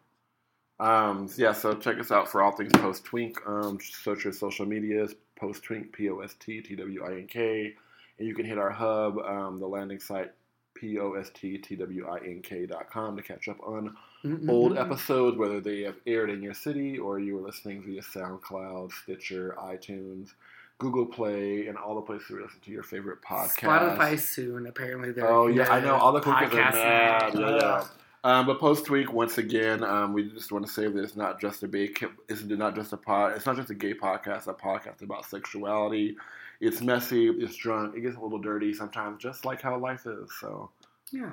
[0.79, 3.37] Um, so yeah, so check us out for all things Post Twink.
[3.45, 7.27] Um, search your social medias, Post Twink, P O S T T W I N
[7.27, 7.75] K.
[8.19, 10.31] And you can hit our hub, um, the landing site,
[10.75, 13.95] P O S T T W I N K dot com to catch up on
[14.23, 14.49] Mm-mm-mm.
[14.49, 18.91] old episodes, whether they have aired in your city or you were listening via SoundCloud,
[18.91, 20.33] Stitcher, iTunes,
[20.77, 23.57] Google Play, and all the places where you listen to your favorite podcast.
[23.57, 24.67] Spotify soon.
[24.67, 27.33] Apparently, they're Oh yeah, I know all the cookies are mad.
[27.37, 27.83] Yeah, yeah.
[28.23, 31.39] Um, but Post Twink once again, um, we just want to say that it's not
[31.39, 34.47] just a big, it's not just a pod, it's not just a gay podcast.
[34.47, 36.17] A podcast about sexuality.
[36.59, 37.27] It's messy.
[37.27, 37.95] It's drunk.
[37.95, 40.29] It gets a little dirty sometimes, just like how life is.
[40.39, 40.71] So
[41.11, 41.31] Yeah.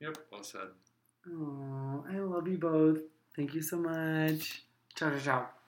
[0.00, 0.68] Yep, well said.
[1.28, 3.00] Oh, I love you both.
[3.34, 4.62] Thank you so much.
[4.94, 5.63] Ciao, ciao, ciao.